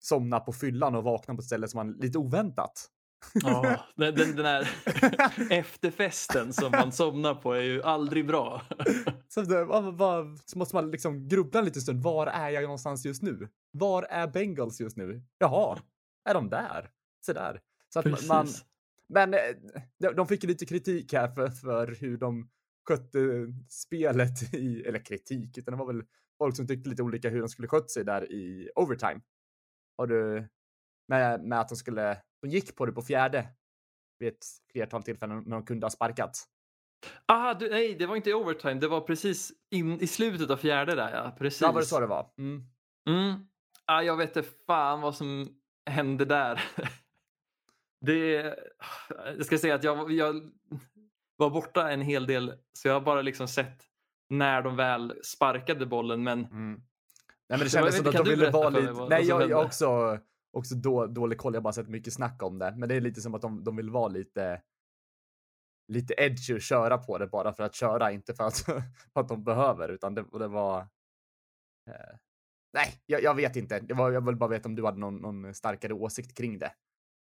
somnar 0.00 0.40
på 0.40 0.52
fyllan 0.52 0.94
och 0.94 1.04
vaknar 1.04 1.34
på 1.34 1.38
ett 1.38 1.46
ställe 1.46 1.68
som 1.68 1.78
man 1.78 1.92
lite 1.92 2.18
oväntat. 2.18 2.88
Ja, 3.34 3.86
den, 3.96 4.14
den 4.14 4.44
här 4.44 4.70
efterfesten 5.50 6.52
som 6.52 6.70
man 6.70 6.92
somnar 6.92 7.34
på 7.34 7.52
är 7.52 7.62
ju 7.62 7.82
aldrig 7.82 8.26
bra. 8.26 8.62
Så, 9.28 9.40
det, 9.40 9.66
så 10.44 10.58
måste 10.58 10.76
man 10.76 10.90
liksom 10.90 11.28
grubbla 11.28 11.60
lite 11.60 11.80
stund. 11.80 12.02
Var 12.02 12.26
är 12.26 12.50
jag 12.50 12.62
någonstans 12.62 13.04
just 13.06 13.22
nu? 13.22 13.48
Var 13.70 14.02
är 14.02 14.26
Bengals 14.26 14.80
just 14.80 14.96
nu? 14.96 15.22
Jaha, 15.38 15.78
är 16.30 16.34
de 16.34 16.50
där? 16.50 16.90
Sådär. 17.24 17.60
Så 17.88 17.98
att 17.98 18.04
Precis. 18.04 18.28
man, 18.28 18.46
men 19.08 19.34
eh, 19.34 20.10
de 20.16 20.26
fick 20.26 20.42
lite 20.42 20.66
kritik 20.66 21.12
här 21.12 21.28
för, 21.28 21.48
för 21.48 21.96
hur 22.00 22.16
de 22.16 22.50
skötte 22.88 23.18
spelet 23.68 24.54
i, 24.54 24.82
eller 24.82 25.04
kritik, 25.04 25.58
utan 25.58 25.72
det 25.72 25.78
var 25.78 25.92
väl 25.92 26.04
folk 26.38 26.56
som 26.56 26.66
tyckte 26.66 26.90
lite 26.90 27.02
olika 27.02 27.28
hur 27.28 27.40
de 27.40 27.48
skulle 27.48 27.68
skött 27.68 27.90
sig 27.90 28.04
där 28.04 28.32
i 28.32 28.70
overtime. 28.74 29.20
Har 29.96 30.06
du, 30.06 30.48
med, 31.08 31.44
med 31.44 31.60
att 31.60 31.68
de 31.68 31.76
skulle, 31.76 32.22
de 32.42 32.50
gick 32.50 32.76
på 32.76 32.86
det 32.86 32.92
på 32.92 33.02
fjärde 33.02 33.48
vid 34.18 34.28
ett 34.28 34.46
flertal 34.72 35.02
tillfällen 35.02 35.42
när 35.46 35.56
de 35.56 35.64
kunde 35.64 35.86
ha 35.86 35.90
sparkat. 35.90 36.48
Ah, 37.26 37.54
du, 37.54 37.70
nej, 37.70 37.94
det 37.94 38.06
var 38.06 38.16
inte 38.16 38.30
i 38.30 38.34
overtime, 38.34 38.74
det 38.74 38.88
var 38.88 39.00
precis 39.00 39.52
in, 39.70 40.00
i 40.00 40.06
slutet 40.06 40.50
av 40.50 40.56
fjärde 40.56 40.94
där 40.94 41.14
ja, 41.14 41.36
precis. 41.38 41.60
Ja, 41.60 41.72
var 41.72 41.80
det 41.80 41.86
så 41.86 42.00
det 42.00 42.06
var? 42.06 42.32
Mm. 42.38 42.62
Mm. 43.08 43.46
Ah, 43.84 44.02
jag 44.02 44.16
vet 44.16 44.36
inte 44.36 44.48
fan 44.66 45.00
vad 45.00 45.16
som 45.16 45.48
hände 45.90 46.24
där. 46.24 46.62
Det, 48.02 48.56
jag 49.36 49.46
ska 49.46 49.58
säga 49.58 49.74
att 49.74 49.84
jag, 49.84 50.12
jag 50.12 50.50
var 51.36 51.50
borta 51.50 51.90
en 51.90 52.00
hel 52.00 52.26
del 52.26 52.54
så 52.72 52.88
jag 52.88 52.94
har 52.94 53.00
bara 53.00 53.22
liksom 53.22 53.48
sett 53.48 53.84
när 54.30 54.62
de 54.62 54.76
väl 54.76 55.14
sparkade 55.24 55.86
bollen 55.86 56.22
men 56.22 56.44
mm. 56.44 56.82
Nej 57.48 57.58
men 57.58 57.58
det 57.58 57.70
kändes 57.70 57.96
som 57.96 58.06
att 58.06 58.12
de 58.14 58.28
ville 58.28 58.50
vara 58.50 58.68
lite, 58.68 58.92
vad, 58.92 59.10
nej 59.10 59.24
jag, 59.24 59.50
jag 59.50 59.66
också, 59.66 60.18
också 60.52 60.74
då, 60.74 61.06
dålig 61.06 61.38
koll, 61.38 61.54
jag 61.54 61.60
har 61.60 61.62
bara 61.62 61.72
sett 61.72 61.88
mycket 61.88 62.12
snack 62.12 62.42
om 62.42 62.58
det. 62.58 62.74
Men 62.76 62.88
det 62.88 62.94
är 62.94 63.00
lite 63.00 63.20
som 63.20 63.34
att 63.34 63.42
de, 63.42 63.64
de 63.64 63.76
vill 63.76 63.90
vara 63.90 64.08
lite 64.08 64.62
lite 65.88 66.14
edgy 66.18 66.54
och 66.54 66.60
köra 66.60 66.98
på 66.98 67.18
det 67.18 67.26
bara 67.26 67.52
för 67.52 67.64
att 67.64 67.74
köra, 67.74 68.12
inte 68.12 68.34
för 68.34 68.44
att, 68.44 68.58
för 69.12 69.20
att 69.20 69.28
de 69.28 69.44
behöver 69.44 69.88
utan 69.88 70.14
det, 70.14 70.24
det 70.38 70.48
var 70.48 70.80
eh, 71.86 72.16
Nej, 72.72 73.02
jag, 73.06 73.22
jag, 73.22 73.34
vet 73.34 73.56
inte. 73.56 73.80
Var, 73.88 74.10
jag 74.10 74.26
vill 74.26 74.36
bara 74.36 74.50
veta 74.50 74.68
om 74.68 74.74
du 74.74 74.84
hade 74.84 74.98
någon, 74.98 75.16
någon 75.16 75.54
starkare 75.54 75.92
åsikt 75.92 76.36
kring 76.36 76.58
det. 76.58 76.72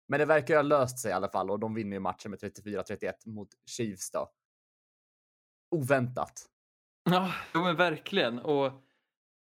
Men 0.07 0.19
det 0.19 0.25
verkar 0.25 0.55
ha 0.55 0.61
löst 0.61 0.99
sig 0.99 1.11
i 1.11 1.13
alla 1.13 1.29
fall 1.29 1.49
och 1.49 1.59
de 1.59 1.73
vinner 1.73 1.95
ju 1.95 1.99
matchen 1.99 2.31
med 2.31 2.39
34-31 2.39 3.13
mot 3.25 3.49
Chiefs 3.65 4.11
då. 4.11 4.31
Oväntat. 5.75 6.45
Ja, 7.09 7.33
men 7.53 7.75
verkligen. 7.75 8.39
Och 8.39 8.83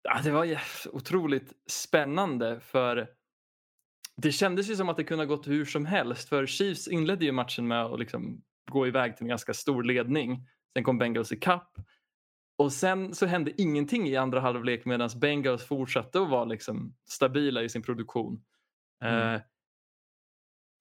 ja, 0.03 0.21
det 0.23 0.31
var 0.31 0.43
ju 0.43 0.57
otroligt 0.91 1.53
spännande 1.67 2.59
för 2.59 3.07
det 4.15 4.31
kändes 4.31 4.69
ju 4.69 4.75
som 4.75 4.89
att 4.89 4.97
det 4.97 5.03
kunde 5.03 5.23
ha 5.23 5.35
gått 5.35 5.47
hur 5.47 5.65
som 5.65 5.85
helst. 5.85 6.29
För 6.29 6.45
Chiefs 6.45 6.87
inledde 6.87 7.25
ju 7.25 7.31
matchen 7.31 7.67
med 7.67 7.85
att 7.85 7.99
liksom 7.99 8.43
gå 8.71 8.87
iväg 8.87 9.17
till 9.17 9.23
en 9.23 9.29
ganska 9.29 9.53
stor 9.53 9.83
ledning. 9.83 10.47
Sen 10.73 10.83
kom 10.83 10.97
Bengals 10.97 11.31
i 11.31 11.35
kapp. 11.35 11.77
Och 12.57 12.73
sen 12.73 13.15
så 13.15 13.25
hände 13.25 13.61
ingenting 13.61 14.07
i 14.07 14.15
andra 14.15 14.39
halvlek 14.39 14.85
medan 14.85 15.09
Bengals 15.15 15.63
fortsatte 15.63 16.21
att 16.21 16.29
vara 16.29 16.45
liksom 16.45 16.95
stabila 17.09 17.63
i 17.63 17.69
sin 17.69 17.81
produktion. 17.81 18.43
Mm. 19.03 19.41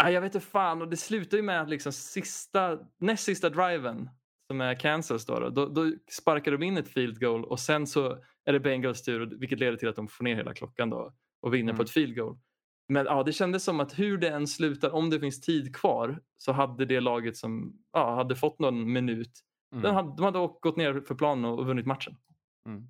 Uh, 0.03 0.11
jag 0.11 0.21
vet 0.21 0.35
inte 0.35 0.47
fan 0.47 0.83
och 0.83 0.89
det 0.89 0.97
slutar 0.97 1.37
ju 1.37 1.43
med 1.43 1.61
att 1.61 1.69
liksom 1.69 1.93
sista, 1.93 2.79
näst 2.99 3.25
sista 3.25 3.51
driven 3.51 4.11
som 4.47 4.61
är 4.61 4.75
Kansas 4.75 5.27
då, 5.27 5.51
då, 5.51 5.67
då, 5.67 5.93
sparkar 6.11 6.53
de 6.53 6.63
in 6.63 6.77
ett 6.77 6.89
field 6.89 7.21
goal 7.21 7.45
och 7.45 7.61
sen 7.61 7.87
så 7.87 8.19
är 8.45 8.53
det 8.53 8.61
Bengals 8.61 9.03
tur 9.03 9.27
vilket 9.27 9.59
leder 9.59 9.77
till 9.77 9.89
att 9.89 9.97
de 9.97 10.09
får 10.09 10.25
ner 10.25 10.37
hela 10.37 10.55
klockan 10.55 10.91
då 10.91 11.13
och 11.41 11.55
vinner 11.55 11.73
Mm. 11.73 11.77
på 11.77 11.83
ett 11.83 11.91
field 11.91 12.17
goal. 12.17 12.39
Men 12.89 13.07
ja, 13.07 13.23
det 13.23 13.33
kändes 13.33 13.65
som 13.65 13.81
att 13.81 13.99
hur 13.99 14.19
det 14.19 14.29
än 14.29 14.47
slutar, 14.47 14.91
om 14.91 15.11
det 15.11 15.21
finns 15.21 15.41
tid 15.41 15.77
kvar 15.77 16.21
så 16.37 16.53
hade 16.53 16.85
det 16.85 17.01
laget 17.01 17.37
som 17.37 17.79
ja, 17.93 18.15
hade 18.15 18.37
fått 18.37 18.59
någon 18.59 18.93
minut, 18.93 19.41
Mm. 19.73 19.83
den 19.83 19.95
hade, 19.95 20.17
de 20.17 20.23
hade 20.23 20.39
gått 20.61 20.77
ner 20.77 21.01
för 21.01 21.15
planen 21.15 21.45
och, 21.45 21.59
och 21.59 21.67
vunnit 21.67 21.87
matchen. 21.87 22.17
Mm. 22.67 22.89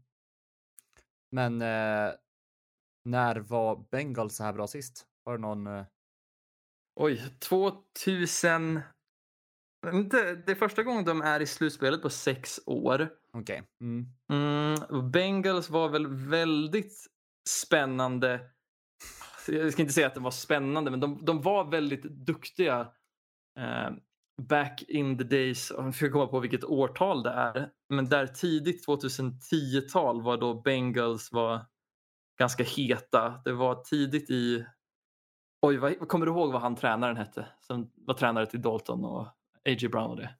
Men 1.30 1.62
eh, 1.62 2.12
när 3.04 3.36
var 3.40 3.84
Bengals 3.90 4.36
så 4.36 4.44
här 4.44 4.52
bra 4.52 4.66
sist? 4.66 5.06
Har 5.24 5.32
du 5.32 5.38
någon? 5.38 5.66
Eh... 5.66 5.84
Oj, 7.01 7.22
2000... 7.38 8.80
Inte, 9.93 10.34
det 10.34 10.53
är 10.53 10.55
första 10.55 10.82
gången 10.82 11.05
de 11.05 11.22
är 11.22 11.40
i 11.40 11.47
slutspelet 11.47 12.03
på 12.03 12.11
sex 12.11 12.61
år. 12.66 13.09
Okej. 13.32 13.62
Mm. 13.80 14.07
Mm, 14.32 14.82
och 14.82 15.05
Bengals 15.05 15.70
var 15.70 15.88
väl 15.88 16.07
väldigt 16.07 17.07
spännande. 17.49 18.40
Jag 19.49 19.72
ska 19.72 19.82
inte 19.82 19.95
säga 19.95 20.07
att 20.07 20.14
det 20.14 20.20
var 20.20 20.30
spännande, 20.30 20.90
men 20.90 21.01
de, 21.01 21.24
de 21.24 21.43
var 21.43 21.70
väldigt 21.70 22.03
duktiga 22.03 22.80
eh, 23.59 23.90
back 24.43 24.82
in 24.82 25.18
the 25.18 25.24
days. 25.24 25.72
Jag 25.76 25.95
försöker 25.95 26.12
komma 26.12 26.26
på 26.26 26.40
vilket 26.40 26.64
årtal 26.64 27.22
det 27.22 27.30
är. 27.30 27.70
Men 27.88 28.09
där 28.09 28.26
tidigt 28.26 28.86
2010-tal 28.86 30.22
var 30.22 30.36
då 30.36 30.55
Bengals 30.55 31.32
var 31.32 31.66
ganska 32.38 32.64
heta. 32.64 33.43
Det 33.45 33.53
var 33.53 33.82
tidigt 33.84 34.30
i... 34.30 34.66
Oj, 35.62 35.76
vad, 35.76 36.08
kommer 36.08 36.26
du 36.26 36.32
ihåg 36.32 36.52
vad 36.52 36.62
han 36.62 36.76
tränaren 36.76 37.16
hette? 37.16 37.46
Som 37.60 37.90
var 37.94 38.14
tränare 38.14 38.46
till 38.46 38.62
Dalton 38.62 39.04
och 39.04 39.26
A.J. 39.64 39.88
Brown 39.88 40.10
och 40.10 40.16
det. 40.16 40.34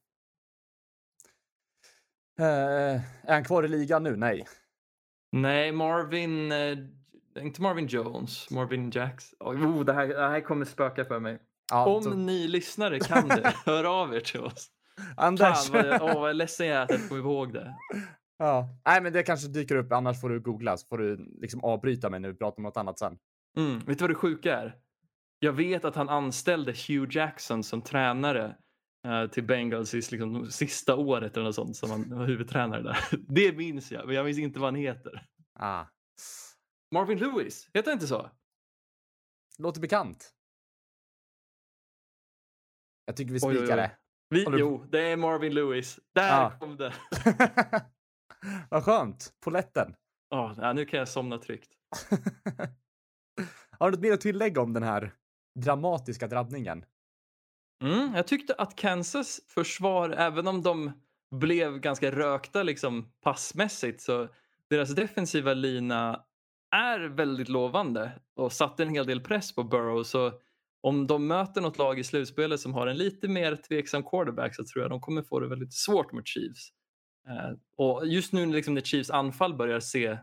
Eh, 2.39 3.01
är 3.23 3.33
han 3.35 3.45
kvar 3.45 3.63
i 3.63 3.69
ligan 3.69 4.03
nu? 4.03 4.17
Nej. 4.17 4.47
Nej, 5.33 5.73
Marvin... 5.73 6.53
Eh, 6.53 6.79
inte 7.41 7.63
Marvin 7.63 7.87
Jones, 7.87 8.51
Marvin 8.51 8.91
Jacks. 8.91 9.35
Oh, 9.41 9.85
det, 9.85 9.93
här, 9.93 10.07
det 10.09 10.29
här 10.29 10.41
kommer 10.41 10.65
spöka 10.65 11.05
för 11.05 11.21
mig. 11.21 11.39
Ja, 11.71 11.87
Om 11.87 12.03
så- 12.03 12.15
ni 12.15 12.49
lyssnare 12.49 12.99
kan 13.01 13.29
det, 13.29 13.55
hör 13.67 13.85
av 14.03 14.15
er 14.15 14.21
till 14.21 14.41
oss. 14.41 14.69
Anders. 15.17 15.69
Fan, 15.69 15.73
vad, 15.83 15.87
jag- 15.93 16.03
åh, 16.03 16.21
vad 16.21 16.37
ledsen 16.37 16.67
jag 16.67 16.77
är 16.79 16.83
att 16.83 16.91
jag 16.91 17.09
kommer 17.09 17.21
ihåg 17.21 17.53
det. 17.53 17.75
ja. 18.39 18.69
Nej, 18.87 19.03
men 19.03 19.13
det 19.13 19.23
kanske 19.23 19.49
dyker 19.49 19.77
upp. 19.77 19.93
Annars 19.93 20.21
får 20.21 20.29
du 20.29 20.41
googla 20.41 20.77
så 20.77 20.87
får 20.87 20.99
du 20.99 21.17
liksom 21.41 21.65
avbryta 21.65 22.11
mig 22.11 22.21
när 22.21 22.29
vi 22.29 22.35
pratar 22.35 22.57
om 22.59 22.63
något 22.63 22.77
annat 22.77 22.99
sen. 22.99 23.19
Mm, 23.57 23.79
vet 23.79 23.99
du 23.99 24.03
vad 24.03 24.11
det 24.11 24.15
sjuka 24.15 24.59
är? 24.59 24.77
Jag 25.45 25.53
vet 25.53 25.85
att 25.85 25.95
han 25.97 26.09
anställde 26.09 26.73
Hugh 26.73 27.17
Jackson 27.17 27.63
som 27.65 27.83
tränare 27.83 28.57
eh, 29.07 29.27
till 29.27 29.45
Bengals 29.45 29.95
i 29.95 29.97
liksom, 29.97 30.51
sista 30.51 30.97
året 30.97 31.37
eller 31.37 31.45
något 31.45 31.55
sånt 31.55 31.77
som 31.77 31.91
han 31.91 32.19
var 32.19 32.27
huvudtränare 32.27 32.83
där. 32.83 32.99
Det 33.29 33.57
minns 33.57 33.93
jag, 33.93 34.07
men 34.07 34.15
jag 34.17 34.25
minns 34.25 34.39
inte 34.39 34.61
vad 34.61 34.67
han 34.67 34.75
heter. 34.81 35.27
Ah. 35.59 35.85
Marvin 36.95 37.19
Lewis, 37.19 37.71
heter 37.75 37.91
han 37.91 37.97
inte 37.97 38.07
så? 38.07 38.31
Låter 39.59 39.81
bekant. 39.81 40.35
Jag 43.05 43.17
tycker 43.17 43.33
vi 43.33 43.41
spikar 43.41 43.77
det. 43.77 43.97
Vi, 44.29 44.45
du- 44.45 44.59
jo, 44.59 44.87
det 44.91 45.01
är 45.01 45.17
Marvin 45.17 45.55
Lewis. 45.55 46.01
Där 46.15 46.29
Ja. 46.43 46.57
kom 46.61 46.77
det. 46.77 46.95
Vad 48.71 48.85
skönt. 48.85 49.35
Poletten. 49.45 49.95
Oh, 50.31 50.55
ja, 50.59 50.73
nu 50.73 50.85
kan 50.85 50.99
jag 50.99 51.09
somna 51.09 51.39
tryggt. 51.39 51.73
Har 53.79 53.91
du 53.91 53.97
något 53.97 54.01
mer 54.03 54.13
att 54.13 54.21
tillägga 54.21 54.61
om 54.61 54.73
den 54.73 54.83
här 54.83 55.15
dramatiska 55.55 56.27
drabbningen? 56.27 56.85
Mm, 57.83 58.15
jag 58.15 58.27
tyckte 58.27 58.55
att 58.55 58.77
Kansas 58.77 59.41
försvar, 59.49 60.11
även 60.11 60.47
om 60.47 60.63
de 60.63 60.93
blev 61.31 61.81
ganska 61.81 62.11
rökta 62.11 62.63
liksom 62.63 63.13
passmässigt, 63.21 64.01
så 64.01 64.29
deras 64.69 64.95
defensiva 64.95 65.55
lina 65.55 66.25
är 66.71 67.01
väldigt 67.01 67.49
lovande 67.49 68.13
och 68.35 68.53
satte 68.53 68.83
en 68.83 68.95
hel 68.95 69.07
del 69.07 69.21
press 69.21 69.55
på 69.55 69.65
Burrow. 69.65 70.03
Så 70.03 70.33
om 70.81 71.07
de 71.07 71.27
möter 71.27 71.61
något 71.61 71.79
lag 71.79 71.99
i 71.99 72.05
slutspelet 72.05 72.61
som 72.61 72.75
har 72.75 72.87
en 72.87 72.97
lite 72.97 73.29
mer 73.29 73.57
tveksam 73.57 74.03
quarterback 74.03 74.57
så 74.57 74.65
tror 74.65 74.83
jag 74.83 74.91
de 74.91 75.01
kommer 75.01 75.23
få 75.23 75.41
det 75.41 75.49
väldigt 75.49 75.73
svårt 75.73 76.13
mot 76.13 76.27
Chiefs. 76.27 76.73
Eh, 77.29 77.59
och 77.77 78.07
just 78.07 78.33
nu 78.33 78.47
liksom 78.47 78.75
när 78.75 78.81
Chiefs 78.81 79.11
anfall 79.11 79.55
börjar 79.55 79.81
se 79.81 80.19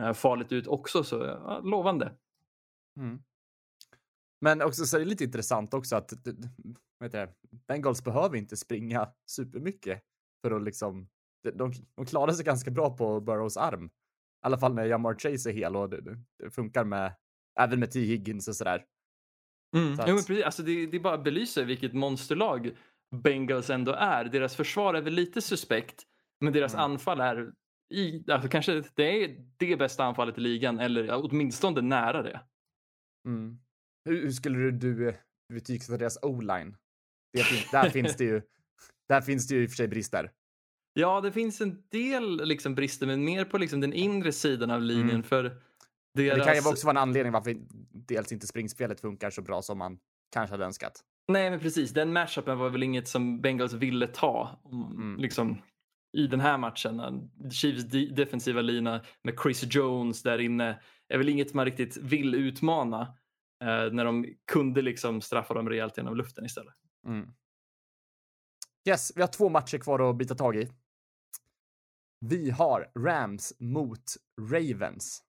eh, 0.00 0.12
farligt 0.12 0.52
ut 0.52 0.66
också 0.66 1.04
så 1.04 1.16
ja, 1.16 1.60
lovande. 1.64 2.12
Mm. 2.96 3.22
Men 4.40 4.62
också 4.62 4.84
så 4.84 4.96
är 4.96 5.00
det 5.00 5.06
lite 5.06 5.24
intressant 5.24 5.74
också 5.74 5.96
att 5.96 6.12
vad 6.98 7.06
heter 7.06 7.26
det, 7.26 7.32
Bengals 7.68 8.04
behöver 8.04 8.36
inte 8.36 8.56
springa 8.56 9.08
supermycket 9.26 10.02
för 10.42 10.50
att 10.50 10.62
liksom, 10.62 11.08
de, 11.54 11.72
de, 11.96 12.06
klarar 12.06 12.32
sig 12.32 12.44
ganska 12.44 12.70
bra 12.70 12.96
på 12.96 13.20
Burrows 13.20 13.56
arm. 13.56 13.86
I 13.86 13.90
alla 14.46 14.58
fall 14.58 14.74
när 14.74 14.84
Jamar 14.84 15.14
Chase 15.18 15.50
är 15.50 15.54
hel 15.54 15.76
och 15.76 15.90
det, 15.90 16.00
det- 16.38 16.50
funkar 16.50 16.84
med, 16.84 17.12
även 17.60 17.80
med 17.80 17.90
T. 17.90 18.00
Higgins 18.00 18.48
och 18.48 18.56
sådär. 18.56 18.84
Mm. 19.76 19.96
Så 19.96 20.02
men 20.06 20.16
att- 20.18 20.26
precis. 20.26 20.44
Alltså, 20.44 20.62
det, 20.62 20.86
det 20.86 21.00
bara 21.00 21.18
belyser 21.18 21.64
vilket 21.64 21.92
monsterlag 21.94 22.76
Bengals 23.16 23.70
ändå 23.70 23.92
är. 23.92 24.24
Deras 24.24 24.56
försvar 24.56 24.94
är 24.94 25.02
väl 25.02 25.12
lite 25.14 25.40
suspekt, 25.42 26.02
men 26.40 26.52
deras 26.52 26.74
Mm. 26.74 26.84
anfall 26.84 27.20
är 27.20 27.52
i, 27.94 28.30
alltså, 28.32 28.48
kanske 28.48 28.82
det 28.94 29.24
är 29.24 29.36
det 29.56 29.76
bästa 29.76 30.04
anfallet 30.04 30.38
i 30.38 30.40
ligan, 30.40 30.78
eller 30.78 31.04
ja, 31.04 31.16
åtminstone 31.16 31.80
nära 31.80 32.22
det. 32.22 32.40
Mm. 33.26 33.58
Hur, 34.04 34.22
hur 34.22 34.30
skulle 34.30 34.70
du, 34.70 35.08
eh, 35.08 35.14
betygsätta 35.52 35.98
deras 35.98 36.18
o-line? 36.22 36.76
Det 37.32 37.42
fin- 37.42 37.68
Där 37.72 37.90
finns 37.90 38.16
det 38.16 38.24
ju, 38.24 38.42
där 39.08 39.20
finns 39.20 39.48
det 39.48 39.54
ju 39.54 39.62
i 39.62 39.66
och 39.66 39.70
för 39.70 39.76
sig 39.76 39.88
brister. 39.88 40.30
Ja, 40.92 41.20
det 41.20 41.32
finns 41.32 41.60
en 41.60 41.82
del 41.90 42.44
liksom, 42.48 42.74
brister, 42.74 43.06
men 43.06 43.24
mer 43.24 43.44
på 43.44 43.58
liksom, 43.58 43.80
den 43.80 43.92
inre 43.92 44.32
sidan 44.32 44.70
av 44.70 44.82
linjen. 44.82 45.10
Mm. 45.10 45.22
för 45.22 45.42
deras... 46.14 46.38
det 46.38 46.44
kan 46.44 46.54
ju 46.54 46.60
också 46.70 46.86
vara 46.86 46.90
en 46.98 47.02
anledning 47.02 47.32
varför 47.32 47.56
dels 47.92 48.32
inte 48.32 48.46
springspelet 48.46 49.00
funkar 49.00 49.30
så 49.30 49.42
bra 49.42 49.62
som 49.62 49.78
man 49.78 49.98
kanske 50.34 50.54
hade 50.54 50.64
önskat. 50.64 51.00
Nej, 51.28 51.50
men 51.50 51.60
precis. 51.60 51.90
Den 51.90 52.12
matchupen 52.12 52.58
var 52.58 52.70
väl 52.70 52.82
inget 52.82 53.08
som 53.08 53.40
Bengals 53.40 53.72
ville 53.72 54.06
ta. 54.06 54.60
Mm. 54.72 55.16
Liksom, 55.18 55.58
I 56.16 56.26
den 56.26 56.40
här 56.40 56.58
matchen. 56.58 57.02
Chiefs 57.52 57.84
de- 57.84 58.06
defensiva 58.14 58.60
lina 58.60 59.00
med 59.22 59.34
Chris 59.42 59.64
Jones 59.74 60.22
där 60.22 60.38
inne 60.38 60.80
är 61.08 61.18
väl 61.18 61.28
inget 61.28 61.54
man 61.54 61.64
riktigt 61.64 61.96
vill 61.96 62.34
utmana. 62.34 63.14
Eh, 63.60 63.92
när 63.92 64.04
de 64.04 64.34
kunde 64.52 64.82
liksom 64.82 65.20
straffa 65.20 65.54
dem 65.54 65.68
rejält 65.68 65.96
genom 65.96 66.16
luften 66.16 66.44
istället. 66.44 66.74
Mm. 67.06 67.30
Yes, 68.88 69.12
vi 69.16 69.20
har 69.20 69.28
två 69.28 69.48
matcher 69.48 69.78
kvar 69.78 70.10
att 70.10 70.16
bita 70.16 70.34
tag 70.34 70.56
i. 70.56 70.68
Vi 72.26 72.50
har 72.50 72.92
Rams 72.98 73.52
mot 73.58 74.04
Ravens. 74.40 75.22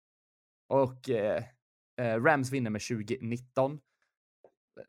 Och 0.70 1.10
eh, 1.10 1.44
eh, 2.02 2.24
Rams 2.24 2.52
vinner 2.52 2.70
med 2.70 2.82
2019. 2.82 3.80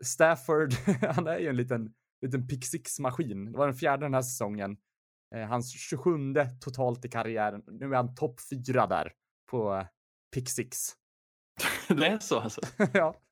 Stafford, 0.05 0.73
han 1.15 1.27
är 1.27 1.39
ju 1.39 1.49
en 1.49 1.57
liten, 1.57 1.95
liten 2.21 2.49
pick 2.49 2.65
six-maskin. 2.65 3.53
Det 3.53 3.59
var 3.59 3.67
den 3.67 3.77
fjärde 3.77 4.05
den 4.05 4.15
här 4.15 4.23
säsongen. 4.23 4.77
Eh, 5.35 5.49
hans 5.49 5.73
27 5.73 6.35
totalt 6.61 7.05
i 7.05 7.09
karriären. 7.09 7.63
Nu 7.67 7.87
är 7.87 7.97
han 7.97 8.15
topp 8.15 8.41
fyra 8.51 8.87
där 8.87 9.13
på 9.51 9.75
eh, 9.75 9.87
pick 10.35 10.51
six. 10.51 10.97
det 11.89 12.07
är 12.07 12.19
så 12.19 12.41
alltså. 12.41 12.61
ja. 12.93 13.15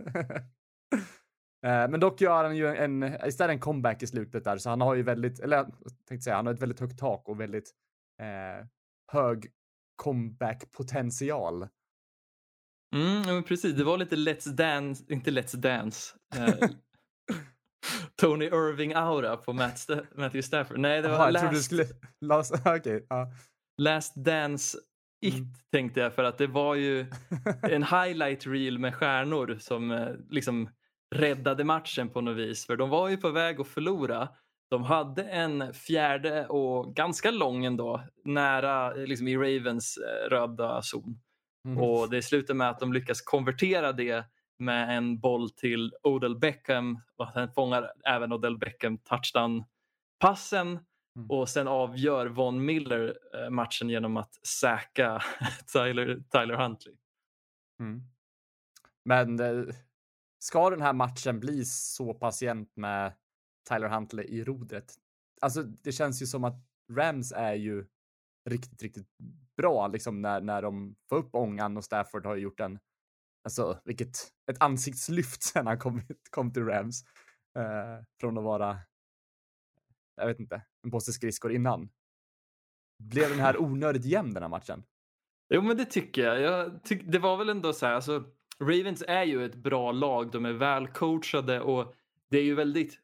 Eh, 1.67 1.89
Men 1.89 2.01
dock 2.01 2.21
gör 2.21 2.45
han 2.45 2.57
ju 2.57 2.67
en, 2.67 3.03
istället 3.27 3.55
en 3.55 3.61
comeback 3.61 4.03
i 4.03 4.07
slutet 4.07 4.45
där, 4.45 4.59
så 4.59 4.71
han 4.71 4.81
har 4.81 4.95
ju 4.95 5.03
väldigt, 5.03 5.41
eller 5.41 5.57
jag 5.57 5.73
tänkte 6.09 6.25
säga, 6.25 6.37
han 6.37 6.47
har 6.47 6.55
ett 6.55 6.63
väldigt 6.63 6.81
högt 6.81 6.99
tak 6.99 7.29
och 7.29 7.41
väldigt 7.41 7.71
eh, 8.23 8.67
hög 9.13 9.47
comeback-potential. 10.03 11.69
Mm, 12.97 13.23
men 13.27 13.43
precis, 13.43 13.77
det 13.77 13.85
var 13.85 13.99
lite 13.99 14.17
Let's 14.17 14.49
Dance, 14.49 15.05
inte 15.09 15.31
Let's 15.31 15.57
Dance. 15.57 16.17
Eh, 16.37 16.71
Tony 18.21 18.49
Irving-aura 18.49 19.37
på 19.37 19.53
Matt 19.53 19.75
Sta- 19.77 20.07
Matthew 20.15 20.43
Stafford. 20.43 20.79
Nej, 20.79 21.03
det 21.03 21.09
var 21.09 21.27
du 21.27 21.33
last, 21.33 21.65
skulle... 21.65 21.87
Last, 22.21 22.55
okej, 22.67 23.07
ja. 23.09 23.33
last 23.83 24.15
Dance 24.17 24.79
It 25.23 25.35
Mm. 25.35 25.47
tänkte 25.73 26.01
jag 26.01 26.15
för 26.15 26.25
att 26.25 26.39
det 26.39 26.47
var 26.47 26.75
ju 26.75 27.07
en 27.63 27.83
highlight 27.83 28.47
reel 28.47 28.79
med 28.79 28.95
stjärnor 28.95 29.57
som 29.61 29.91
eh, 29.91 30.09
liksom 30.31 30.71
räddade 31.15 31.65
matchen 31.65 32.09
på 32.09 32.21
något 32.21 32.37
vis. 32.37 32.67
För 32.67 32.77
de 32.77 32.91
var 32.91 33.09
ju 33.09 33.17
på 33.17 33.31
väg 33.31 33.61
att 33.61 33.69
förlora. 33.69 34.29
De 34.71 34.83
hade 34.83 35.23
en 35.23 35.75
fjärde 35.75 36.47
och 36.47 36.95
ganska 36.95 37.31
lång 37.31 37.65
ändå, 37.65 38.05
nära 38.25 38.93
liksom 38.93 39.29
i 39.29 39.37
Ravens 39.37 39.97
eh, 39.99 40.31
röda 40.31 40.83
zon. 40.83 41.21
Mm. 41.65 41.79
Och 41.79 42.11
det 42.11 42.23
slutar 42.23 42.55
med 42.55 42.71
att 42.71 42.81
de 42.81 42.93
lyckas 42.93 43.21
konvertera 43.23 43.93
det 43.93 44.25
med 44.59 44.97
en 44.97 45.21
boll 45.21 45.51
till 45.51 45.93
Odell 46.03 46.39
Beckham 46.39 47.01
och 47.17 47.33
sen 47.35 47.53
fångar 47.53 47.93
även 48.07 48.33
Odell 48.33 48.59
Beckham 48.59 48.99
touchdown-passen 48.99 50.79
Mm. 51.21 51.31
och 51.31 51.49
sen 51.49 51.69
avgör 51.69 52.27
Von 52.27 52.65
Miller 52.65 53.19
eh, 53.35 53.51
matchen 53.51 53.89
genom 53.89 54.17
att 54.17 54.47
säkra 54.47 55.23
Tyler, 55.73 56.23
Tyler 56.31 56.55
Huntley. 56.55 56.95
Mm. 57.81 58.03
Men 59.05 59.41
eh, 59.41 59.75
ska 60.39 60.71
den 60.71 60.83
här 60.83 60.93
matchen 60.93 61.41
bli 61.41 61.65
så 61.65 62.31
jämnt 62.43 62.77
med 62.77 63.13
Tyler 63.69 63.89
Huntley 63.89 64.25
i 64.25 64.45
rodret? 64.45 64.95
Alltså, 65.41 65.63
det 65.63 65.93
känns 65.93 66.23
ju 66.23 66.27
som 66.27 66.45
att 66.45 66.57
Rams 66.93 67.33
är 67.33 67.55
ju 67.55 67.87
riktigt, 68.51 68.83
riktigt 68.83 69.09
bra 69.57 69.87
liksom 69.87 70.23
när, 70.23 70.41
när 70.41 70.63
de 70.63 70.97
får 71.09 71.17
upp 71.17 71.35
ångan 71.35 71.77
och 71.77 71.85
Stafford 71.85 72.27
har 72.27 72.37
gjort 72.37 72.61
en, 72.61 72.79
alltså 73.45 73.81
vilket, 73.85 74.33
ett 74.51 74.63
ansiktslyft 74.63 75.43
sen 75.53 75.67
han 75.67 75.79
kom, 75.79 76.01
kom 76.31 76.53
till 76.53 76.65
Rams. 76.65 77.05
Eh, 77.57 78.05
från 78.21 78.39
att 78.39 78.45
vara, 78.45 78.79
jag 80.17 80.27
vet 80.27 80.41
inte, 80.41 80.63
en 80.85 80.91
påse 80.91 81.13
skridskor 81.13 81.53
innan. 81.53 81.89
Blev 82.99 83.31
den 83.31 83.41
här 83.41 83.63
onödigt 83.63 84.05
jämn 84.05 84.35
den 84.35 84.43
här 84.43 84.51
matchen? 84.51 84.83
Jo 85.55 85.63
men 85.63 85.77
det 85.77 85.85
tycker 85.85 86.23
jag. 86.23 86.41
jag 86.41 86.85
tyck, 86.85 87.03
det 87.05 87.19
var 87.19 87.37
väl 87.37 87.49
ändå 87.49 87.73
så 87.73 87.87
här, 87.87 87.95
alltså, 87.95 88.25
Ravens 88.61 89.05
är 89.09 89.25
ju 89.25 89.45
ett 89.45 89.55
bra 89.55 89.93
lag, 89.93 90.31
de 90.31 90.45
är 90.45 90.53
välcoachade 90.53 91.61
och 91.61 91.95
det 92.31 92.39
är 92.39 92.45
ju 92.45 92.55
väldigt 92.55 93.01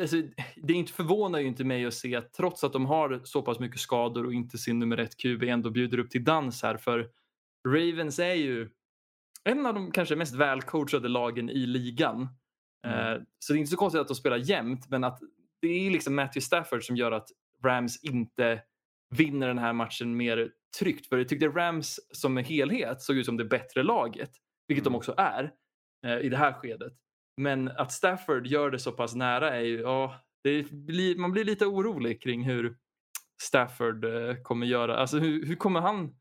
Alltså, 0.00 0.16
det 0.56 0.72
inte 0.72 0.92
förvånar 0.92 1.38
ju 1.38 1.46
inte 1.46 1.64
mig 1.64 1.86
att 1.86 1.94
se 1.94 2.16
att 2.16 2.32
trots 2.32 2.64
att 2.64 2.72
de 2.72 2.86
har 2.86 3.20
så 3.24 3.42
pass 3.42 3.58
mycket 3.58 3.80
skador 3.80 4.26
och 4.26 4.34
inte 4.34 4.58
sin 4.58 4.78
nummer 4.78 4.98
ett 4.98 5.16
QB 5.16 5.42
ändå 5.42 5.70
bjuder 5.70 5.98
upp 5.98 6.10
till 6.10 6.24
dans 6.24 6.62
här 6.62 6.76
för 6.76 7.10
Ravens 7.68 8.18
är 8.18 8.34
ju 8.34 8.70
en 9.44 9.66
av 9.66 9.74
de 9.74 9.90
kanske 9.90 10.16
mest 10.16 10.34
välcoachade 10.34 11.08
lagen 11.08 11.50
i 11.50 11.66
ligan. 11.66 12.28
Mm. 12.86 12.98
Eh, 12.98 13.22
så 13.38 13.52
det 13.52 13.56
är 13.56 13.60
inte 13.60 13.70
så 13.70 13.76
konstigt 13.76 14.00
att 14.00 14.08
de 14.08 14.14
spelar 14.14 14.36
jämnt 14.36 14.90
men 14.90 15.04
att 15.04 15.20
det 15.62 15.86
är 15.86 15.90
liksom 15.90 16.14
Matthew 16.14 16.40
Stafford 16.40 16.84
som 16.84 16.96
gör 16.96 17.12
att 17.12 17.28
Rams 17.64 18.04
inte 18.04 18.62
vinner 19.16 19.48
den 19.48 19.58
här 19.58 19.72
matchen 19.72 20.16
mer 20.16 20.50
tryggt. 20.78 21.06
För 21.06 21.18
jag 21.18 21.28
tyckte 21.28 21.48
Rams 21.48 22.00
som 22.12 22.36
helhet 22.36 23.02
såg 23.02 23.16
ut 23.16 23.26
som 23.26 23.36
det 23.36 23.44
bättre 23.44 23.82
laget, 23.82 24.30
vilket 24.68 24.86
Mm. 24.86 24.92
de 24.92 24.96
också 24.96 25.14
är 25.16 25.52
eh, 26.06 26.18
i 26.18 26.28
det 26.28 26.36
här 26.36 26.52
skedet. 26.52 26.92
Men 27.36 27.68
att 27.68 27.92
Stafford 27.92 28.46
gör 28.46 28.70
det 28.70 28.78
så 28.78 28.92
pass 28.92 29.14
nära 29.14 29.50
är 29.56 29.60
ju, 29.60 29.80
ja, 29.80 30.20
det 30.44 30.70
blir, 30.70 31.16
man 31.16 31.32
blir 31.32 31.44
lite 31.44 31.66
orolig 31.66 32.22
kring 32.22 32.44
hur 32.44 32.76
Stafford 33.42 34.04
eh, 34.04 34.34
kommer 34.42 34.66
göra. 34.66 34.96
Alltså 34.96 35.18
hur, 35.18 35.46
hur 35.46 35.56
kommer 35.56 35.80
han, 35.80 36.14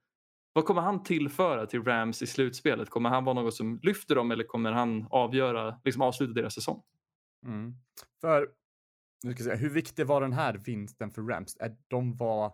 vad 0.53 0.65
kommer 0.65 0.81
han 0.81 1.03
tillföra 1.03 1.65
till 1.65 1.83
Rams 1.83 2.21
i 2.21 2.27
slutspelet? 2.27 2.89
Kommer 2.89 3.09
han 3.09 3.25
vara 3.25 3.41
något 3.41 3.53
som 3.53 3.79
lyfter 3.83 4.15
dem 4.15 4.31
eller 4.31 4.43
kommer 4.43 4.71
han 4.71 5.07
avgöra, 5.09 5.79
liksom 5.83 6.01
avsluta 6.01 6.33
deras 6.33 6.53
säsong? 6.53 6.81
Mm. 7.45 7.73
För, 8.21 8.47
nu 9.24 9.34
ska 9.34 9.43
säga, 9.43 9.55
hur 9.55 9.69
viktig 9.69 10.05
var 10.05 10.22
den 10.22 10.34
här 10.34 10.53
vinsten 10.53 11.11
för 11.11 11.22
Rams? 11.22 11.57
De 11.88 12.15
var, 12.15 12.53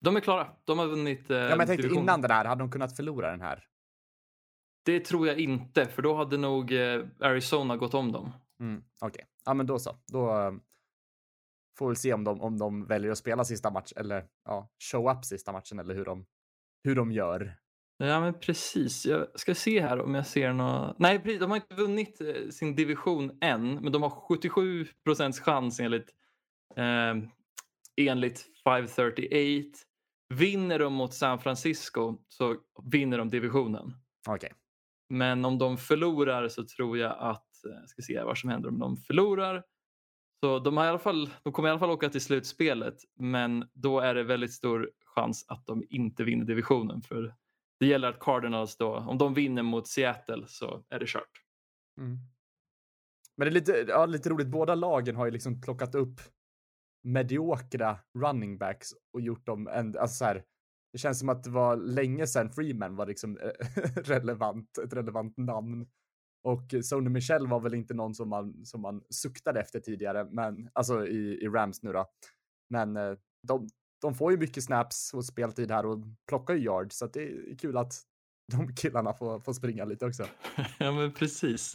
De 0.00 0.16
är 0.16 0.20
klara. 0.20 0.52
De 0.64 0.78
har 0.78 0.86
vunnit 0.86 1.30
eh, 1.30 1.36
ja 1.36 1.42
men 1.42 1.48
jag 1.48 1.58
tänkte 1.58 1.76
divisionen. 1.76 2.02
innan 2.02 2.20
den 2.20 2.30
här, 2.30 2.44
hade 2.44 2.62
de 2.62 2.70
kunnat 2.70 2.96
förlora 2.96 3.30
den 3.30 3.40
här? 3.40 3.64
Det 4.84 5.00
tror 5.00 5.26
jag 5.26 5.38
inte, 5.38 5.86
för 5.86 6.02
då 6.02 6.14
hade 6.14 6.36
nog 6.36 6.72
eh, 6.72 7.04
Arizona 7.20 7.76
gått 7.76 7.94
om 7.94 8.12
dem. 8.12 8.32
Mm, 8.60 8.84
Okej, 9.00 9.26
ja 9.44 9.54
men 9.54 9.66
då 9.66 9.78
så. 9.78 9.96
Då 10.06 10.38
eh, 10.40 10.52
får 11.78 11.88
vi 11.88 11.94
se 11.96 12.12
om 12.14 12.24
de, 12.24 12.40
om 12.40 12.58
de 12.58 12.86
väljer 12.86 13.10
att 13.10 13.18
spela 13.18 13.44
sista 13.44 13.70
match 13.70 13.92
eller 13.96 14.26
ja, 14.44 14.70
show 14.92 15.10
up 15.10 15.24
sista 15.24 15.52
matchen 15.52 15.78
eller 15.78 15.94
hur 15.94 16.04
de, 16.04 16.26
hur 16.84 16.94
de 16.94 17.12
gör. 17.12 17.56
Ja 17.98 18.20
men 18.20 18.34
precis. 18.40 19.06
Jag 19.06 19.40
ska 19.40 19.54
se 19.54 19.80
här 19.80 20.00
om 20.00 20.14
jag 20.14 20.26
ser 20.26 20.52
något. 20.52 20.98
Nej, 20.98 21.18
precis. 21.18 21.40
de 21.40 21.50
har 21.50 21.56
inte 21.56 21.74
vunnit 21.74 22.20
eh, 22.20 22.48
sin 22.50 22.74
division 22.74 23.38
än, 23.40 23.74
men 23.74 23.92
de 23.92 24.02
har 24.02 24.10
77 24.10 24.86
procents 25.04 25.40
chans 25.40 25.80
enligt, 25.80 26.10
eh, 26.76 27.14
enligt 27.96 28.46
538. 28.64 29.78
Vinner 30.34 30.78
de 30.78 30.92
mot 30.92 31.14
San 31.14 31.38
Francisco 31.38 32.18
så 32.28 32.56
vinner 32.92 33.18
de 33.18 33.28
divisionen. 33.28 33.94
Okej, 34.28 34.52
Men 35.08 35.44
om 35.44 35.58
de 35.58 35.78
förlorar 35.78 36.48
så 36.48 36.64
tror 36.64 36.98
jag 36.98 37.16
att, 37.18 37.64
eh, 37.64 37.72
jag 37.80 37.88
ska 37.88 38.02
se 38.02 38.22
vad 38.22 38.38
som 38.38 38.50
händer 38.50 38.68
om 38.68 38.78
de 38.78 38.96
förlorar. 38.96 39.62
Så 40.40 40.58
de, 40.58 40.76
har 40.76 40.84
i 40.84 40.88
alla 40.88 40.98
fall, 40.98 41.30
de 41.42 41.52
kommer 41.52 41.68
i 41.68 41.70
alla 41.70 41.78
fall 41.78 41.90
åka 41.90 42.08
till 42.08 42.20
slutspelet 42.20 42.96
men 43.18 43.68
då 43.72 44.00
är 44.00 44.14
det 44.14 44.22
väldigt 44.22 44.52
stor 44.52 44.90
chans 45.04 45.44
att 45.48 45.66
de 45.66 45.84
inte 45.88 46.24
vinner 46.24 46.44
divisionen. 46.44 47.02
För 47.02 47.34
det 47.80 47.86
gäller 47.86 48.08
att 48.08 48.20
Cardinals 48.20 48.76
då, 48.76 48.96
om 48.96 49.18
de 49.18 49.34
vinner 49.34 49.62
mot 49.62 49.88
Seattle 49.88 50.44
så 50.46 50.84
är 50.88 50.98
det 50.98 51.06
kört. 51.06 51.42
Mm. 51.98 52.18
Men 53.36 53.46
det 53.46 53.50
är 53.50 53.52
lite, 53.52 53.84
ja, 53.88 54.06
lite 54.06 54.28
roligt, 54.28 54.48
båda 54.48 54.74
lagen 54.74 55.16
har 55.16 55.24
ju 55.24 55.30
liksom 55.30 55.60
plockat 55.60 55.94
upp 55.94 56.20
mediokra 57.04 57.98
running 58.18 58.58
backs 58.58 58.88
och 59.12 59.20
gjort 59.20 59.46
dem, 59.46 59.68
en, 59.68 59.98
alltså 59.98 60.16
så 60.16 60.24
här, 60.24 60.44
det 60.92 60.98
känns 60.98 61.18
som 61.18 61.28
att 61.28 61.44
det 61.44 61.50
var 61.50 61.76
länge 61.76 62.26
sedan 62.26 62.50
Freeman 62.50 62.96
var 62.96 63.06
liksom 63.06 63.38
eh, 63.38 63.50
relevant, 63.96 64.78
ett 64.78 64.92
relevant 64.92 65.36
namn. 65.36 65.86
Och 66.42 66.74
Sony 66.82 67.10
Michel 67.10 67.46
var 67.46 67.60
väl 67.60 67.74
inte 67.74 67.94
någon 67.94 68.14
som 68.14 68.28
man, 68.28 68.64
som 68.64 68.80
man 68.80 69.02
suktade 69.10 69.60
efter 69.60 69.80
tidigare, 69.80 70.24
men 70.30 70.70
alltså 70.72 71.06
i, 71.06 71.38
i 71.42 71.48
Rams 71.48 71.82
nu 71.82 71.92
då. 71.92 72.06
Men 72.70 72.96
eh, 72.96 73.14
de, 73.48 73.68
de 74.02 74.14
får 74.14 74.32
ju 74.32 74.38
mycket 74.38 74.64
snaps 74.64 75.14
och 75.14 75.24
speltid 75.24 75.70
här 75.70 75.86
och 75.86 75.98
plockar 76.28 76.54
ju 76.54 76.60
yards, 76.60 76.96
så 76.96 77.04
att 77.04 77.12
det 77.12 77.22
är 77.22 77.58
kul 77.58 77.76
att 77.76 77.94
de 78.52 78.74
killarna 78.74 79.12
får, 79.12 79.40
får 79.40 79.52
springa 79.52 79.84
lite 79.84 80.06
också. 80.06 80.26
ja 80.78 80.92
men 80.92 81.12
precis. 81.12 81.74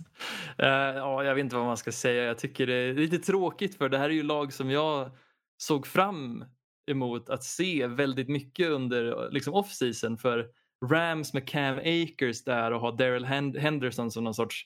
Uh, 0.60 0.68
ja, 0.68 1.24
jag 1.24 1.36
vet 1.36 1.44
inte 1.44 1.56
vad 1.56 1.66
man 1.66 1.78
ska 1.78 1.92
säga. 1.92 2.24
Jag 2.24 2.38
tycker 2.38 2.68
det 2.68 2.74
är 2.74 2.94
lite 2.94 3.20
tråkigt 3.20 3.76
för 3.76 3.90
det 3.90 3.98
här 3.98 4.10
är 4.10 4.14
ju 4.14 4.24
lag 4.24 4.54
som 4.54 4.70
jag 4.70 5.12
såg 5.58 5.88
fram 5.88 6.46
emot 6.92 7.30
att 7.30 7.44
se 7.44 7.88
väldigt 7.88 8.30
mycket 8.30 8.70
under 8.70 9.30
liksom 9.32 9.54
off-season 9.54 10.18
för 10.18 10.50
Rams 10.86 11.34
med 11.34 11.48
Cam 11.48 11.78
Akers 11.78 12.44
där 12.44 12.72
och 12.72 12.82
ha 12.82 12.92
Daryl 12.92 13.26
Henderson 13.60 14.12
som 14.12 14.24
någon 14.24 14.34
sorts 14.34 14.66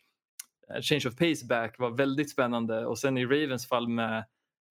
eh, 0.74 0.82
change 0.82 1.04
of 1.08 1.18
pace 1.18 1.46
back 1.46 1.80
var 1.80 1.92
väldigt 1.92 2.32
spännande 2.32 2.86
och 2.86 3.00
sen 3.00 3.18
i 3.18 3.26
Ravens 3.26 3.68
fall 3.68 3.88
med 3.88 4.26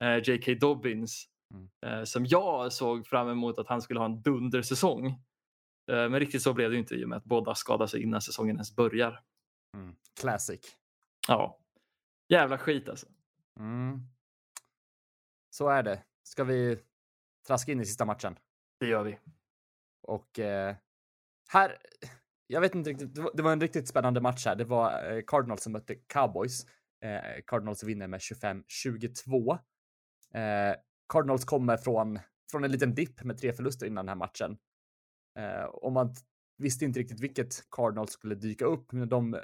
eh, 0.04 0.16
J.K. 0.28 0.54
Dobbins 0.60 1.28
Mm. 1.54 1.68
eh, 1.86 2.04
som 2.04 2.26
jag 2.26 2.72
såg 2.72 3.06
fram 3.06 3.28
emot 3.28 3.58
att 3.58 3.68
han 3.68 3.82
skulle 3.82 4.00
ha 4.00 4.06
en 4.06 4.22
dundersäsong. 4.22 5.06
Eh, 5.06 6.08
men 6.08 6.20
riktigt 6.20 6.42
så 6.42 6.52
blev 6.52 6.70
det 6.70 6.76
inte 6.76 6.94
i 6.94 7.04
och 7.04 7.08
med 7.08 7.18
att 7.18 7.24
båda 7.24 7.54
skadade 7.54 7.88
sig 7.88 8.02
innan 8.02 8.20
säsongen 8.20 8.56
ens 8.56 8.76
börjar. 8.76 9.20
Mm. 9.76 9.96
Classic. 10.20 10.76
Ja, 11.28 11.58
jävla 12.28 12.58
skit 12.58 12.88
alltså. 12.88 13.06
Mm. 13.58 14.00
Så 15.50 15.68
är 15.68 15.82
det. 15.82 16.02
Ska 16.22 16.44
vi 16.44 16.78
traska 17.46 17.72
in 17.72 17.80
i 17.80 17.84
sista 17.84 18.04
matchen? 18.04 18.38
Det 18.80 18.86
gör 18.86 19.02
vi. 19.02 19.18
Och 20.02 20.38
eh, 20.38 20.76
här, 21.48 21.78
jag 22.46 22.60
vet 22.60 22.74
inte 22.74 22.90
riktigt, 22.90 23.14
det 23.14 23.20
var, 23.22 23.30
det 23.34 23.42
var 23.42 23.52
en 23.52 23.60
riktigt 23.60 23.88
spännande 23.88 24.20
match 24.20 24.46
här. 24.46 24.56
Det 24.56 24.64
var 24.64 25.12
eh, 25.12 25.22
Cardinals 25.26 25.62
som 25.62 25.72
mötte 25.72 25.94
Cowboys. 25.94 26.66
Eh, 27.00 27.42
Cardinals 27.46 27.84
vinner 27.84 28.06
med 28.06 28.20
25-22. 28.20 29.58
Eh, 30.34 30.76
Cardinals 31.14 31.44
kommer 31.44 31.76
från, 31.76 32.18
från 32.50 32.64
en 32.64 32.72
liten 32.72 32.94
dipp 32.94 33.24
med 33.24 33.38
tre 33.38 33.52
förluster 33.52 33.86
innan 33.86 34.06
den 34.06 34.08
här 34.08 34.16
matchen. 34.16 34.56
Eh, 35.38 35.64
och 35.64 35.92
man 35.92 36.14
visste 36.58 36.84
inte 36.84 37.00
riktigt 37.00 37.20
vilket 37.20 37.70
Cardinals 37.70 38.12
skulle 38.12 38.34
dyka 38.34 38.64
upp, 38.64 38.92
men 38.92 39.08
de 39.08 39.34
eh, 39.34 39.40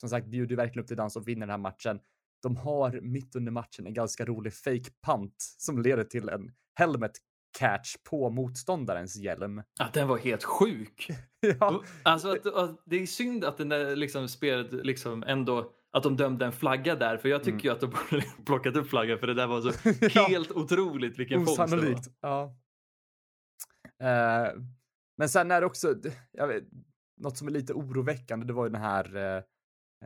som 0.00 0.08
sagt 0.08 0.26
bjuder 0.26 0.56
verkligen 0.56 0.82
upp 0.82 0.88
till 0.88 0.96
dans 0.96 1.16
och 1.16 1.28
vinner 1.28 1.40
den 1.40 1.50
här 1.50 1.58
matchen. 1.58 2.00
De 2.42 2.56
har 2.56 3.00
mitt 3.00 3.36
under 3.36 3.52
matchen 3.52 3.86
en 3.86 3.94
ganska 3.94 4.24
rolig 4.24 4.54
fake 4.54 4.90
punt 5.06 5.34
som 5.38 5.82
leder 5.82 6.04
till 6.04 6.28
en 6.28 6.52
helmet 6.78 7.12
catch 7.58 7.96
på 8.10 8.30
motståndarens 8.30 9.16
hjälm. 9.16 9.62
Ja, 9.78 9.88
den 9.92 10.08
var 10.08 10.18
helt 10.18 10.44
sjuk. 10.44 11.08
ja, 11.60 11.82
Alltså 12.02 12.30
att, 12.30 12.46
att, 12.46 12.82
det 12.86 12.96
är 12.96 13.06
synd 13.06 13.44
att 13.44 13.56
den 13.56 13.68
där 13.68 13.96
liksom 13.96 14.28
spelet 14.28 14.72
liksom 14.72 15.22
ändå 15.22 15.72
att 15.96 16.02
de 16.02 16.16
dömde 16.16 16.46
en 16.46 16.52
flagga 16.52 16.96
där 16.96 17.16
för 17.16 17.28
jag 17.28 17.40
tycker 17.44 17.52
Mm. 17.52 17.64
ju 17.64 17.70
att 17.70 17.80
de 17.80 17.86
borde 17.90 18.26
plockat 18.46 18.76
upp 18.76 18.88
flaggan 18.88 19.18
för 19.18 19.26
det 19.26 19.34
där 19.34 19.46
var 19.46 19.60
så 19.60 19.72
Ja. 20.20 20.26
helt 20.28 20.50
otroligt 20.50 21.18
vilken 21.18 21.46
fångst 21.46 21.56
det 21.56 21.62
var. 21.62 21.66
osannolikt. 21.76 22.08
Ja. 22.20 22.56
Eh, 24.02 24.52
men 25.18 25.28
sen 25.28 25.50
är 25.50 25.60
det 25.60 25.66
också, 25.66 25.94
jag 26.32 26.48
vet, 26.48 26.64
något 27.20 27.36
som 27.38 27.48
är 27.48 27.52
lite 27.52 27.72
oroväckande, 27.72 28.46
det 28.46 28.52
var 28.52 28.64
ju 28.66 28.72
den 28.72 28.80
här 28.82 29.16
uh, 29.16 29.42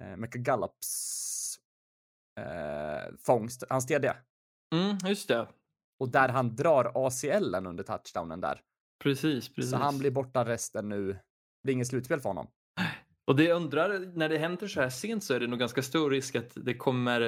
uh, 0.02 0.16
Mecca 0.16 0.38
Gallups 0.38 1.58
uh, 2.40 3.16
fångst, 3.26 3.64
hans 3.70 3.86
TD. 3.86 4.12
Mm, 4.74 4.98
just 5.04 5.28
det. 5.28 5.48
Och 6.00 6.08
där 6.08 6.28
han 6.28 6.56
drar 6.56 7.06
ACLen 7.06 7.66
under 7.66 7.84
touchdownen 7.84 8.40
där. 8.40 8.60
Precis, 9.02 9.54
precis. 9.54 9.70
Så 9.70 9.76
han 9.76 9.98
blir 9.98 10.10
borta 10.10 10.44
resten 10.44 10.88
nu. 10.88 11.12
Det 11.12 11.20
blir 11.62 11.74
inget 11.74 11.86
slutspel 11.88 12.20
för 12.20 12.28
honom. 12.28 12.46
Och 13.30 13.36
det 13.36 13.44
jag 13.44 13.56
undrar, 13.56 13.98
när 13.98 14.28
det 14.28 14.38
händer 14.38 14.66
så 14.66 14.80
här 14.80 14.90
sent 14.90 15.24
så 15.24 15.34
är 15.34 15.40
det 15.40 15.46
nog 15.46 15.58
ganska 15.58 15.82
stor 15.82 16.10
risk 16.10 16.36
att 16.36 16.52
det 16.54 16.74
kommer 16.74 17.20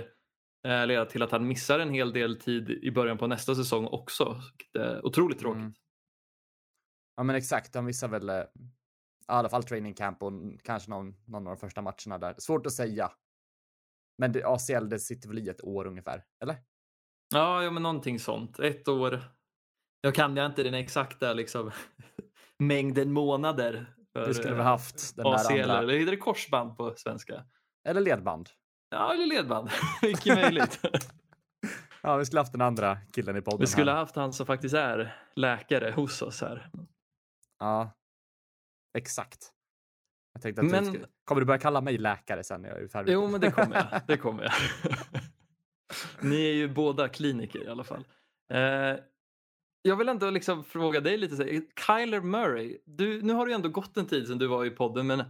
eh, 0.68 0.86
leda 0.86 1.04
till 1.04 1.22
att 1.22 1.30
han 1.30 1.48
missar 1.48 1.78
en 1.78 1.90
hel 1.90 2.12
del 2.12 2.40
tid 2.40 2.70
i 2.70 2.90
början 2.90 3.18
på 3.18 3.26
nästa 3.26 3.54
säsong 3.54 3.86
också. 3.86 4.40
Otroligt 5.02 5.38
tråkigt. 5.38 5.60
Mm. 5.60 5.74
Ja 7.16 7.22
men 7.22 7.36
exakt, 7.36 7.74
han 7.74 7.84
missar 7.84 8.08
väl 8.08 8.28
eh, 8.28 8.36
i 8.36 8.42
alla 9.26 9.48
fall 9.48 9.64
training 9.64 9.94
camp 9.94 10.22
och 10.22 10.32
kanske 10.62 10.90
någon, 10.90 11.14
någon 11.26 11.46
av 11.46 11.54
de 11.54 11.56
första 11.56 11.82
matcherna 11.82 12.18
där. 12.18 12.34
Svårt 12.38 12.66
att 12.66 12.72
säga. 12.72 13.12
Men 14.18 14.32
det, 14.32 14.44
ACL, 14.44 14.88
det 14.88 14.98
sitter 14.98 15.28
väl 15.28 15.38
i 15.38 15.48
ett 15.48 15.64
år 15.64 15.86
ungefär, 15.86 16.24
eller? 16.42 16.56
Ja, 17.34 17.62
ja, 17.62 17.70
men 17.70 17.82
någonting 17.82 18.18
sånt. 18.18 18.58
Ett 18.58 18.88
år. 18.88 19.20
Jag 20.00 20.14
kan 20.14 20.36
jag 20.36 20.46
inte 20.46 20.62
den 20.62 20.74
exakta 20.74 21.32
liksom, 21.32 21.70
mängden 22.58 23.12
månader. 23.12 23.94
För, 24.12 24.26
Du 24.26 24.34
skulle 24.34 24.50
väl 24.50 24.60
eh, 24.60 24.66
haft 24.66 25.16
den 25.16 25.26
ACL, 25.26 25.54
där 25.56 25.62
andra. 25.62 25.78
eller 25.78 25.98
heter 25.98 26.10
det 26.10 26.16
korsband 26.16 26.76
på 26.76 26.94
svenska? 26.96 27.44
Eller 27.88 28.00
ledband. 28.00 28.48
Ja, 28.90 29.14
eller 29.14 29.26
ledband. 29.26 29.70
Mycket 30.02 30.34
möjligt. 30.34 30.80
Ja, 32.04 32.16
vi 32.16 32.24
skulle 32.24 32.40
haft 32.40 32.52
den 32.52 32.60
andra 32.60 32.98
killen 33.12 33.36
i 33.36 33.40
podden. 33.42 33.60
Vi 33.60 33.66
skulle 33.66 33.90
här. 33.90 33.96
ha 33.98 34.02
haft 34.02 34.16
han 34.16 34.32
som 34.32 34.46
faktiskt 34.46 34.74
är 34.74 35.16
läkare 35.36 35.90
hos 35.90 36.22
oss 36.22 36.40
här. 36.40 36.70
Ja. 37.58 37.90
Exakt. 38.98 39.52
Jag 40.32 40.42
tänkte 40.42 40.62
att 40.62 40.70
Men- 40.70 40.84
du 40.84 40.90
skulle... 40.90 41.06
Kommer 41.24 41.40
du 41.40 41.44
börja 41.46 41.58
kalla 41.60 41.80
mig 41.80 41.98
läkare 41.98 42.44
sen 42.44 42.62
när 42.62 42.68
jag 42.68 42.82
är 42.82 42.88
färdig? 42.88 43.12
Jo, 43.12 43.28
men 43.28 43.40
det 43.40 43.50
kommer 43.50 43.76
jag. 43.76 44.00
Det 44.06 44.16
kommer 44.16 44.42
jag. 44.42 44.52
Ni 46.20 46.46
är 46.48 46.52
ju 46.54 46.68
båda 46.68 47.08
kliniker 47.08 47.64
i 47.64 47.68
alla 47.68 47.84
fall. 47.84 48.04
Eh, 48.52 48.96
jag 49.82 49.96
vill 49.96 50.08
ändå 50.08 50.30
liksom 50.30 50.64
fråga 50.64 51.00
dig 51.00 51.16
lite. 51.16 51.36
Så 51.36 51.42
här, 51.42 51.62
Kyler 51.86 52.20
Murray, 52.20 52.78
du, 52.84 53.22
nu 53.22 53.32
har 53.32 53.46
det 53.46 53.50
ju 53.50 53.54
ändå 53.54 53.68
gått 53.68 53.96
en 53.96 54.06
tid 54.06 54.26
sedan 54.26 54.38
du 54.38 54.46
var 54.46 54.64
i 54.64 54.70
podden, 54.70 55.06
men 55.06 55.24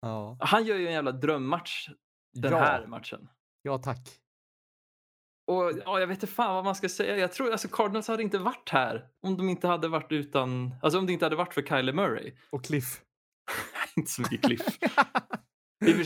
Ja. 0.00 0.36
han 0.40 0.64
gör 0.64 0.76
ju 0.76 0.86
en 0.86 0.92
jävla 0.92 1.12
drömmatch 1.12 1.88
den 2.34 2.52
ja. 2.52 2.58
här 2.58 2.86
matchen. 2.86 3.28
Ja, 3.62 3.78
tack. 3.78 4.08
Och 5.46 5.72
ja, 5.84 6.00
jag 6.00 6.06
vet 6.06 6.16
inte 6.16 6.26
fan 6.26 6.54
vad 6.54 6.64
man 6.64 6.74
ska 6.74 6.88
säga. 6.88 7.16
Jag 7.16 7.32
tror 7.32 7.52
alltså 7.52 7.68
Cardinals 7.68 8.08
hade 8.08 8.22
inte 8.22 8.38
varit 8.38 8.68
här 8.70 9.08
om 9.22 9.36
de 9.36 9.48
inte 9.48 9.68
hade 9.68 9.88
varit 9.88 10.12
utan, 10.12 10.74
alltså 10.82 10.98
om 10.98 11.06
det 11.06 11.12
inte 11.12 11.24
hade 11.24 11.36
varit 11.36 11.54
för 11.54 11.62
Kyler 11.62 11.92
Murray. 11.92 12.32
Och 12.50 12.64
Cliff. 12.64 13.00
inte 13.96 14.10
så 14.10 14.22
mycket 14.22 14.42
Cliff. 14.42 14.78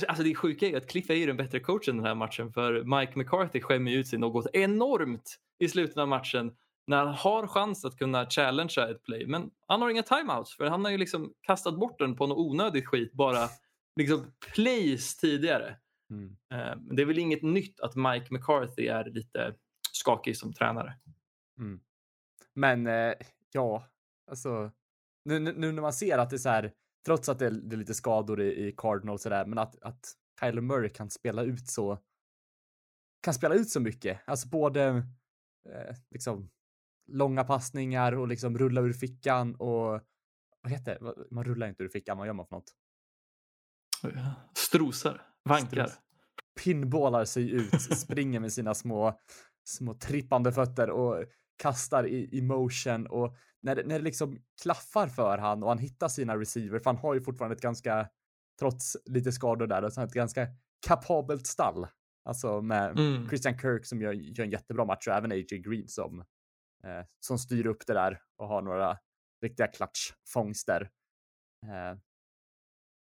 Alltså 0.09 0.23
det 0.25 0.35
sjuka 0.35 0.67
är 0.67 0.71
ju 0.71 0.77
att 0.77 0.91
Cliff 0.91 1.11
är 1.11 1.15
ju 1.15 1.27
den 1.27 1.37
bättre 1.37 1.61
coachen 1.61 1.97
den 1.97 2.05
här 2.05 2.15
matchen 2.15 2.53
för 2.53 2.99
Mike 2.99 3.13
McCarthy 3.19 3.61
skämmer 3.61 3.93
ut 3.93 4.09
sig 4.09 4.19
något 4.19 4.47
enormt 4.53 5.39
i 5.59 5.69
slutet 5.69 5.97
av 5.97 6.09
matchen 6.09 6.53
när 6.89 7.05
han 7.05 7.15
har 7.15 7.47
chans 7.47 7.85
att 7.85 7.97
kunna 7.97 8.31
challengea 8.31 8.91
ett 8.91 9.03
play. 9.03 9.27
Men 9.27 9.51
han 9.67 9.83
har 9.83 9.91
inga 9.91 10.03
timeouts 10.03 10.57
för 10.57 10.67
han 10.67 10.85
har 10.85 10.93
ju 10.93 10.99
liksom 10.99 11.35
kastat 11.43 11.79
bort 11.79 11.99
den 11.99 12.17
på 12.17 12.27
något 12.27 12.39
onödigt 12.39 12.87
skit 12.87 13.13
bara 13.13 13.49
liksom 13.97 14.33
plays 14.55 15.17
tidigare. 15.17 15.77
Mm. 16.11 16.37
Eh, 16.53 16.77
det 16.97 17.03
är 17.03 17.07
väl 17.07 17.19
inget 17.19 17.43
nytt 17.43 17.81
att 17.81 17.97
Mike 17.97 18.27
McCarthy 18.31 18.87
är 18.87 19.05
lite 19.05 19.55
skakig 19.93 20.37
som 20.37 20.53
tränare. 20.53 20.95
Mm. 21.59 21.81
Men 22.55 22.87
eh, 22.87 23.15
ja, 23.53 23.89
alltså 24.31 24.71
nu, 25.25 25.39
nu, 25.39 25.53
nu 25.53 25.73
när 25.73 25.83
man 25.83 25.93
ser 25.93 26.19
att 26.19 26.31
det 26.31 26.37
är 26.37 26.39
så 26.39 26.49
här, 26.49 26.73
trots 27.07 27.29
att 27.29 27.39
det 27.39 27.47
är, 27.47 27.51
det 27.51 27.77
är 27.77 27.79
lite 27.79 27.95
skador 27.95 28.41
i, 28.41 28.69
i 28.69 28.75
Cardinals 28.77 29.25
och 29.25 29.31
där, 29.31 29.47
men 29.47 29.59
att, 29.59 29.83
att 29.83 30.13
Kyler 30.41 30.63
Murray 30.63 30.91
kan 30.91 31.11
spela 31.11 31.43
ut 31.43 31.69
så 31.69 31.99
kan 33.21 33.35
spela 33.35 33.55
ut 33.55 33.71
så 33.71 33.81
mycket. 33.81 34.21
Alltså 34.27 34.49
både 34.49 34.87
eh, 35.69 35.97
liksom 36.11 36.51
långa 37.09 37.45
passningar 37.45 38.13
och 38.13 38.29
liksom 38.29 38.59
rulla 38.59 38.81
ur 38.81 38.93
fickan 38.93 39.55
och 39.55 40.01
vad 40.63 40.73
heter 40.73 40.99
det? 41.01 41.15
Man 41.35 41.45
rullar 41.45 41.69
inte 41.69 41.83
ur 41.83 41.89
fickan, 41.89 42.19
vad 42.19 42.27
gör 42.27 42.35
man 42.35 42.47
för 42.47 42.57
något? 42.57 42.75
Strosar, 44.57 45.23
vankar. 45.45 45.91
Pinbollar 46.65 47.25
sig 47.25 47.51
ut, 47.51 47.83
springer 47.99 48.41
med 48.41 48.53
sina 48.53 48.75
små, 48.75 49.19
små 49.65 49.95
trippande 49.95 50.53
fötter 50.53 50.91
och 50.91 51.25
kastar 51.57 52.07
i, 52.07 52.39
i 52.39 52.43
motion 52.43 53.07
och 53.07 53.37
när 53.63 53.77
det, 53.77 53.83
när 53.87 53.99
det 53.99 54.05
liksom 54.05 54.39
klaffar 54.63 55.09
för 55.09 55.39
han 55.39 55.63
och 55.63 55.69
han 55.69 55.79
hittar 55.79 56.09
sina 56.09 56.37
receiver, 56.37 56.79
för 56.79 56.91
han 56.91 56.97
har 56.97 57.15
ju 57.15 57.21
fortfarande 57.21 57.57
ett 57.57 57.63
ganska, 57.63 58.09
trots 58.59 58.97
lite 59.05 59.33
skador 59.33 59.67
där, 59.67 59.91
så 59.91 60.01
ett 60.01 60.13
ganska 60.13 60.47
kapabelt 60.87 61.47
stall. 61.47 61.87
Alltså 62.25 62.63
med 62.63 62.99
Mm. 62.99 63.29
Christian 63.29 63.59
Kirk 63.59 63.87
som 63.87 64.03
gör, 64.03 64.13
gör 64.13 64.45
en 64.45 64.51
jättebra 64.51 64.85
match 64.85 65.07
och 65.09 65.15
även 65.15 65.33
AJ 65.33 65.45
Green 65.45 65.89
som, 65.89 66.25
eh, 66.85 67.07
som 67.21 67.39
styr 67.39 67.67
upp 67.67 67.87
det 67.87 67.93
där 67.93 68.23
och 68.37 68.49
har 68.49 68.63
några 68.63 68.99
riktiga 69.43 69.67
klatschfångster. 69.67 70.91
Eh, 71.67 71.99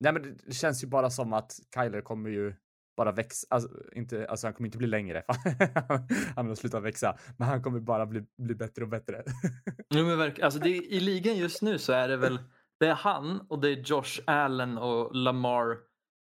nej 0.00 0.12
men 0.12 0.38
det, 0.46 0.54
känns 0.54 0.84
ju 0.84 0.88
bara 0.88 1.10
som 1.10 1.32
att 1.32 1.52
Kyler 1.74 2.00
kommer 2.00 2.30
ju 2.30 2.54
bara 2.96 3.12
växa, 3.12 3.46
alltså, 3.50 3.70
inte, 3.92 4.28
alltså 4.28 4.46
han 4.46 4.54
kommer 4.54 4.68
inte 4.68 4.78
bli 4.78 4.86
längre, 4.86 5.24
han 6.36 6.48
har 6.48 6.54
slutat 6.54 6.82
växa, 6.82 7.18
men 7.36 7.48
han 7.48 7.62
kommer 7.62 7.80
bara 7.80 8.06
bli, 8.06 8.26
bli 8.42 8.54
bättre 8.54 8.82
och 8.82 8.88
bättre. 8.88 9.24
Jo, 9.94 10.06
men 10.06 10.18
verkligen. 10.18 10.44
Alltså 10.44 10.60
det, 10.60 10.70
I 10.70 11.00
ligan 11.00 11.36
just 11.36 11.62
nu 11.62 11.78
så 11.78 11.92
är 11.92 12.08
det 12.08 12.16
väl 12.16 12.38
det 12.80 12.86
är 12.86 12.94
han 12.94 13.40
och 13.48 13.58
det 13.58 13.68
är 13.68 13.76
Josh 13.76 14.20
Allen 14.26 14.78
och 14.78 15.16
Lamar 15.16 15.78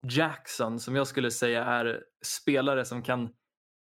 Jackson 0.08 0.80
som 0.80 0.96
jag 0.96 1.08
skulle 1.08 1.32
säga 1.32 1.64
är 1.64 2.04
spelare 2.26 2.86
som 2.86 3.02
kan 3.02 3.30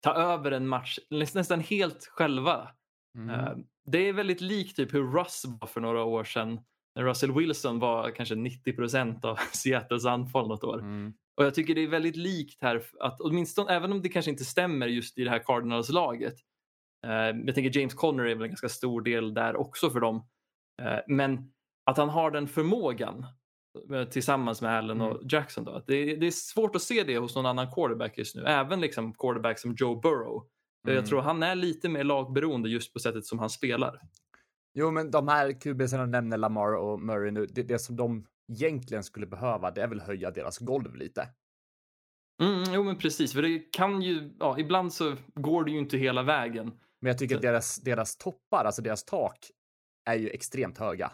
ta 0.02 0.14
över 0.14 0.52
en 0.52 0.68
match 0.68 1.00
nästan 1.10 1.60
helt 1.60 2.06
själva. 2.06 2.70
Mm. 3.16 3.30
Eh, 3.30 3.52
Det 3.86 3.98
är 4.10 4.14
väldigt 4.14 4.42
likt 4.42 4.76
typ 4.76 4.94
hur 4.94 5.12
Russ 5.12 5.46
var 5.60 5.68
för 5.68 5.82
några 5.82 6.04
år 6.04 6.24
sedan. 6.24 6.60
När 6.96 7.04
Russell 7.04 7.32
Wilson 7.32 7.80
var 7.80 8.12
kanske 8.12 8.36
90% 8.36 9.26
av 9.26 9.36
Seattles 9.54 10.06
anfall 10.06 10.48
något 10.48 10.64
år. 10.64 10.80
Mm. 10.80 11.14
Och 11.38 11.46
jag 11.46 11.56
tycker 11.56 11.76
det 11.76 11.82
är 11.82 11.88
väldigt 11.88 12.16
likt 12.16 12.62
här 12.62 12.84
att 13.00 13.22
åtminstone, 13.22 13.72
även 13.74 13.92
om 13.92 14.02
det 14.02 14.10
kanske 14.10 14.32
inte 14.32 14.46
stämmer 14.46 14.88
just 14.88 15.18
i 15.18 15.24
det 15.24 15.30
här 15.30 15.40
Cardinals-laget. 15.40 16.36
Eh, 17.06 17.12
jag 17.46 17.56
tänker 17.56 17.80
James 17.80 17.94
Conner 17.94 18.24
är 18.24 18.36
väl 18.36 18.44
en 18.44 18.50
ganska 18.50 18.70
stor 18.70 19.02
del 19.02 19.34
där 19.34 19.56
också 19.56 19.90
för 19.90 20.00
dem. 20.00 20.28
Eh, 20.82 21.00
men 21.08 21.52
att 21.86 21.98
han 21.98 22.10
har 22.10 22.32
den 22.32 22.48
förmågan 22.48 23.26
eh, 23.94 24.04
tillsammans 24.04 24.62
med 24.62 24.78
Allen 24.78 25.02
och 25.02 25.22
Jackson. 25.32 25.64
Då, 25.64 25.84
det, 25.88 26.16
det 26.16 26.28
är 26.28 26.32
svårt 26.32 26.76
att 26.76 26.82
se 26.82 27.04
det 27.04 27.18
hos 27.18 27.36
någon 27.36 27.46
annan 27.46 27.72
quarterback 27.72 28.18
just 28.18 28.36
nu. 28.36 28.44
Även 28.46 28.82
liksom 28.82 29.14
quarterback 29.14 29.60
som 29.60 29.76
Joe 29.78 29.96
Burrow. 30.00 30.48
Mm. 30.88 30.96
Jag 30.96 31.06
tror 31.06 31.22
han 31.22 31.44
är 31.44 31.56
lite 31.56 31.90
mer 31.90 32.04
lagberoende 32.04 32.70
just 32.70 32.94
på 32.94 33.00
sättet 33.00 33.26
som 33.26 33.40
han 33.40 33.50
spelar. 33.50 34.02
Jo, 34.74 34.92
men 34.92 35.12
de 35.12 35.28
här 35.28 35.74
de 35.74 36.12
nämner, 36.12 36.38
Lamar 36.38 36.76
och 36.76 37.00
Murray 37.02 37.32
nu, 37.32 37.46
det, 37.46 37.64
det 37.64 37.80
som 37.80 37.96
de 37.96 38.26
egentligen 38.52 39.04
skulle 39.04 39.26
behöva, 39.28 39.72
det 39.72 39.82
är 39.82 39.88
väl 39.88 40.02
höja 40.02 40.32
deras 40.32 40.58
golv 40.58 40.96
lite. 40.96 41.28
Mm, 42.42 42.64
jo 42.74 42.84
men 42.84 42.98
precis, 42.98 43.34
för 43.34 43.42
det 43.42 43.60
kan 43.60 44.02
ju, 44.02 44.32
ja, 44.40 44.60
ibland 44.60 44.94
så 44.94 45.16
går 45.36 45.64
det 45.64 45.72
ju 45.72 45.78
inte 45.78 45.98
hela 45.98 46.24
vägen. 46.24 46.72
Men 47.02 47.08
jag 47.10 47.18
tycker 47.18 47.36
Så- 47.36 47.40
att 47.40 47.42
deras, 47.42 47.76
deras 47.82 48.18
toppar, 48.18 48.66
alltså 48.66 48.82
deras 48.82 49.04
tak, 49.06 49.38
är 50.10 50.16
ju 50.16 50.30
extremt 50.30 50.78
höga. 50.78 51.12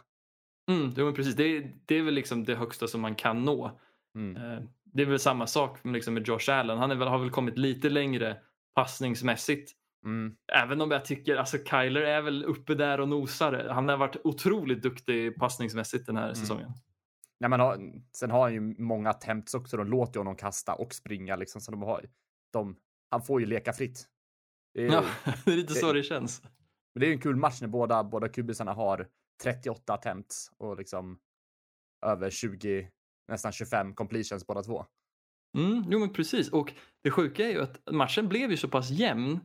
Mm, 0.71 0.93
jo, 0.97 1.05
men 1.05 1.13
precis. 1.13 1.35
Det, 1.35 1.43
är- 1.43 1.75
det 1.85 1.95
är 1.95 2.03
väl 2.03 2.13
liksom 2.13 2.43
det 2.43 2.55
högsta 2.55 2.87
som 2.87 3.01
man 3.01 3.15
kan 3.15 3.45
nå. 3.45 3.79
Mm. 4.15 4.35
Eh, 4.53 4.63
Det 4.83 5.01
är 5.01 5.05
väl 5.05 5.19
samma 5.19 5.47
sak 5.47 5.79
liksom 5.85 6.13
med 6.13 6.27
Josh 6.27 6.49
Allen. 6.51 6.77
Han 6.77 6.99
väl, 6.99 7.07
har 7.07 7.19
väl 7.19 7.29
kommit 7.29 7.57
lite 7.57 7.89
längre 7.89 8.37
passningsmässigt. 8.75 9.71
Mm. 10.05 10.35
Även 10.53 10.81
om 10.81 10.91
jag 10.91 11.05
tycker, 11.05 11.35
alltså 11.35 11.57
Kyler 11.57 12.01
är 12.01 12.21
väl 12.21 12.43
uppe 12.45 12.75
där 12.75 12.99
och 12.99 13.09
nosar. 13.09 13.67
Han 13.69 13.89
har 13.89 13.97
varit 13.97 14.15
otroligt 14.23 14.81
duktig 14.83 15.35
passningsmässigt 15.39 16.05
den 16.05 16.17
här 16.17 16.23
Mm. 16.23 16.35
säsongen. 16.35 16.71
Nej, 17.39 17.49
men 17.49 17.59
sen 18.15 18.31
har 18.31 18.41
han 18.41 18.53
ju 18.53 18.61
många 18.61 19.09
attempts 19.09 19.53
också. 19.53 19.77
De 19.77 19.87
låter 19.87 20.13
ju 20.13 20.19
honom 20.19 20.35
kasta 20.35 20.73
och 20.73 20.93
springa 20.93 21.35
liksom. 21.35 21.61
Så 21.61 21.71
de 21.71 21.81
har, 21.81 22.05
de, 22.53 22.75
han 23.09 23.21
får 23.21 23.39
ju 23.41 23.45
leka 23.47 23.73
fritt. 23.73 24.07
Det 24.73 24.85
är, 24.85 24.91
Ja, 24.91 25.03
det 25.45 25.51
är 25.51 25.55
lite 25.55 25.73
så 25.73 25.87
det- 25.93 25.99
det 25.99 26.03
känns. 26.03 26.41
men 26.93 27.01
det 27.01 27.07
är 27.07 27.11
en 27.11 27.21
kul 27.21 27.35
match 27.35 27.61
när 27.61 27.67
båda, 27.67 28.03
båda 28.03 28.29
kubisarna 28.29 28.73
har 28.73 29.07
38 29.43 29.93
attempts 29.93 30.51
och 30.57 30.77
liksom 30.77 31.19
över 32.05 32.29
20, 32.29 32.89
nästan 33.27 33.51
25 33.51 33.95
completions 33.95 34.47
båda 34.47 34.63
två. 34.63 34.85
Mm, 35.57 35.83
jo 35.89 35.99
men 35.99 36.13
precis. 36.13 36.49
Och 36.49 36.73
det 37.03 37.11
sjuka 37.11 37.45
är 37.45 37.51
ju 37.51 37.61
att 37.61 37.91
matchen 37.91 38.27
blev 38.27 38.51
ju 38.51 38.57
så 38.57 38.67
pass 38.67 38.89
jämn 38.89 39.39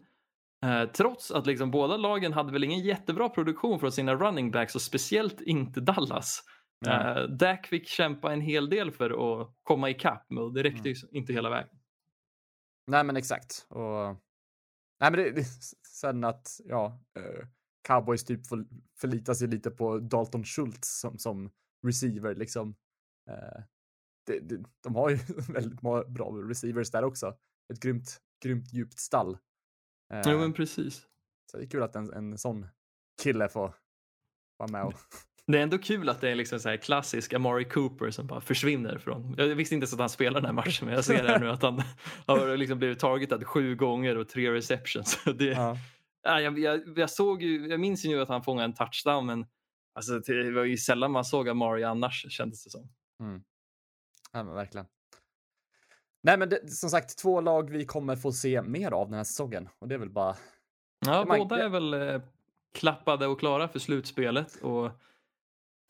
eh, 0.65 0.91
trots 0.91 1.31
att 1.31 1.47
liksom 1.47 1.71
båda 1.71 1.97
lagen 1.97 2.33
hade 2.33 2.53
väl 2.53 2.65
ingen 2.65 2.81
jättebra 2.81 3.29
produktion 3.29 3.81
från 3.81 3.93
sina 3.93 4.15
running 4.15 4.51
backs 4.51 4.75
och 4.75 4.83
speciellt 4.83 5.41
inte 5.41 5.81
Dallas. 5.81 6.43
Nej. 6.87 7.23
Eh, 7.23 7.29
Dak 7.29 7.67
fick 7.67 7.89
kämpa 7.89 8.33
en 8.33 8.41
hel 8.41 8.71
del 8.71 8.91
för 8.91 9.41
att 9.41 9.55
komma 9.63 9.91
ikapp 9.91 10.27
och 10.41 10.55
det 10.55 10.63
räckte 10.63 10.89
ju 10.89 10.95
inte 11.13 11.33
hela 11.33 11.51
vägen. 11.51 11.79
Nej, 12.87 13.05
men 13.05 13.17
exakt. 13.17 13.67
Och, 13.69 14.07
nej, 15.01 15.11
men 15.11 15.13
det, 15.13 15.31
det, 15.31 15.45
sen 16.01 16.25
att, 16.25 16.47
ja, 16.65 17.01
eh, 17.19 17.47
cowboys 17.89 18.25
typ 18.25 18.47
får 18.47 18.67
förlita 19.01 19.35
sig 19.35 19.49
lite 19.49 19.71
på 19.71 19.99
Dalton 19.99 20.45
Schultz 20.45 21.01
som, 21.01 21.19
som 21.19 21.51
receiver 21.87 22.35
liksom. 22.35 22.77
Eh, 23.31 23.63
det, 24.27 24.41
det, 24.41 24.65
de 24.83 24.95
har 24.95 25.11
ju 25.11 25.17
väldigt 25.53 25.83
må- 25.83 26.05
bra 26.09 26.27
receivers 26.31 26.91
där 26.91 27.05
också. 27.05 27.37
Ett 27.73 27.81
grymt, 27.81 28.21
grymt 28.45 28.73
djupt 28.73 28.99
stall. 28.99 29.39
Eh, 30.15 30.23
Jo 30.27 30.39
men 30.39 30.53
precis. 30.53 31.07
Så 31.51 31.57
det 31.57 31.65
är 31.65 31.69
kul 31.69 31.83
att 31.83 31.97
en, 31.97 32.13
en 32.13 32.39
sån 32.39 32.67
kille 33.23 33.49
får 33.49 33.75
vara 34.59 34.71
med 34.71 34.85
och 34.85 34.95
Det 35.47 35.59
är 35.59 35.63
ändå 35.63 35.79
kul 35.79 36.09
att 36.09 36.21
det 36.21 36.31
är 36.31 36.35
liksom 36.35 36.61
så 36.61 36.69
här 36.69 36.77
klassisk 36.77 37.33
Amari 37.33 37.65
Cooper 37.65 38.11
som 38.11 38.27
bara 38.27 38.41
försvinner 38.41 38.99
från... 38.99 39.35
Jag 39.39 39.47
visste 39.47 39.75
inte 39.75 39.85
ens 39.85 39.93
att 39.93 39.99
han 40.01 40.09
spelar 40.09 40.41
den 40.41 40.45
här 40.47 40.53
matchen 40.53 40.87
men 40.87 40.95
jag 40.95 41.05
ser 41.05 41.25
här 41.25 41.39
nu 41.41 41.51
att 41.51 41.63
han 41.63 41.83
har 42.27 42.57
liksom 42.57 42.79
blivit 42.79 42.99
targetad 42.99 43.47
sju 43.47 43.77
gånger 43.77 44.17
och 44.19 44.29
tre 44.29 44.53
receptions. 44.53 45.25
Det, 45.39 45.45
Ja. 45.45 45.77
ja, 46.23 46.41
jag, 46.41 46.59
jag, 46.59 46.99
jag, 46.99 47.11
såg 47.11 47.43
ju, 47.43 47.67
jag 47.67 47.81
minns 47.81 48.05
ju 48.05 48.09
nu 48.09 48.21
att 48.21 48.29
han 48.29 48.43
fångade 48.43 48.65
en 48.65 48.75
touchdown 48.75 49.27
men 49.27 49.47
alltså, 49.95 50.19
det 50.19 50.51
var 50.51 50.65
ju 50.65 50.77
sällan 50.77 51.11
man 51.13 51.25
såg 51.25 51.49
Amari 51.49 51.85
annars 51.85 52.27
kändes 52.33 52.65
det 52.65 52.71
som. 52.71 52.89
Ja, 54.35 54.43
men 54.43 54.55
verkligen. 54.55 54.87
Nej, 56.23 56.39
men 56.39 56.49
det, 56.49 56.71
som 56.73 56.91
sagt, 56.91 57.19
två 57.19 57.41
lag 57.41 57.71
vi 57.71 57.87
kommer 57.87 58.17
få 58.17 58.33
se 58.33 58.63
mer 58.63 58.91
av 58.93 59.07
den 59.09 59.17
här 59.17 59.25
säsongen 59.25 59.69
och 59.79 59.89
det 59.89 59.95
är 59.95 59.99
väl 59.99 60.11
bara. 60.11 60.37
Ja, 61.07 61.25
man- 61.25 61.39
båda 61.39 61.65
är 61.65 61.69
väl 61.69 61.95
eh, 61.95 62.23
klappade 62.75 63.27
och 63.27 63.39
klara 63.41 63.69
för 63.69 63.79
slutspelet. 63.79 64.57
Och 64.63 64.91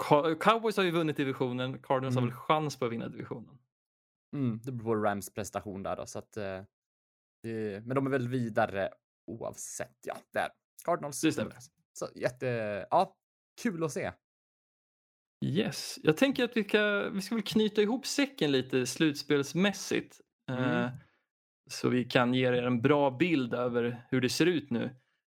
Cow- 0.02 0.34
Cowboys 0.38 0.76
har 0.76 0.84
ju 0.84 0.90
vunnit 0.90 1.16
divisionen, 1.16 1.78
Cardinals 1.82 2.14
har 2.14 2.22
Mm. 2.22 2.30
väl 2.34 2.38
chans 2.38 2.78
på 2.78 2.84
att 2.86 2.92
vinna 2.92 3.08
divisionen. 3.08 3.58
Mm, 4.36 4.60
det 4.64 4.72
beror 4.72 4.96
på 4.96 5.02
Rams 5.02 5.34
prestation 5.34 5.82
där 5.82 5.96
då, 5.96 6.06
så 6.06 6.18
att. 6.18 6.36
Eh, 6.36 6.62
det, 7.42 7.86
men 7.86 7.94
de 7.94 8.06
är 8.06 8.10
väl 8.10 8.28
vidare 8.28 8.90
oavsett. 9.26 9.96
Ja, 10.06 10.16
där. 10.32 10.48
Cardinals. 10.84 11.20
Det 11.20 11.32
stämmer. 11.32 11.56
Så 11.92 12.08
jätte. 12.14 12.46
Ja, 12.90 13.16
kul 13.62 13.84
att 13.84 13.92
se. 13.92 14.12
Yes, 15.44 15.98
jag 16.02 16.16
tänker 16.16 16.44
att 16.44 16.56
vi, 16.56 16.64
ska, 16.64 17.08
vi 17.08 17.20
ska 17.20 17.34
väl 17.34 17.44
knyta 17.44 17.82
ihop 17.82 18.06
säcken 18.06 18.52
lite 18.52 18.86
slutspelsmässigt. 18.86 20.20
Mm. 20.50 20.64
Eh, 20.64 20.90
så 21.70 21.88
vi 21.88 22.04
kan 22.04 22.34
ge 22.34 22.46
er 22.46 22.52
en 22.52 22.82
bra 22.82 23.10
bild 23.10 23.54
över 23.54 24.04
hur 24.10 24.20
det 24.20 24.28
ser 24.28 24.46
ut 24.46 24.70
nu. 24.70 24.84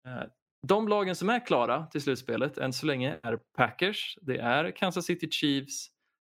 Eh, 0.07 0.23
de 0.67 0.87
lagen 0.87 1.15
som 1.15 1.29
är 1.29 1.45
klara 1.45 1.85
till 1.85 2.01
slutspelet 2.01 2.57
än 2.57 2.73
så 2.73 2.85
länge 2.85 3.19
är 3.23 3.39
Packers, 3.57 4.17
det 4.21 4.37
är 4.37 4.71
Kansas 4.71 5.05
City 5.05 5.31
Chiefs, 5.31 5.87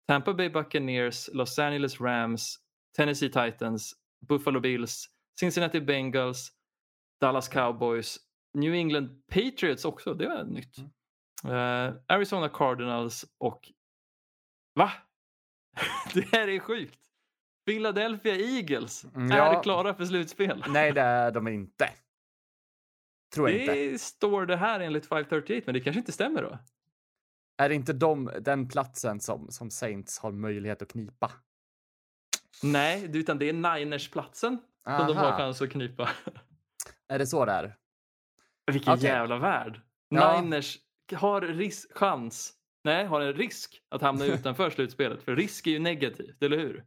Tampa 0.08 0.34
Bay 0.34 0.50
Buccaneers, 0.50 1.30
Los 1.32 1.58
Angeles 1.58 2.00
Rams, 2.00 2.56
Tennessee 2.96 3.28
Titans, 3.28 3.94
Buffalo 4.28 4.60
Bills, 4.60 5.06
Cincinnati 5.40 5.80
Bengals, 5.80 6.52
Dallas 7.20 7.48
Cowboys, 7.48 8.18
New 8.54 8.74
England 8.74 9.08
Patriots 9.28 9.84
också, 9.84 10.14
det 10.14 10.28
var 10.28 10.44
nytt. 10.44 10.76
Eh, 11.48 11.94
Arizona 12.06 12.48
Cardinals 12.48 13.24
och 13.38 13.72
va? 14.74 14.92
det 16.14 16.26
här 16.32 16.48
är 16.48 16.58
sjukt. 16.58 17.00
Philadelphia 17.66 18.36
Eagles 18.36 19.04
Mm, 19.04 19.32
är 19.32 19.36
ja. 19.36 19.62
klara 19.62 19.94
för 19.94 20.04
slutspel. 20.04 20.64
Nej, 20.68 20.92
det 20.92 21.00
är 21.00 21.30
de 21.30 21.48
inte. 21.48 21.90
Tror 23.34 23.50
jag 23.50 23.60
inte. 23.60 23.74
Det 23.74 24.00
står 24.00 24.46
det 24.46 24.56
här 24.56 24.80
enligt 24.80 25.06
538 25.06 25.62
men 25.66 25.74
det 25.74 25.80
kanske 25.80 25.98
inte 25.98 26.12
stämmer 26.12 26.42
då. 26.42 26.58
Är 27.58 27.68
det 27.68 27.74
inte 27.74 27.92
de, 27.92 28.30
den 28.40 28.68
platsen 28.68 29.20
som, 29.20 29.50
som 29.50 29.70
Saints 29.70 30.18
har 30.18 30.32
möjlighet 30.32 30.82
att 30.82 30.88
knipa? 30.92 31.32
Nej, 32.62 33.16
utan 33.16 33.38
det 33.38 33.48
är 33.48 33.52
Niners-platsen 33.52 34.58
som 34.84 35.06
de 35.06 35.16
har 35.16 35.32
chans 35.38 35.62
att 35.62 35.70
knipa. 35.70 36.08
Är 37.08 37.18
det 37.18 37.26
så 37.26 37.44
det 37.44 37.52
är? 37.52 37.76
Vilken 38.72 38.92
Okej. 38.94 39.04
jävla 39.06 39.38
värld. 39.38 39.80
Ja. 40.08 40.40
Niners 40.40 40.78
har 41.12 41.40
risk, 41.40 41.92
chans, 41.96 42.52
nej, 42.84 43.06
har 43.06 43.20
en 43.20 43.32
risk 43.32 43.82
att 43.90 44.02
hamna 44.02 44.24
utanför 44.34 44.70
slutspelet. 44.70 45.22
För 45.22 45.36
risk 45.36 45.66
är 45.66 45.70
ju 45.70 45.78
negativt, 45.78 46.42
eller 46.42 46.58
hur? 46.58 46.84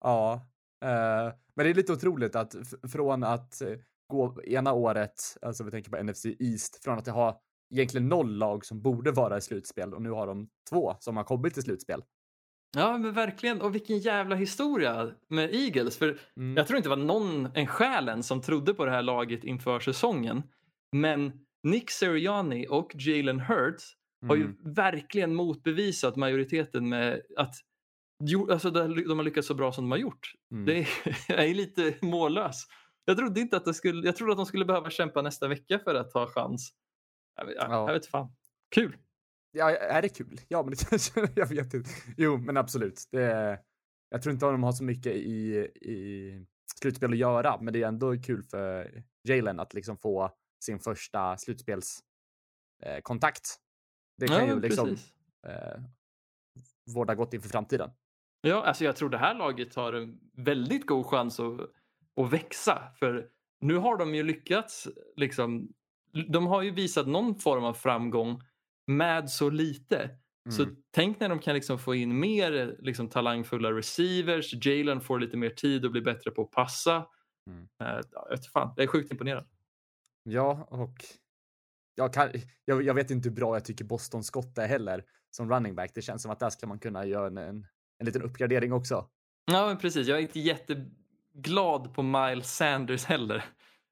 Ja, 0.00 0.34
eh, 0.84 1.32
men 1.56 1.64
det 1.64 1.70
är 1.70 1.74
lite 1.74 1.92
otroligt 1.92 2.36
att 2.36 2.54
från 2.92 3.24
att 3.24 3.62
eh, 3.62 3.68
gå 4.12 4.42
ena 4.44 4.72
året, 4.72 5.36
alltså 5.42 5.64
vi 5.64 5.70
tänker 5.70 5.90
på 5.90 6.02
NFC 6.02 6.26
East, 6.26 6.84
från 6.84 6.98
att 6.98 7.06
ha 7.06 7.40
egentligen 7.74 8.08
noll 8.08 8.36
lag 8.38 8.64
som 8.64 8.82
borde 8.82 9.10
vara 9.10 9.38
i 9.38 9.40
slutspel 9.40 9.94
och 9.94 10.02
nu 10.02 10.10
har 10.10 10.26
de 10.26 10.48
två 10.70 10.94
som 10.98 11.16
har 11.16 11.24
kommit 11.24 11.54
till 11.54 11.62
slutspel. 11.62 12.02
Ja, 12.76 12.98
men 12.98 13.12
verkligen. 13.12 13.60
Och 13.60 13.74
vilken 13.74 13.98
jävla 13.98 14.36
historia 14.36 15.10
med 15.28 15.54
Eagles. 15.54 15.96
För 15.98 16.18
Mm. 16.36 16.56
jag 16.56 16.66
tror 16.66 16.76
inte 16.76 16.88
det 16.88 16.96
var 16.96 17.04
någon, 17.04 17.48
en 17.54 17.66
själen, 17.66 18.22
som 18.22 18.40
trodde 18.40 18.74
på 18.74 18.84
det 18.84 18.90
här 18.90 19.02
laget 19.02 19.44
inför 19.44 19.80
säsongen. 19.80 20.42
Men 20.92 21.32
Nick 21.70 21.90
Sirianni 21.90 22.66
och 22.70 22.92
Jalen 22.94 23.40
Hurts 23.40 23.94
har 24.26 24.36
ju 24.36 24.42
Mm. 24.44 24.56
verkligen 24.74 25.34
motbevisat 25.34 26.16
majoriteten 26.16 26.88
med 26.88 27.22
att 27.36 27.54
alltså 28.50 28.70
de 28.70 29.18
har 29.18 29.22
lyckats 29.22 29.48
så 29.48 29.54
bra 29.54 29.72
som 29.72 29.84
de 29.84 29.90
har 29.90 29.98
gjort. 29.98 30.32
Mm. 30.52 30.64
Det 30.64 30.78
är, 30.78 30.88
jag 31.28 31.44
är 31.48 31.54
lite 31.54 31.94
mållös. 32.02 32.64
Jag 33.04 33.16
trodde 33.16 33.40
inte 33.40 33.56
att 33.56 33.64
det 33.64 33.74
skulle, 33.74 34.06
jag 34.06 34.16
trodde 34.16 34.32
att 34.32 34.38
de 34.38 34.46
skulle 34.46 34.64
behöva 34.64 34.90
kämpa 34.90 35.22
nästa 35.22 35.48
vecka 35.48 35.78
för 35.78 35.94
att 35.94 36.10
ta 36.10 36.26
chans. 36.26 36.72
Jag 37.36 37.46
vet, 37.46 37.54
Ja. 37.58 37.86
jag 37.86 37.92
vet 37.94 38.06
fan. 38.06 38.32
Kul. 38.74 38.96
Ja, 39.52 39.70
är 39.70 40.02
det 40.02 40.08
kul? 40.08 40.40
Ja, 40.48 40.62
men 40.62 40.70
det 40.70 40.76
kanske, 40.90 41.28
jag 41.36 41.46
vet 41.46 41.74
inte. 41.74 41.90
Jo, 42.16 42.36
men 42.36 42.56
absolut. 42.56 43.08
Det 43.10 43.22
är, 43.22 43.58
jag 44.10 44.22
tror 44.22 44.32
inte 44.32 44.46
att 44.46 44.52
de 44.54 44.62
har 44.62 44.72
så 44.72 44.84
mycket 44.84 45.12
i, 45.14 45.54
i 45.74 46.46
slutspel 46.80 47.12
att 47.12 47.18
göra, 47.18 47.60
men 47.60 47.72
det 47.72 47.82
är 47.82 47.88
ändå 47.88 48.16
kul 48.16 48.42
för 48.42 49.02
Jalen 49.24 49.60
att 49.60 49.74
liksom 49.74 49.96
få 49.96 50.30
sin 50.64 50.78
första 50.80 51.36
slutspelskontakt. 51.36 52.04
Eh, 52.82 52.98
det 54.18 54.28
kan 54.28 54.36
Ja, 54.48 54.54
ju 54.54 54.60
liksom 54.60 54.96
eh, 55.46 55.80
vårda 56.94 57.14
gott 57.14 57.34
inför 57.34 57.48
framtiden. 57.48 57.90
Ja, 58.40 58.64
alltså 58.64 58.84
jag 58.84 58.96
tror 58.96 59.08
det 59.10 59.18
här 59.18 59.34
laget 59.34 59.74
har 59.74 59.92
en 59.92 60.18
väldigt 60.32 60.86
god 60.86 61.06
chans 61.06 61.40
att, 61.40 61.60
att 62.16 62.32
växa. 62.32 62.92
För 62.98 63.28
nu 63.60 63.76
har 63.76 63.96
de 63.96 64.14
ju 64.14 64.22
lyckats. 64.22 64.88
Liksom, 65.16 65.68
de 66.28 66.46
har 66.46 66.62
ju 66.62 66.70
visat 66.70 67.06
någon 67.06 67.34
form 67.38 67.64
av 67.64 67.74
framgång 67.74 68.42
med 68.86 69.30
så 69.30 69.50
lite. 69.50 70.10
Så 70.50 70.62
Mm. 70.62 70.76
tänk 70.90 71.20
när 71.20 71.28
de 71.28 71.38
kan 71.38 71.54
liksom 71.54 71.78
få 71.78 71.94
in 71.94 72.20
mer 72.20 72.76
liksom, 72.78 73.08
talangfulla 73.08 73.72
receivers. 73.72 74.66
Jalen 74.66 75.00
får 75.00 75.18
lite 75.20 75.36
mer 75.36 75.50
tid 75.50 75.84
och 75.84 75.90
blir 75.92 76.02
bättre 76.02 76.30
på 76.30 76.42
att 76.42 76.50
passa. 76.50 77.06
Mm. 77.50 77.68
Ja, 77.78 78.00
jag, 78.30 78.44
fan, 78.52 78.72
jag 78.76 78.82
är 78.84 78.86
sjukt 78.86 79.10
imponerad. 79.12 79.46
Ja, 80.30 80.66
och 80.70 81.04
jag, 81.94 82.12
kan, 82.12 82.30
jag, 82.64 82.82
jag 82.82 82.94
vet 82.94 83.10
inte 83.10 83.28
hur 83.28 83.36
bra 83.36 83.56
jag 83.56 83.64
tycker 83.64 83.84
Boston 83.84 84.24
Scott 84.24 84.58
är 84.58 84.66
heller 84.66 85.04
som 85.30 85.50
running 85.50 85.74
back. 85.74 85.90
Det 85.94 86.02
känns 86.02 86.22
som 86.22 86.30
att 86.30 86.38
där 86.40 86.50
ska 86.50 86.66
man 86.66 86.78
kunna 86.78 87.04
göra 87.06 87.26
en, 87.26 87.38
en, 87.38 87.66
en 87.98 88.06
liten 88.06 88.22
uppgradering 88.22 88.72
också. 88.72 89.08
Ja, 89.44 89.66
men 89.66 89.78
precis. 89.78 90.06
Jag 90.08 90.18
är 90.18 90.22
inte 90.22 90.40
jätteglad 90.40 91.94
på 91.94 92.02
Miles 92.02 92.56
Sanders 92.56 93.04
heller. 93.04 93.44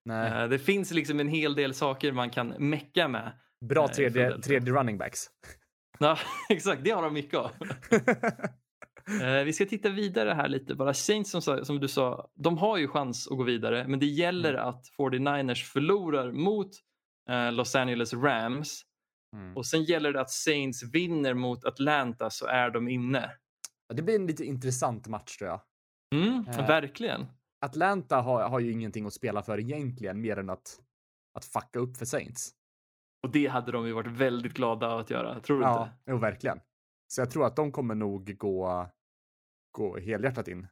Nej, 0.04 0.42
Eh, 0.42 0.48
det 0.48 0.58
finns 0.58 0.90
liksom 0.90 1.20
en 1.20 1.28
hel 1.28 1.54
del 1.54 1.74
saker 1.74 2.12
man 2.12 2.30
kan 2.30 2.48
mecka 2.48 3.08
med. 3.08 3.32
bra 3.60 3.86
nej, 3.86 3.94
tredje, 3.94 4.12
Philadelphia. 4.12 4.42
tredje 4.42 4.72
running 4.72 4.98
backs. 4.98 5.26
Ja, 5.98 6.18
exakt. 6.48 6.84
Det 6.84 6.90
har 6.90 7.02
de 7.02 7.14
mycket 7.14 7.38
av. 7.38 7.50
Eh, 9.22 9.44
vi 9.44 9.52
ska 9.52 9.66
titta 9.66 9.88
vidare 9.88 10.30
här 10.30 10.48
lite. 10.48 10.74
Bara 10.74 10.94
Saints 10.94 11.30
som, 11.30 11.42
som 11.42 11.80
du 11.80 11.88
sa, 11.88 12.30
de 12.34 12.58
har 12.58 12.76
ju 12.76 12.88
chans 12.88 13.28
att 13.30 13.36
gå 13.36 13.42
vidare. 13.42 13.88
Men 13.88 13.98
det 14.00 14.06
gäller 14.06 14.54
Mm. 14.54 14.66
att 14.68 14.84
49ers 14.98 15.64
förlorar 15.64 16.32
mot 16.32 16.70
eh, 17.30 17.52
Los 17.52 17.74
Angeles 17.74 18.14
Rams. 18.14 18.82
Mm. 19.36 19.56
Och 19.56 19.66
sen 19.66 19.84
gäller 19.84 20.12
det 20.12 20.20
att 20.20 20.30
Saints 20.30 20.82
vinner 20.94 21.34
mot 21.34 21.64
Atlanta 21.64 22.30
så 22.30 22.46
är 22.46 22.70
de 22.70 22.88
inne. 22.88 23.30
Det 23.94 24.02
blir 24.02 24.14
en 24.14 24.26
lite 24.26 24.44
intressant 24.44 25.06
match 25.08 25.36
tror 25.36 25.50
jag. 25.50 25.60
Mm, 26.14 26.44
Eh. 26.48 26.66
Verkligen. 26.66 27.26
Atlanta 27.60 28.20
har, 28.20 28.48
har 28.48 28.60
ju 28.60 28.72
ingenting 28.72 29.06
att 29.06 29.12
spela 29.12 29.42
för 29.42 29.60
egentligen, 29.60 30.20
mer 30.20 30.36
än 30.38 30.50
att, 30.50 30.80
att 31.34 31.44
fucka 31.44 31.78
upp 31.78 31.96
för 31.96 32.04
Saints. 32.06 32.50
Och 33.22 33.32
det 33.32 33.46
hade 33.46 33.72
de 33.72 33.86
ju 33.86 33.92
varit 33.92 34.06
väldigt 34.12 34.52
glada 34.54 34.98
att 34.98 35.10
göra. 35.10 35.40
Tror 35.40 35.58
du 35.58 35.62
Ja, 35.64 35.82
inte? 35.82 35.94
jo, 36.06 36.16
verkligen. 36.18 36.60
Så 37.08 37.20
jag 37.20 37.30
tror 37.30 37.46
att 37.46 37.56
de 37.56 37.72
kommer 37.72 37.94
nog 37.94 38.36
gå, 38.38 38.88
gå 39.76 39.98
helhjärtat 39.98 40.48
in 40.48 40.66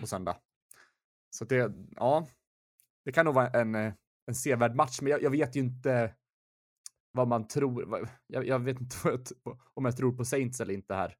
på 0.00 0.06
söndag. 0.06 0.36
Så 1.30 1.44
det, 1.44 1.72
ja, 1.96 2.26
det 3.04 3.12
kan 3.12 3.24
nog 3.24 3.34
vara 3.34 3.48
en, 3.48 3.74
eh, 3.74 3.94
en 4.26 4.34
sevärd 4.34 4.74
match, 4.74 5.00
men 5.02 5.10
jag, 5.10 5.22
jag 5.22 5.30
vet 5.30 5.56
ju 5.56 5.60
inte 5.60 6.14
vad 7.12 7.28
man 7.28 7.48
tror. 7.48 8.08
Jag, 8.26 8.46
jag 8.46 8.58
vet 8.58 8.80
inte 8.80 8.96
jag, 9.04 9.26
om 9.74 9.84
jag 9.84 9.96
tror 9.96 10.16
på 10.16 10.24
Saints 10.24 10.60
eller 10.60 10.74
inte 10.74 10.94
här. 10.94 11.16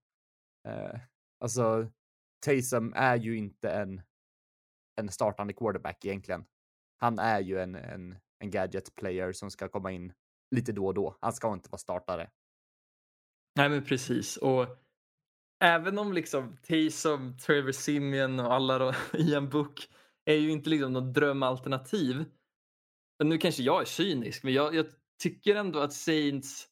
Eh, 0.69 1.01
alltså, 1.41 1.91
Taysom 2.47 2.93
är 2.97 3.17
ju 3.17 3.37
inte 3.37 3.71
en, 3.71 4.03
en 5.01 5.09
startande 5.09 5.53
quarterback 5.53 6.05
egentligen. 6.05 6.45
Han 6.99 7.19
är 7.19 7.41
ju 7.41 7.61
en, 7.61 7.75
en, 7.75 8.19
en 8.39 8.51
gadget 8.51 8.95
player 8.95 9.33
som 9.33 9.51
ska 9.51 9.69
komma 9.69 9.93
in 9.93 10.13
lite 10.51 10.73
då 10.73 10.87
och 10.87 10.95
då. 10.95 11.19
Han 11.21 11.33
ska 11.33 11.53
inte 11.53 11.71
vara 11.71 11.79
startare. 11.79 12.31
Nej 13.57 13.69
men 13.69 13.85
precis. 13.85 14.37
Och 14.37 14.86
även 15.61 15.99
om 15.99 16.13
liksom 16.13 16.57
Taysom, 16.69 17.37
Trevor 17.39 17.73
Simeon 17.73 18.41
och 18.41 18.55
alla 18.55 18.79
då, 18.79 18.93
Ian 19.19 19.49
Book 19.49 19.89
är 20.25 20.35
ju 20.35 20.51
inte 20.51 20.71
liksom 20.71 20.93
något 20.93 21.15
drömalternativ. 21.15 22.25
Men 23.19 23.29
nu 23.29 23.39
kanske 23.39 23.63
jag 23.63 23.81
är 23.81 23.85
cynisk 23.85 24.43
men 24.43 24.55
jag, 24.55 24.75
jag 24.75 24.87
tycker 25.23 25.57
ändå 25.57 25.79
att 25.79 25.93
Saints 25.93 26.69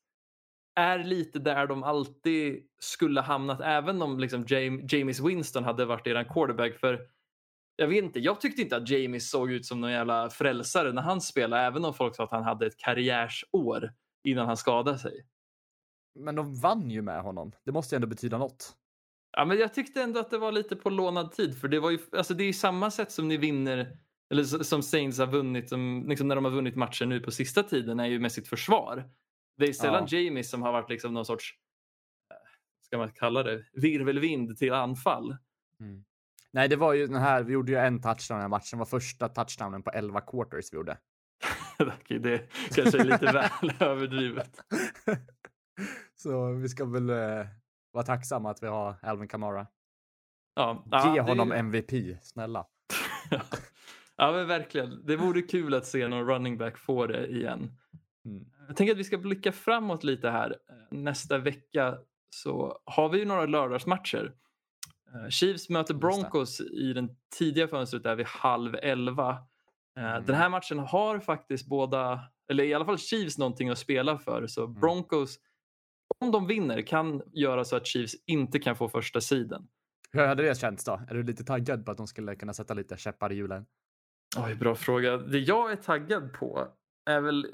är 0.74 0.98
lite 0.98 1.38
där 1.38 1.66
de 1.66 1.82
alltid 1.82 2.62
skulle 2.78 3.20
hamnat 3.20 3.60
även 3.60 4.02
om 4.02 4.18
liksom 4.18 4.44
James, 4.48 4.92
James 4.92 5.20
Winston 5.20 5.64
hade 5.64 5.84
varit 5.84 6.06
eran 6.06 6.24
quarterback. 6.24 6.78
För 6.78 7.00
jag 7.76 7.88
vet 7.88 8.04
inte, 8.04 8.20
jag 8.20 8.40
tyckte 8.40 8.62
inte 8.62 8.76
att 8.76 8.88
James 8.88 9.30
såg 9.30 9.50
ut 9.50 9.66
som 9.66 9.80
någon 9.80 9.92
jävla 9.92 10.30
frälsare 10.30 10.92
när 10.92 11.02
han 11.02 11.20
spelade 11.20 11.62
även 11.62 11.84
om 11.84 11.94
folk 11.94 12.16
sa 12.16 12.24
att 12.24 12.30
han 12.30 12.44
hade 12.44 12.66
ett 12.66 12.78
karriärsår 12.78 13.92
innan 14.24 14.46
han 14.46 14.56
skadade 14.56 14.98
sig. 14.98 15.26
Men 16.14 16.34
de 16.34 16.54
vann 16.60 16.90
ju 16.90 17.02
med 17.02 17.22
honom. 17.22 17.52
Det 17.64 17.72
måste 17.72 17.94
ju 17.94 17.96
ändå 17.96 18.08
betyda 18.08 18.38
något. 18.38 18.76
Ja, 19.36 19.44
men 19.44 19.58
jag 19.58 19.74
tyckte 19.74 20.02
ändå 20.02 20.20
att 20.20 20.30
det 20.30 20.38
var 20.38 20.52
lite 20.52 20.76
på 20.76 20.90
lånad 20.90 21.32
tid 21.32 21.60
för 21.60 21.68
det 21.68 21.80
var 21.80 21.90
ju, 21.90 21.98
alltså 22.12 22.34
det 22.34 22.44
är 22.44 22.46
ju 22.46 22.52
samma 22.52 22.90
sätt 22.90 23.12
som 23.12 23.28
ni 23.28 23.36
vinner 23.36 23.98
eller 24.30 24.44
som 24.44 24.82
Saints 24.82 25.18
har 25.18 25.26
vunnit, 25.26 25.68
som, 25.68 26.04
liksom 26.08 26.28
när 26.28 26.34
de 26.34 26.44
har 26.44 26.52
vunnit 26.52 26.76
matcher 26.76 27.06
nu 27.06 27.20
på 27.20 27.30
sista 27.30 27.62
tiden 27.62 28.00
är 28.00 28.06
ju 28.06 28.18
med 28.18 28.32
sitt 28.32 28.48
försvar. 28.48 29.10
Det 29.56 29.64
är 29.64 29.72
sällan 29.72 30.06
Jamies 30.08 30.50
som 30.50 30.62
har 30.62 30.72
varit 30.72 30.90
liksom 30.90 31.14
någon 31.14 31.24
sorts, 31.24 31.54
eh, 32.30 32.36
ska 32.86 32.98
man 32.98 33.12
kalla 33.12 33.42
det, 33.42 33.64
virvelvind 33.72 34.58
till 34.58 34.72
anfall. 34.72 35.36
Nej, 36.54 36.68
det 36.68 36.76
var 36.76 36.92
ju 36.92 37.06
den 37.06 37.16
här. 37.16 37.42
Vi 37.42 37.52
gjorde 37.52 37.72
ju 37.72 37.78
en 37.78 38.00
touchdown 38.02 38.38
i 38.38 38.38
den 38.38 38.40
här 38.40 38.48
matchen. 38.48 38.68
Det 38.70 38.76
var 38.76 38.84
första 38.84 39.28
touchdownen 39.28 39.82
på 39.82 39.90
11 39.90 40.20
quarters 40.20 40.72
vi 40.72 40.76
gjorde. 40.76 40.98
Det 42.08 42.50
kanske 42.74 43.00
är 43.00 43.04
lite 43.04 43.32
väl 43.32 43.72
överdrivet. 43.80 44.60
Så 46.24 46.52
vi 46.52 46.68
ska 46.68 46.84
väl 46.84 47.10
eh, 47.10 47.46
vara 47.92 48.04
tacksamma 48.04 48.50
att 48.50 48.62
vi 48.62 48.66
har 48.66 48.94
Alvin 49.02 49.28
Kamara. 49.28 49.66
Ja, 50.54 50.84
Ge 50.86 50.90
ja, 50.92 51.14
det- 51.14 51.20
honom 51.20 51.52
MVP, 51.52 52.16
snälla. 52.22 52.66
ja, 54.16 54.32
men 54.32 54.46
verkligen. 54.48 55.06
Det 55.06 55.16
vore 55.16 55.42
kul 55.42 55.74
att 55.74 55.86
se 55.86 56.08
någon 56.08 56.26
running 56.26 56.58
back 56.58 56.78
få 56.78 57.06
det 57.06 57.26
igen. 57.26 57.70
Mm. 58.24 58.44
Jag 58.68 58.76
tänker 58.76 58.92
att 58.92 58.98
vi 58.98 59.04
ska 59.04 59.18
blicka 59.18 59.52
framåt 59.52 60.04
lite 60.04 60.30
här. 60.30 60.56
Nästa 60.90 61.38
vecka 61.38 61.98
så 62.30 62.78
har 62.84 63.08
vi 63.08 63.18
ju 63.18 63.24
några 63.24 63.46
lördagsmatcher. 63.46 64.32
Eh, 65.14 65.28
Chiefs 65.28 65.68
möter 65.68 65.94
det. 65.94 66.00
Broncos 66.00 66.60
i 66.60 66.92
den 66.92 67.16
tidiga 67.38 67.68
fönstret 67.68 68.02
där 68.02 68.16
vid 68.16 68.26
halv 68.26 68.74
elva. 68.74 69.30
Eh, 69.30 70.04
Mm. 70.14 70.24
Den 70.26 70.36
här 70.36 70.48
matchen 70.48 70.78
har 70.78 71.18
faktiskt 71.20 71.66
båda, 71.66 72.20
eller 72.50 72.64
i 72.64 72.74
alla 72.74 72.84
fall 72.84 72.98
Chiefs 72.98 73.38
någonting 73.38 73.68
att 73.68 73.78
spela 73.78 74.18
för. 74.18 74.46
Så 74.46 74.64
Mm. 74.64 74.80
Om 76.24 76.30
de 76.32 76.46
vinner, 76.46 76.82
kan 76.82 77.22
göra 77.32 77.64
så 77.64 77.76
att 77.76 77.86
Chiefs 77.86 78.14
inte 78.26 78.58
kan 78.58 78.76
få 78.76 78.88
första 78.88 79.20
sidan. 79.20 79.66
Hur 80.12 80.26
hade 80.26 80.42
det 80.42 80.58
känts 80.58 80.84
då? 80.84 81.00
Är 81.08 81.14
du 81.14 81.22
lite 81.22 81.44
taggad 81.44 81.84
på 81.84 81.90
att 81.90 81.96
de 81.96 82.06
skulle 82.06 82.36
kunna 82.36 82.52
sätta 82.54 82.74
lite 82.74 82.96
käppar 82.96 83.32
i 83.32 83.34
hjulen? 83.34 83.66
Oj, 84.36 84.54
bra 84.54 84.74
fråga. 84.74 85.16
Det 85.16 85.38
jag 85.38 85.72
är 85.72 85.76
taggad 85.76 86.32
på 86.32 86.68
är 87.10 87.20
väl... 87.20 87.46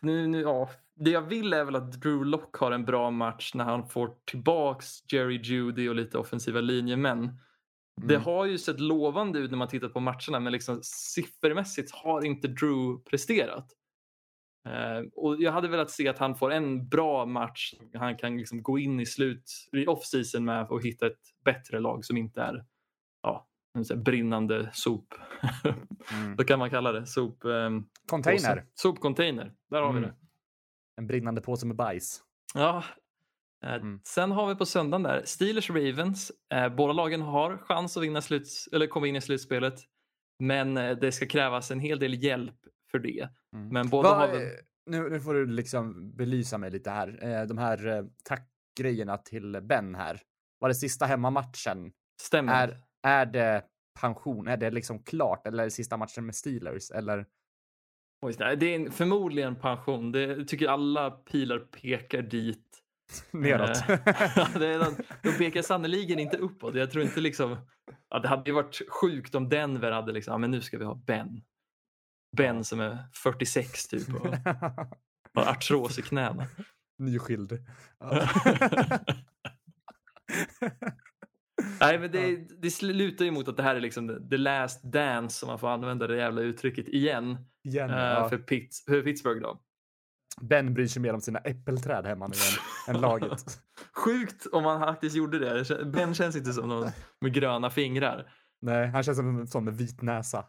Nu, 0.00 0.26
nu, 0.26 0.40
ja. 0.40 0.70
Det 0.96 1.10
jag 1.10 1.22
vill 1.22 1.52
är 1.52 1.64
väl 1.64 1.76
att 1.76 1.92
Drew 1.92 2.24
Lock 2.24 2.56
har 2.56 2.72
en 2.72 2.84
bra 2.84 3.10
match 3.10 3.54
när 3.54 3.64
han 3.64 3.88
får 3.88 4.10
tillbaks 4.24 5.12
Jerry 5.12 5.40
Judy 5.42 5.88
och 5.88 5.94
lite 5.94 6.18
offensiva 6.18 6.60
linjemän. 6.60 7.38
Det 8.02 8.14
Mm. 8.14 8.24
har 8.24 8.44
ju 8.46 8.58
sett 8.58 8.80
lovande 8.80 9.38
ut 9.38 9.50
när 9.50 9.58
man 9.58 9.68
tittat 9.68 9.92
på 9.92 10.00
matcherna 10.00 10.40
men 10.40 10.52
liksom 10.52 10.80
siffermässigt 10.82 11.90
har 11.94 12.24
inte 12.24 12.48
Drew 12.48 13.04
presterat. 13.10 13.66
Eh, 14.68 15.02
och 15.12 15.36
jag 15.42 15.52
hade 15.52 15.68
velat 15.68 15.90
se 15.90 16.08
att 16.08 16.18
han 16.18 16.34
får 16.34 16.50
en 16.52 16.88
bra 16.88 17.26
match. 17.26 17.74
Han 17.94 18.16
kan 18.16 18.36
liksom 18.36 18.62
gå 18.62 18.78
in 18.78 19.00
i 19.00 19.06
slut 19.06 19.50
i 19.72 19.86
off-season 19.86 20.44
med 20.44 20.66
och 20.66 20.82
hitta 20.84 21.06
ett 21.06 21.20
bättre 21.44 21.80
lag 21.80 22.04
som 22.04 22.16
inte 22.16 22.42
är 22.42 22.64
ja, 23.22 23.46
brinnande 23.96 24.70
sop. 24.72 25.14
Mm. 26.14 26.36
Vad 26.36 26.46
kan 26.46 26.58
man 26.58 26.70
kalla 26.70 26.92
det? 26.92 27.06
Sop, 27.06 27.44
ehm, 27.44 27.84
Container. 28.10 28.66
Sopcontainer. 28.74 29.52
Där 29.70 29.82
har 29.82 29.92
vi 29.92 29.98
Mm. 29.98 30.10
det. 30.10 30.16
En 30.96 31.06
brinnande 31.06 31.40
påse 31.40 31.66
med 31.66 31.76
bajs. 31.76 32.22
Ja. 32.54 32.84
Eh, 33.64 33.74
Mm. 33.74 34.00
Sen 34.04 34.30
har 34.30 34.48
vi 34.48 34.54
på 34.54 34.66
söndagen 34.66 35.02
där 35.02 35.22
Steelers 35.24 35.70
Ravens. 35.70 36.32
Eh, 36.54 36.68
båda 36.68 36.92
lagen 36.92 37.22
har 37.22 37.58
chans 37.58 37.96
att 37.96 38.02
vinna 38.02 38.20
sluts 38.20 38.68
eller 38.72 38.86
komma 38.86 39.06
in 39.06 39.16
i 39.16 39.20
slutspelet. 39.20 39.74
Men 40.38 40.74
det 40.74 41.12
ska 41.12 41.26
krävas 41.26 41.70
en 41.70 41.80
hel 41.80 41.98
del 41.98 42.24
hjälp 42.24 42.56
för 42.90 42.98
det. 42.98 43.28
Mm. 43.56 43.68
Men 43.68 43.88
båda 43.88 44.08
Va, 44.08 44.14
har 44.16 44.28
väl... 44.28 44.48
nu, 44.86 45.10
nu 45.10 45.20
får 45.20 45.34
du 45.34 45.46
liksom 45.46 46.12
belysa 46.16 46.58
mig 46.58 46.70
lite 46.70 46.90
här. 46.90 47.18
Eh, 47.22 47.46
De 47.46 47.58
här 47.58 47.86
eh, 47.86 48.04
tackgrejerna 48.24 49.16
till 49.16 49.60
Ben 49.62 49.94
här. 49.94 50.20
Var 50.58 50.68
det 50.68 50.74
sista 50.74 51.06
hemmamatchen? 51.06 51.92
Stämmer. 52.20 52.52
Är, 52.52 52.76
är 53.02 53.26
det 53.26 53.64
pension? 54.00 54.48
Är 54.48 54.56
det 54.56 54.70
liksom 54.70 55.02
klart? 55.02 55.46
Eller 55.46 55.62
är 55.62 55.64
det 55.64 55.70
sista 55.70 55.96
matchen 55.96 56.26
med 56.26 56.34
Steelers? 56.34 56.90
Eller? 56.90 57.26
Oj, 58.22 58.34
det 58.38 58.46
är 58.46 58.76
en, 58.76 58.92
förmodligen 58.92 59.56
pension. 59.56 60.12
Det 60.12 60.44
tycker 60.44 60.68
alla 60.68 61.10
pilar 61.10 61.58
pekar 61.58 62.22
dit. 62.22 62.82
Neråt. 63.30 63.88
Eh, 63.88 64.92
de 65.22 65.32
pekar 65.38 65.62
sannerligen 65.62 66.18
inte 66.18 66.36
uppåt. 66.36 66.74
Jag 66.74 66.90
tror 66.90 67.04
inte 67.04 67.20
liksom... 67.20 67.56
Ja, 68.08 68.18
det 68.18 68.28
hade 68.28 68.50
ju 68.50 68.54
varit 68.54 68.80
sjukt 68.88 69.34
om 69.34 69.48
Denver 69.48 69.92
hade 69.92 70.12
liksom, 70.12 70.40
men 70.40 70.50
nu 70.50 70.60
ska 70.60 70.78
vi 70.78 70.84
ha 70.84 70.94
Ben. 70.94 71.42
Ben 72.36 72.64
som 72.64 72.80
är 72.80 72.98
46 73.12 73.88
typ 73.88 74.14
och 74.14 74.26
har 75.34 75.46
artros 75.52 75.98
i 75.98 76.02
knäna. 76.02 76.46
Nyskild. 76.98 77.66
Ja. 78.00 78.28
Nej, 81.80 81.98
men 81.98 82.10
det, 82.12 82.36
det 82.62 82.70
slutar 82.70 83.24
ju 83.24 83.30
mot 83.30 83.48
att 83.48 83.56
det 83.56 83.62
här 83.62 83.74
är 83.74 83.80
liksom 83.80 84.28
the- 84.30 84.36
last 84.36 84.82
dance, 84.82 85.46
om 85.46 85.50
man 85.50 85.58
får 85.58 85.68
använda 85.68 86.06
det 86.06 86.16
jävla 86.16 86.40
uttrycket 86.40 86.88
igen, 86.88 87.38
Igen, 87.68 87.90
eh, 87.90 87.96
ja. 87.96 88.28
för, 88.28 88.38
Pitts, 88.38 88.84
för 88.84 89.02
Pittsburgh. 89.02 89.42
Då. 89.42 89.60
Ben 90.40 90.74
bryr 90.74 90.86
sig 90.86 91.02
mer 91.02 91.14
om 91.14 91.20
sina 91.20 91.38
äppelträd 91.38 92.06
hemma 92.06 92.26
nu 92.26 92.34
än, 92.88 92.94
än 92.94 93.00
laget. 93.00 93.44
Sjukt 94.04 94.46
om 94.52 94.62
man 94.62 94.80
faktiskt 94.80 95.16
gjorde 95.16 95.38
det. 95.38 95.84
Ben 95.84 96.14
känns 96.14 96.36
inte 96.36 96.52
som 96.52 96.68
någon 96.68 96.90
med 97.20 97.32
gröna 97.32 97.70
fingrar. 97.70 98.32
Nej, 98.62 98.86
han 98.88 99.02
känns 99.02 99.18
som 99.18 99.38
en 99.40 99.46
sån 99.46 99.64
med 99.64 99.74
vit 99.76 100.02
näsa. 100.02 100.44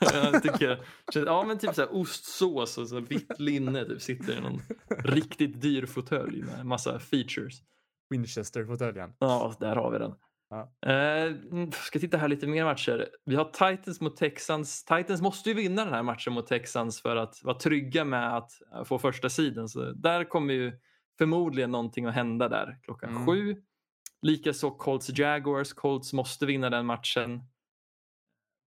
Jag 0.12 0.42
tycker, 0.42 0.84
ja 1.14 1.44
men 1.44 1.58
typ 1.58 1.74
så 1.74 1.80
här 1.80 1.94
ostsås 1.96 2.78
och 2.78 2.88
så 2.88 3.00
vitt 3.00 3.38
linne 3.38 3.84
typ 3.84 4.02
sitter 4.02 4.38
i 4.38 4.40
någon 4.40 4.60
riktigt 5.04 5.60
dyr 5.60 5.86
fåtölj 5.86 6.42
med 6.42 6.66
massa 6.66 6.98
features. 6.98 7.62
Winchester-fåtöljen. 8.10 9.12
Ja, 9.18 9.54
där 9.60 9.76
har 9.76 9.90
vi 9.90 9.98
den. 9.98 10.14
Ja. 10.50 10.72
Eh, 10.86 11.22
mm, 11.52 11.72
ska 11.72 11.98
titta 11.98 12.16
här 12.16 12.28
lite 12.28 12.46
mer 12.46 12.64
matcher. 12.64 13.08
Vi 13.24 13.34
har 13.36 13.44
Titans 13.44 14.00
mot 14.00 14.16
Texans. 14.16 14.84
Titans 14.84 15.20
måste 15.22 15.48
ju 15.48 15.54
vinna 15.54 15.84
den 15.84 15.94
här 15.94 16.02
matchen 16.02 16.32
mot 16.32 16.46
Texans 16.46 17.02
för 17.02 17.16
att 17.16 17.40
vara 17.44 17.58
trygga 17.58 18.04
med 18.04 18.36
att 18.36 18.50
eh, 18.74 18.84
få 18.84 18.98
första 18.98 19.28
sidan. 19.28 19.68
Så 19.68 19.92
där 19.92 20.24
kommer 20.24 20.54
ju 20.54 20.72
förmodligen 21.18 21.70
någonting 21.70 22.06
att 22.06 22.14
hända 22.14 22.48
där 22.48 22.78
klockan 22.82 23.10
Mm. 23.10 23.26
sju. 23.26 23.56
Likaså 24.22 24.70
Colts 24.70 25.18
Jaguars. 25.18 25.72
Colts 25.72 26.12
måste 26.12 26.46
vinna 26.46 26.70
den 26.70 26.86
matchen. 26.86 27.40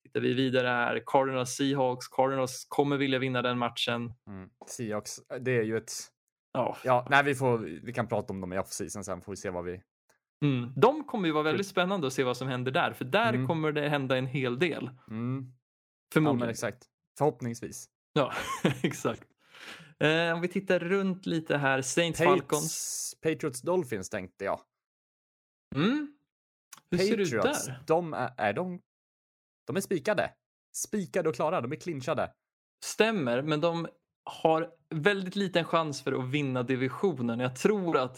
Tittar 0.09 0.19
vi 0.21 0.33
vidare 0.33 0.67
här. 0.67 1.03
Cardinals 1.05 1.49
Seahawks. 1.55 2.07
Cardinals 2.07 2.65
kommer 2.69 2.97
vilja 2.97 3.19
vinna 3.19 3.41
den 3.41 3.57
matchen. 3.57 4.13
Mm. 4.27 4.49
Seahawks, 4.67 5.19
det 5.39 5.51
är 5.57 5.63
ju 5.63 5.77
ett... 5.77 5.91
Ja, 6.53 6.77
Ja, 6.83 7.07
nej, 7.09 7.23
vi, 7.23 7.35
får, 7.35 7.57
vi 7.57 7.93
kan 7.93 8.07
prata 8.07 8.33
om 8.33 8.41
dem 8.41 8.53
i 8.53 8.57
off-season 8.57 9.03
sen 9.03 9.21
får 9.21 9.31
vi 9.31 9.35
se 9.37 9.49
vad 9.49 9.63
vi... 9.65 9.81
mm. 10.45 10.73
De 10.75 11.03
kommer 11.03 11.27
ju 11.27 11.31
vara 11.33 11.43
väldigt 11.43 11.67
spännande 11.67 12.07
att 12.07 12.13
se 12.13 12.23
vad 12.23 12.37
som 12.37 12.47
händer 12.47 12.71
där. 12.71 12.93
För 12.93 13.05
där 13.05 13.33
Mm. 13.33 13.47
kommer 13.47 13.71
det 13.71 13.89
hända 13.89 14.17
en 14.17 14.25
hel 14.27 14.59
del. 14.59 14.89
Mm. 15.09 15.45
Ja, 15.45 16.13
Förmodligen. 16.13 16.39
men 16.39 16.49
exakt. 16.49 16.85
Förhoppningsvis. 17.17 17.85
Ja, 18.13 18.33
exakt. 18.83 19.23
Eh, 19.99 20.33
om 20.33 20.41
vi 20.41 20.47
tittar 20.47 20.79
runt 20.79 21.25
lite 21.25 21.57
här. 21.57 21.81
Saints 21.81 22.19
Falcons. 22.19 22.45
Patriots, 22.47 23.15
Patriots 23.21 23.61
Dolphins 23.61 24.09
tänkte 24.09 24.45
jag. 24.45 24.59
Mm. 25.75 26.13
Hur 26.91 26.97
ser 26.97 27.17
det 27.17 27.23
ut 27.23 27.31
Patriots, 27.31 27.65
där? 27.65 27.83
de 27.87 28.13
är, 28.13 28.31
är 28.37 28.53
de... 28.53 28.81
De 29.69 29.75
är 29.75 29.81
spikade. 29.81 30.31
Spikade 30.75 31.29
och 31.29 31.35
klara. 31.35 31.61
De 31.61 31.71
är 31.71 31.75
clinchade. 31.75 32.31
Stämmer, 32.85 33.41
men 33.41 33.61
de 33.61 33.87
har 34.25 34.71
väldigt 34.95 35.35
liten 35.35 35.65
chans 35.65 36.03
för 36.03 36.11
att 36.11 36.29
vinna 36.29 36.63
divisionen. 36.63 37.39
Jag 37.39 37.55
tror 37.55 37.97
att, 37.97 38.17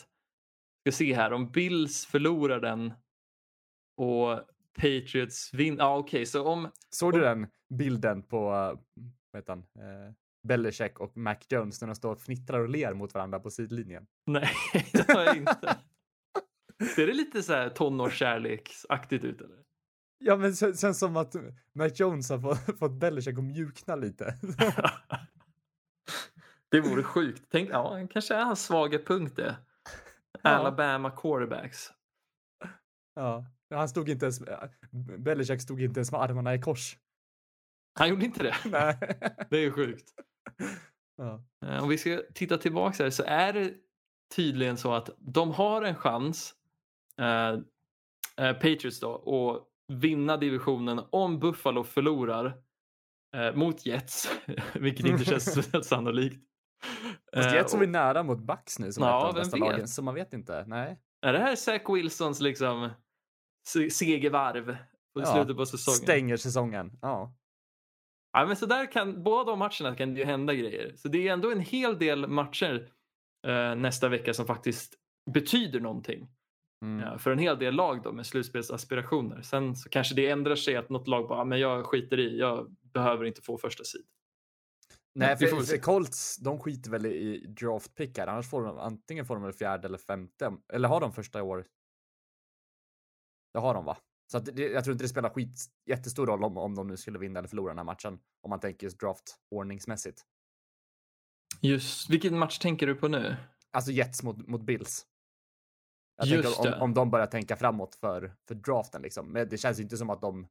ska 0.80 0.92
se 0.92 1.14
här, 1.14 1.34
om 1.34 1.52
Bills 1.52 2.06
förlorar 2.06 2.60
den 2.60 2.94
och 3.98 4.40
Patriots 4.76 5.54
vinner. 5.54 5.78
Ja, 5.80 5.98
okej, 5.98 6.26
så 6.26 6.48
om... 6.48 6.72
Såg 6.90 7.14
du 7.14 7.20
den 7.20 7.48
bilden 7.74 8.24
på, 8.24 8.40
vad 9.32 9.38
heter 9.38 9.54
han, 9.54 9.60
uh, 9.60 10.14
Belichick 10.48 11.00
och 11.00 11.18
Mac 11.18 11.38
Jones 11.50 11.82
när 11.82 11.88
de 11.88 11.96
står 11.96 12.12
och 12.12 12.22
fnittrar 12.22 12.60
och 12.60 12.70
ler 12.70 12.94
mot 12.94 13.14
varandra 13.14 13.40
på 13.40 13.50
sidlinjen? 13.50 14.08
Nej, 14.26 14.50
det 14.92 15.14
har 15.14 15.24
jag 15.24 15.38
inte. 15.38 15.78
Ser 16.96 17.08
det 17.08 17.14
lite 17.14 17.44
så 17.44 17.54
här 17.54 17.70
tonårskärleksaktigt 17.70 19.24
ut 19.24 19.42
eller? 19.42 19.71
Ja, 20.24 20.36
men 20.38 20.52
det 20.52 20.80
känns 20.80 21.00
som 21.00 21.18
att 21.18 21.36
Mac 21.74 21.90
Jones 21.96 22.30
har 22.30 22.40
fått, 22.40 22.80
fått 22.80 22.92
Belichick 22.92 23.38
att 23.38 23.44
mjukna 23.44 23.96
lite. 23.96 24.36
Det 26.70 26.82
vore 26.82 27.04
sjukt. 27.04 27.44
Tänk, 27.50 27.70
ja, 27.70 28.08
kanske 28.12 28.36
är 28.36 28.44
hans 28.44 28.66
svaga 28.66 29.00
punkt 29.00 29.36
det. 29.36 29.56
Ja. 30.42 30.50
Alabama 30.50 31.12
quarterbacks. 31.12 31.92
ja, 33.16 33.46
han 33.70 33.90
stod 33.90 34.10
inte 34.10 34.26
ens, 34.26 34.42
Belichick 35.18 35.62
stod 35.62 35.82
inte 35.82 36.00
ens 36.00 36.12
med 36.12 36.22
armarna 36.22 36.56
i 36.56 36.62
kors. 36.62 36.98
Han 38.00 38.10
gjorde 38.10 38.26
inte 38.26 38.44
det. 38.44 38.56
Nej. 38.66 38.98
Det 39.50 39.58
är 39.58 39.72
sjukt. 39.72 40.14
Ja. 41.18 41.44
Eh, 41.66 41.84
Om 41.84 41.90
vi 41.90 41.98
ska 41.98 42.22
titta 42.34 42.58
tillbaka 42.58 43.04
här 43.04 43.10
så 43.10 43.24
är 43.24 43.54
det 43.54 43.74
tydligen 44.36 44.78
så 44.78 44.94
att 44.94 45.10
de 45.18 45.52
har 45.52 45.82
en 45.82 45.96
chans, 45.96 46.56
eh, 47.18 47.50
eh, 48.46 48.54
Patriots 48.54 49.00
då, 49.00 49.16
att 49.16 49.71
vinna 49.92 50.38
divisionen 50.38 51.02
om 51.10 51.40
Buffalo 51.40 51.84
förlorar 51.84 52.58
eh, 53.36 53.56
mot 53.56 53.86
Jets, 53.86 54.30
vilket 54.74 55.06
inte 55.06 55.26
känns 55.26 55.52
speciellt 55.52 55.86
sannolikt. 55.96 56.44
Fast 57.36 57.48
Eh, 57.50 57.54
Jets 57.56 57.74
är 57.74 57.78
och- 57.78 57.84
vi 57.84 57.88
nära 57.88 58.24
mot 58.24 58.40
Bucks 58.40 58.80
nu 58.80 58.92
som 58.92 59.04
Ja, 59.04 59.10
är 59.16 59.20
ett 59.22 59.28
av 59.28 59.34
de 59.34 59.40
bästa 59.40 59.58
vet? 59.58 59.60
lagen, 59.72 59.88
så 59.88 60.02
man 60.04 60.16
vet 60.16 60.34
inte. 60.34 60.64
Nej. 60.68 61.00
Är 61.26 61.34
det 61.34 61.40
här 61.40 61.56
Zach 61.56 61.82
Wilsons 61.90 62.42
liksom 62.42 62.90
se- 63.68 63.90
segervarv 63.90 64.66
på 65.14 65.22
Ja, 65.22 65.26
slutet 65.26 65.58
på 65.58 65.66
säsongen? 65.66 65.96
Stänger 65.98 66.38
säsongen. 66.38 66.92
Ja. 67.02 67.36
Ja, 68.34 68.46
men 68.46 68.56
så 68.56 68.66
där 68.66 68.92
kan, 68.92 69.24
båda 69.24 69.44
de 69.52 69.60
matcherna 69.60 69.96
kan 69.96 70.14
det 70.14 70.20
ju 70.20 70.26
hända 70.26 70.54
grejer. 70.54 70.94
Så 70.96 71.08
det 71.08 71.28
är 71.28 71.34
ändå 71.34 71.52
en 71.52 71.60
hel 71.60 72.00
del 72.00 72.28
matcher 72.28 72.90
eh, 73.48 73.76
nästa 73.76 74.10
vecka 74.10 74.34
som 74.34 74.46
faktiskt 74.46 74.96
betyder 75.32 75.80
någonting. 75.80 76.30
Mm. 76.82 77.00
Ja, 77.00 77.18
för 77.18 77.32
en 77.32 77.40
hel 77.40 77.60
del 77.60 77.74
lag 77.76 78.04
då 78.04 78.12
med 78.12 78.26
slutspelsaspirationer. 78.26 79.42
Sen 79.42 79.76
så 79.76 79.90
kanske 79.90 80.16
det 80.16 80.30
ändrar 80.30 80.56
sig 80.56 80.76
att 80.76 80.90
något 80.90 81.08
lag 81.08 81.28
bara, 81.28 81.40
"Ah, 81.42 81.46
men 81.46 81.60
jag 81.60 81.86
skiter 81.86 82.20
i, 82.20 82.40
jag 82.40 82.76
behöver 82.94 83.26
inte 83.26 83.42
få 83.42 83.58
första 83.58 83.84
sid. 83.84 84.06
Nej, 85.16 85.38
för, 85.38 85.48
för. 85.48 85.78
Colts, 85.78 86.38
de 86.38 86.60
skiter 86.60 86.92
väl 86.92 87.06
i 87.06 87.46
draftpickar. 87.48 88.28
Annars 88.28 88.50
får 88.50 88.64
de 88.64 88.78
antingen 88.80 89.26
får 89.26 89.40
de 89.40 89.54
fjärde 89.54 89.88
eller 89.88 89.98
femte. 89.98 90.54
Eller 90.74 90.88
har 90.90 91.02
de 91.02 91.14
första 91.14 91.40
i 91.40 91.42
år? 91.42 91.66
Det 93.54 93.60
har 93.60 93.74
de 93.74 93.86
va? 93.86 93.98
Så 94.32 94.40
det, 94.40 94.62
jag 94.62 94.84
tror 94.84 94.92
inte 94.92 95.04
det 95.04 95.10
spelar 95.10 95.30
skit 95.30 95.66
jättestor 95.86 96.28
roll 96.28 96.44
om, 96.44 96.58
om 96.58 96.76
de 96.76 96.88
nu 96.88 96.98
skulle 96.98 97.20
vinna 97.20 97.40
eller 97.40 97.50
förlora 97.50 97.72
den 97.72 97.78
här 97.78 97.86
matchen. 97.86 98.20
Om 98.42 98.50
man 98.50 98.60
tänker 98.60 98.86
just 98.88 99.00
draftordningsmässigt. 99.00 100.22
Just, 101.62 102.10
vilken 102.10 102.40
match 102.40 102.60
tänker 102.60 102.88
du 102.88 102.96
på 102.96 103.08
nu? 103.08 103.36
Alltså 103.72 103.92
Jets 103.92 104.24
mot, 104.24 104.48
mot 104.48 104.62
Bills. 104.62 105.06
Jag 106.16 106.28
Just 106.28 106.56
tänker 106.56 106.76
om, 106.76 106.82
om 106.82 106.94
de 106.94 107.12
börjar 107.12 107.28
tänka 107.28 107.56
framåt 107.56 107.96
för, 107.96 108.36
för 108.48 108.56
draften 108.56 109.02
liksom. 109.02 109.32
Men 109.32 109.50
det 109.50 109.58
känns 109.58 109.80
inte 109.80 109.98
som 109.98 110.10
att 110.10 110.22
de 110.22 110.48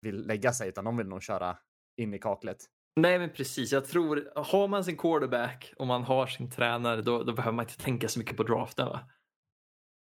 vill 0.00 0.26
lägga 0.26 0.52
sig 0.52 0.68
utan 0.68 0.84
de 0.84 0.96
vill 0.96 1.06
nog 1.06 1.22
köra 1.22 1.58
in 1.96 2.14
i 2.14 2.18
kaklet. 2.18 2.66
Nej 2.96 3.18
men 3.18 3.30
precis, 3.30 3.72
jag 3.72 3.84
tror, 3.84 4.32
har 4.36 4.68
man 4.68 4.84
sin 4.84 4.96
quarterback 4.96 5.72
och 5.76 5.86
man 5.86 6.02
har 6.02 6.26
sin 6.26 6.50
tränare 6.50 7.02
då, 7.02 7.22
då 7.22 7.32
behöver 7.32 7.56
man 7.56 7.64
inte 7.64 7.78
tänka 7.78 8.08
så 8.08 8.18
mycket 8.18 8.36
på 8.36 8.42
draften. 8.42 8.86
Va? 8.86 9.00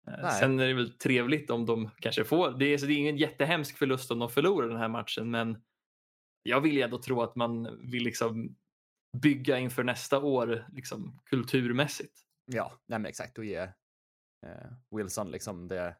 Eh, 0.07 0.13
Nej. 0.21 0.39
Sen 0.39 0.59
är 0.59 0.67
det 0.67 0.73
väl 0.73 0.97
trevligt 0.97 1.49
om 1.49 1.65
de 1.65 1.89
kanske 1.99 2.23
får, 2.23 2.51
det 2.51 2.65
är, 2.65 2.77
så 2.77 2.85
det 2.85 2.93
är 2.93 2.97
ingen 2.97 3.17
jättehemsk 3.17 3.77
förlust 3.77 4.11
om 4.11 4.19
de 4.19 4.29
förlorar 4.29 4.67
den 4.67 4.77
här 4.77 4.87
matchen 4.87 5.31
men 5.31 5.61
jag 6.43 6.61
vill 6.61 6.73
ju 6.73 6.81
ändå 6.81 7.01
tro 7.01 7.21
att 7.21 7.35
man 7.35 7.79
vill 7.91 8.03
liksom 8.03 8.55
bygga 9.21 9.59
inför 9.59 9.83
nästa 9.83 10.19
år 10.19 10.65
liksom 10.71 11.19
kulturmässigt. 11.25 12.19
Ja, 12.45 12.71
nej 12.87 12.99
men 12.99 13.09
exakt. 13.09 13.37
Och 13.37 13.45
ge 13.45 13.69
Wilson 14.95 15.31
liksom 15.31 15.67
det 15.67 15.95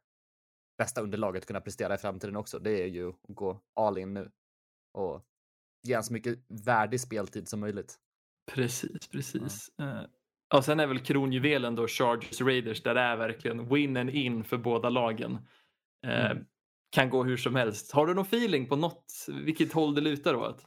bästa 0.78 1.02
underlaget 1.02 1.46
kunna 1.46 1.62
prestera 1.62 1.96
i 1.96 1.98
framtiden 1.98 2.36
också. 2.36 2.60
Det 2.60 2.84
är 2.84 2.88
ju 2.88 3.10
att 3.10 3.16
gå 3.28 3.62
all 3.76 3.98
in 3.98 4.14
nu 4.14 4.32
och 4.94 5.26
ge 5.88 5.94
han 5.94 6.04
så 6.04 6.14
mycket 6.14 6.40
värdig 6.48 7.02
speltid 7.02 7.48
som 7.48 7.60
möjligt. 7.60 7.96
Precis, 8.52 9.08
precis. 9.08 9.70
Eh, 9.80 10.02
Och 10.56 10.66
sen 10.66 10.80
är 10.80 10.88
väl 10.88 11.00
kronjuvelen 11.00 11.76
då 11.76 11.88
Chargers 11.88 12.42
Raiders 12.42 12.84
där 12.84 12.94
det 12.96 13.02
är 13.02 13.18
verkligen 13.18 13.70
win 13.70 13.98
and 13.98 14.10
in 14.10 14.44
för 14.44 14.58
båda 14.58 14.90
lagen. 14.90 15.38
Eh, 16.08 16.32
Mm. 16.32 16.46
Kan 16.90 17.10
gå 17.10 17.24
hur 17.24 17.38
som 17.38 17.56
helst. 17.56 17.92
Har 17.92 18.08
du 18.08 18.14
någon 18.14 18.26
feeling 18.26 18.68
på 18.68 18.76
något, 18.76 19.14
vilket 19.44 19.74
håll 19.74 19.96
det 19.96 20.02
lutar 20.02 20.36
åt? 20.36 20.66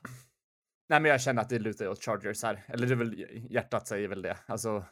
Nej, 0.88 1.00
men 1.00 1.10
jag 1.10 1.20
känner 1.20 1.42
att 1.42 1.48
det 1.48 1.58
lutar 1.58 1.88
åt 1.88 2.04
Chargers 2.04 2.42
här. 2.42 2.64
Eller 2.68 2.86
det 2.86 2.94
är 2.94 2.96
väl 2.96 3.26
hjärtat 3.50 3.88
säger 3.88 4.08
väl 4.08 4.22
det. 4.22 4.36
Alltså. 4.46 4.84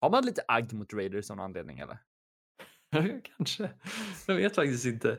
Har 0.00 0.10
man 0.10 0.24
lite 0.24 0.42
agg 0.48 0.72
mot 0.72 0.92
Raiders 0.92 1.30
av 1.30 1.36
någon 1.36 1.44
anledning 1.44 1.78
eller? 1.78 1.98
Kanske. 3.36 3.70
Jag 4.26 4.34
vet 4.34 4.54
faktiskt 4.54 4.86
inte. 4.86 5.18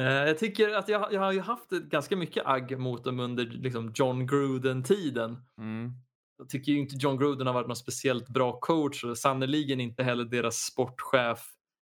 Eh, 0.00 0.04
Jag 0.04 0.38
tycker 0.38 0.74
att 0.74 0.88
jag, 0.88 1.12
jag 1.12 1.20
har 1.20 1.32
ju 1.32 1.40
haft 1.40 1.70
ganska 1.70 2.16
mycket 2.16 2.46
agg 2.46 2.78
mot 2.78 3.04
dem 3.04 3.20
under 3.20 3.44
liksom 3.44 3.92
John 3.94 4.26
Gruden-tiden. 4.26 5.36
Mm. 5.58 5.92
Jag 6.38 6.48
tycker 6.48 6.72
ju 6.72 6.78
inte 6.78 6.96
John 6.98 7.18
Gruden 7.18 7.46
har 7.46 7.54
varit 7.54 7.66
någon 7.66 7.76
speciellt 7.76 8.28
bra 8.28 8.60
coach 8.60 9.04
och 9.04 9.18
sannoliken 9.18 9.80
inte 9.80 10.02
heller 10.02 10.24
deras 10.24 10.56
sportchef 10.56 11.54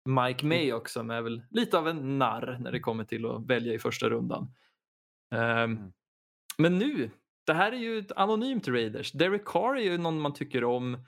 Mike 0.09 0.47
May 0.47 0.73
också 0.73 0.99
som 1.01 1.11
är 1.11 1.23
väl 1.23 1.43
lite 1.51 1.79
av 1.79 1.89
en 1.89 2.19
narr 2.19 2.59
när 2.61 2.73
det 2.73 2.81
kommer 2.81 3.05
till 3.05 3.27
att 3.27 3.47
välja 3.47 3.75
i 3.75 3.79
första 3.79 4.09
rundan. 4.11 4.55
Ehm, 5.35 5.73
Mm. 5.73 5.93
Men 6.59 6.79
nu, 6.79 7.11
det 7.47 7.53
här 7.55 7.73
är 7.73 7.77
ju 7.77 7.99
ett 7.99 8.13
anonymt 8.13 8.69
Raiders. 8.69 9.13
Derek 9.13 9.45
Carr 9.45 9.77
är 9.77 9.83
ju 9.83 9.99
någon 9.99 10.21
man 10.21 10.35
tycker 10.35 10.65
om. 10.65 11.05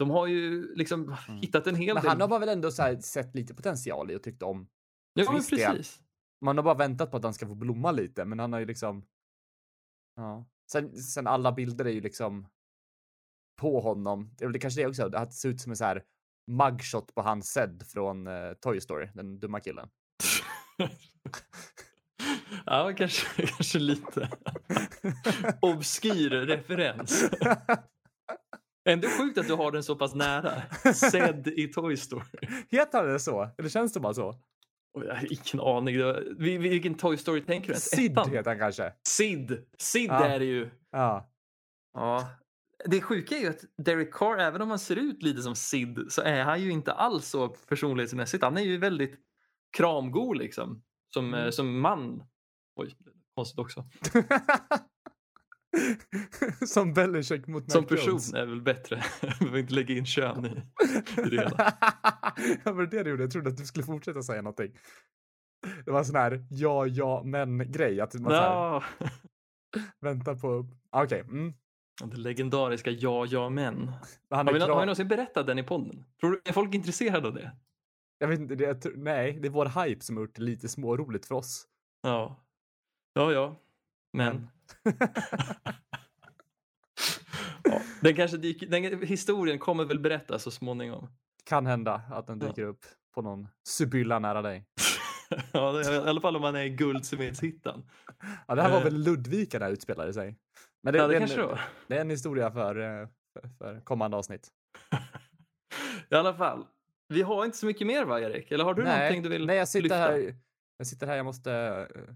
De 0.00 0.10
har 0.10 0.26
ju 0.26 0.74
liksom 0.74 1.16
hittat 1.42 1.66
en 1.66 1.74
hel 1.74 1.90
Mm. 1.90 1.94
Men 1.94 2.02
del. 2.02 2.20
han 2.20 2.30
har 2.30 2.38
väl 2.38 2.48
ändå 2.48 2.70
sett 3.02 3.34
lite 3.34 3.54
potential 3.54 4.10
i 4.10 4.16
och 4.16 4.22
tyckt 4.22 4.42
om. 4.42 4.68
ja, 5.12 5.32
men 5.32 5.42
precis. 5.42 6.00
Man 6.40 6.56
har 6.58 6.64
bara 6.64 6.74
väntat 6.74 7.10
på 7.10 7.16
att 7.16 7.24
han 7.24 7.34
ska 7.34 7.46
få 7.46 7.54
blomma 7.54 7.90
lite, 7.92 8.24
men 8.24 8.38
han 8.38 8.52
har 8.52 8.60
ju 8.60 8.66
liksom. 8.66 9.06
Ja, 10.16 10.46
sen, 10.72 10.96
sen 10.96 11.26
alla 11.26 11.52
bilder 11.52 11.84
är 11.84 11.90
ju 11.90 12.00
liksom. 12.00 12.46
På 13.56 13.80
honom. 13.80 14.30
Det 14.38 14.44
är 14.44 14.52
kanske 14.58 14.80
det 14.80 14.86
också. 14.86 15.10
Att 15.16 15.34
ser 15.34 15.48
ut 15.48 15.60
som 15.60 15.72
en 15.72 15.76
så 15.76 15.84
här 15.84 16.04
mugshot 16.46 17.14
på 17.14 17.22
hans 17.22 17.52
Zed 17.52 17.82
från 17.86 18.26
eh, 18.26 18.52
Toy 18.52 18.80
Story, 18.80 19.08
den 19.14 19.40
dumma 19.40 19.60
killen. 19.60 19.88
ja, 22.66 22.92
kanske, 22.96 23.46
kanske 23.46 23.78
lite 23.78 24.30
obskyr 25.60 26.30
referens. 26.30 27.30
Ändå 28.88 29.08
sjukt 29.08 29.38
att 29.38 29.46
du 29.46 29.54
har 29.54 29.72
den 29.72 29.82
så 29.82 29.96
pass 29.96 30.14
nära. 30.14 30.62
Sedd 30.94 31.46
i 31.48 31.68
Toy 31.68 31.96
Story. 31.96 32.24
Heter 32.70 32.98
han 32.98 33.06
det 33.12 33.20
så? 33.20 33.48
Eller 33.58 33.68
känns 33.68 33.92
det 33.92 34.00
bara 34.00 34.14
så? 34.14 34.34
Oj, 34.94 35.06
jag 35.06 35.14
har 35.14 35.26
ingen 35.32 35.66
aning. 35.66 35.96
Vilken 36.60 36.94
Toy 36.94 37.16
Story 37.16 37.40
tänker 37.44 37.74
du? 37.74 37.80
Sid 37.80 38.12
Ettan? 38.12 38.30
heter 38.30 38.50
han 38.50 38.58
kanske. 38.58 38.92
Sid. 39.06 39.64
Sid 39.78 40.10
Ja. 40.10 40.24
är 40.24 40.38
det 40.38 40.44
ju. 40.44 40.70
Ja. 40.90 41.30
Ja. 41.94 42.28
Det 42.84 43.00
sjuka 43.00 43.36
är 43.36 43.40
ju 43.40 43.48
att 43.48 43.64
Derek 43.84 44.12
Carr, 44.14 44.38
även 44.38 44.62
om 44.62 44.70
han 44.70 44.78
ser 44.78 44.96
ut 44.96 45.22
lite 45.22 45.42
som 45.42 45.54
Sid, 45.56 45.98
så 46.08 46.22
är 46.22 46.42
han 46.44 46.62
ju 46.62 46.70
inte 46.70 46.92
alls 46.92 47.26
så 47.28 47.48
personlighetsmässigt. 47.48 48.44
Han 48.44 48.56
är 48.58 48.62
ju 48.62 48.78
väldigt 48.78 49.14
kramgod 49.76 50.36
liksom. 50.38 50.82
Som, 51.14 51.28
Mm. 51.34 51.44
eh, 51.44 51.50
som 51.50 51.80
man. 51.80 52.22
Oj, 52.76 52.94
konstigt 53.34 53.58
också. 53.58 53.84
som 56.66 56.94
Belichick 56.94 57.46
mot 57.46 57.62
Mac 57.62 57.72
Som 57.72 57.84
person 57.86 58.08
Jones. 58.08 58.32
är 58.34 58.46
väl 58.46 58.62
bättre. 58.62 59.02
Vi 59.22 59.28
behöver 59.38 59.58
inte 59.58 59.74
lägga 59.74 59.94
in 59.96 60.06
kön 60.06 60.46
i, 60.46 60.48
i 60.48 61.22
det 61.30 61.36
hela. 61.36 61.72
ja, 62.64 62.72
men 62.72 62.90
det 62.90 63.02
du 63.02 63.10
gjorde. 63.10 63.22
Jag 63.22 63.30
trodde 63.30 63.50
att 63.50 63.56
du 63.56 63.64
skulle 63.64 63.84
fortsätta 63.86 64.22
säga 64.22 64.42
någonting. 64.42 64.72
Det 65.84 65.90
var 65.90 65.98
en 65.98 66.04
sån 66.04 66.16
här 66.16 66.46
ja, 66.50 66.86
ja, 66.86 67.22
men 67.24 67.72
grej. 67.72 68.00
Att 68.00 68.14
man 68.14 68.32
Ja. 68.32 68.84
väntar 70.00 70.34
på... 70.34 70.66
Ah, 70.90 71.04
Okej. 71.04 71.20
Mm. 71.20 71.52
Det 72.04 72.16
legendariska 72.16 72.90
ja, 72.90 73.26
ja, 73.26 73.48
men. 73.48 73.74
Men 73.76 73.92
Han 74.30 74.46
Har 74.46 74.52
vi, 74.54 74.58
klar... 74.60 74.68
har 74.68 74.80
vi 74.80 74.86
någonsin 74.86 75.08
berättat 75.08 75.46
den 75.46 75.58
i 75.58 75.62
podden? 75.62 76.04
Tror 76.20 76.30
du, 76.30 76.40
är 76.44 76.52
folk 76.52 76.74
intresserade 76.74 77.28
av 77.28 77.34
det? 77.34 77.52
Jag 78.18 78.28
vet 78.28 78.38
inte, 78.40 78.54
det, 78.54 78.64
jag 78.64 78.82
tror- 78.82 78.96
nej, 78.96 79.38
det 79.42 79.48
är 79.48 79.52
vår 79.52 79.84
hype 79.84 80.00
som 80.04 80.16
har 80.16 80.24
gjort 80.24 80.34
det 80.34 80.42
lite 80.42 80.68
småroligt 80.68 81.26
för 81.26 81.34
oss. 81.34 81.66
Ja. 82.02 82.44
Ja, 83.14 83.32
ja. 83.32 83.56
Men. 84.12 84.48
ja, 87.64 87.80
den 88.00 88.16
kanske 88.16 88.36
dyker, 88.36 88.66
den 88.66 89.02
historien 89.02 89.58
kommer 89.58 89.84
väl 89.84 89.98
berättas 90.00 90.42
så 90.42 90.50
småningom. 90.50 91.08
kan 91.44 91.66
hända 91.66 92.02
att 92.10 92.26
den 92.26 92.38
Ja. 92.40 92.46
dyker 92.46 92.62
upp 92.62 92.84
på 93.14 93.22
någon 93.22 93.48
Sibylla 93.68 94.18
nära 94.18 94.42
dig. 94.42 94.66
ja, 95.52 95.72
det- 95.72 95.94
i 95.94 95.96
alla 95.96 96.20
fall 96.20 96.36
om 96.36 96.42
man 96.42 96.56
är 96.56 96.62
i 96.62 96.70
Guldsmedshittan. 96.70 97.90
Ja, 98.48 98.54
det 98.54 98.62
här 98.62 98.70
var 98.70 98.78
Eh. 98.78 98.84
väl 98.84 98.94
Ludvika 99.04 99.58
där 99.58 99.70
utspelade 99.70 100.12
sig. 100.14 100.36
Men 100.82 100.94
Ja, 100.94 101.06
det 101.06 101.16
är 101.16 101.18
kanske 101.18 101.36
det 101.36 101.42
en, 101.42 101.48
var. 101.48 101.60
det 101.88 101.96
är 101.96 102.00
en 102.00 102.10
historia 102.10 102.50
för, 102.50 103.00
eh, 103.02 103.08
för, 103.32 103.48
för 103.58 103.80
kommande 103.80 104.16
avsnitt. 104.16 104.48
I 106.10 106.14
alla 106.14 106.34
fall. 106.34 106.66
Vi 107.08 107.22
har 107.22 107.44
inte 107.44 107.58
så 107.58 107.66
mycket 107.66 107.86
mer 107.86 108.04
va, 108.04 108.20
Erik? 108.20 108.50
Eller 108.50 108.64
har 108.64 108.74
du 108.74 108.84
någonting 108.84 109.22
du 109.22 109.28
vill 109.28 109.46
nej, 109.46 109.56
jag 109.56 109.68
sitter 109.68 109.82
lyfta? 109.82 109.96
här. 109.96 110.34
Jag 110.76 110.86
sitter 110.86 111.06
här, 111.06 111.16
jag 111.16 111.24
måste 111.26 111.50
uh, 111.50 112.14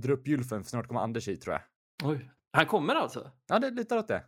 dra 0.00 0.12
upp 0.12 0.28
gylfen 0.28 0.62
för 0.64 0.70
snart 0.70 0.86
kommer 0.88 1.00
Anders 1.00 1.28
hit 1.28 1.40
tror 1.40 1.52
jag. 1.54 1.62
Oj. 2.10 2.30
Han 2.52 2.66
kommer 2.66 2.94
alltså? 2.94 3.30
Ja, 3.48 3.58
det 3.58 3.70
lutar 3.70 3.96
åt 3.98 4.08
det. 4.08 4.24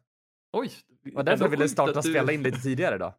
Oj. 0.53 0.71
Var 1.12 1.23
därför 1.23 1.45
jag 1.45 1.51
ville 1.51 1.69
starta 1.69 2.01
du- 2.01 2.11
spela 2.11 2.33
in 2.33 2.43
lite 2.43 2.59
tidigare 2.61 2.99
då. 2.99 3.14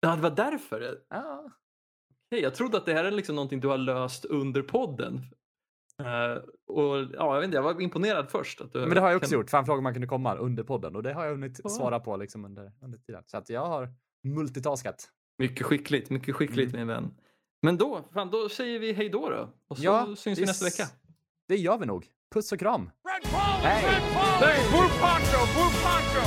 Ja, 0.00 0.16
det 0.16 0.22
var 0.22 0.30
därför? 0.30 0.98
Ja. 1.08 1.50
Hej, 2.30 2.40
jag 2.42 2.54
trodde 2.54 2.76
att 2.78 2.86
det 2.86 2.94
här 2.94 3.04
är 3.04 3.10
liksom 3.10 3.34
någonting 3.36 3.60
du 3.60 3.68
har 3.68 3.78
löst 3.78 4.24
under 4.24 4.62
podden. 4.62 5.16
Eh, 6.02 6.42
och 6.66 6.96
ja, 6.98 7.34
jag 7.34 7.36
vet 7.36 7.44
inte, 7.44 7.56
jag 7.56 7.62
var 7.62 7.80
imponerad 7.80 8.30
först. 8.30 8.60
Att 8.60 8.72
du 8.72 8.78
Men 8.80 8.90
det 8.90 9.00
har 9.00 9.08
jag 9.10 9.16
också 9.16 9.30
kan- 9.30 9.38
gjort, 9.40 9.50
för 9.50 9.56
han 9.58 9.66
frågade 9.66 9.78
om 9.78 9.84
man 9.84 9.92
kunde 9.92 10.08
komma 10.08 10.34
under 10.36 10.62
podden 10.62 10.96
och 10.96 11.02
det 11.02 11.12
har 11.12 11.24
jag 11.24 11.30
hunnit 11.32 11.60
Ja. 11.64 11.70
svara 11.70 12.00
på 12.00 12.16
liksom 12.16 12.44
under, 12.44 12.72
under 12.82 12.98
tiden. 12.98 13.22
Så 13.26 13.36
att 13.36 13.48
jag 13.48 13.66
har 13.66 13.88
multitaskat. 14.24 15.08
Mycket 15.38 15.66
skickligt, 15.66 16.10
mycket 16.10 16.34
skickligt 16.36 16.74
Mm. 16.74 16.86
min 16.86 16.96
vän. 16.96 17.14
Men 17.62 17.76
då, 17.76 18.08
fan, 18.14 18.30
då 18.30 18.48
säger 18.48 18.78
vi 18.78 18.92
hej 18.92 19.08
då 19.08 19.30
då. 19.30 19.54
Och 19.68 19.78
så 19.78 19.84
Ja, 19.84 20.14
syns 20.16 20.38
vi 20.38 20.44
nästa 20.44 20.64
vecka. 20.64 20.84
Det 21.48 21.56
gör 21.56 21.78
vi 21.78 21.86
nog. 21.86 22.06
Puss 22.34 22.52
och 22.52 22.58
kram! 22.58 22.90
Hey. 23.62 23.82
Blue 24.70 24.88
Poncho, 25.00 25.40
Poncho. 25.54 26.24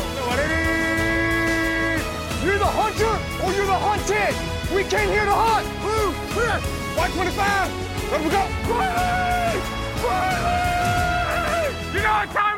You're 2.44 2.58
the 2.58 2.66
hunter 2.66 3.16
or 3.44 3.52
you're 3.54 3.66
the 3.66 3.80
hunted! 3.88 4.36
We 4.76 4.84
came 4.84 5.10
here 5.10 5.26
to 5.26 5.32
hunt! 5.32 5.68
Blue, 5.82 6.14
clear! 6.34 6.58
White 6.98 7.14
25! 7.14 7.72
Let 8.12 8.22
we 8.24 8.30
go! 8.30 8.44
Riley! 8.74 9.62
Riley! 10.04 11.76
You 11.94 12.02
know 12.02 12.14
what 12.14 12.32
time 12.32 12.51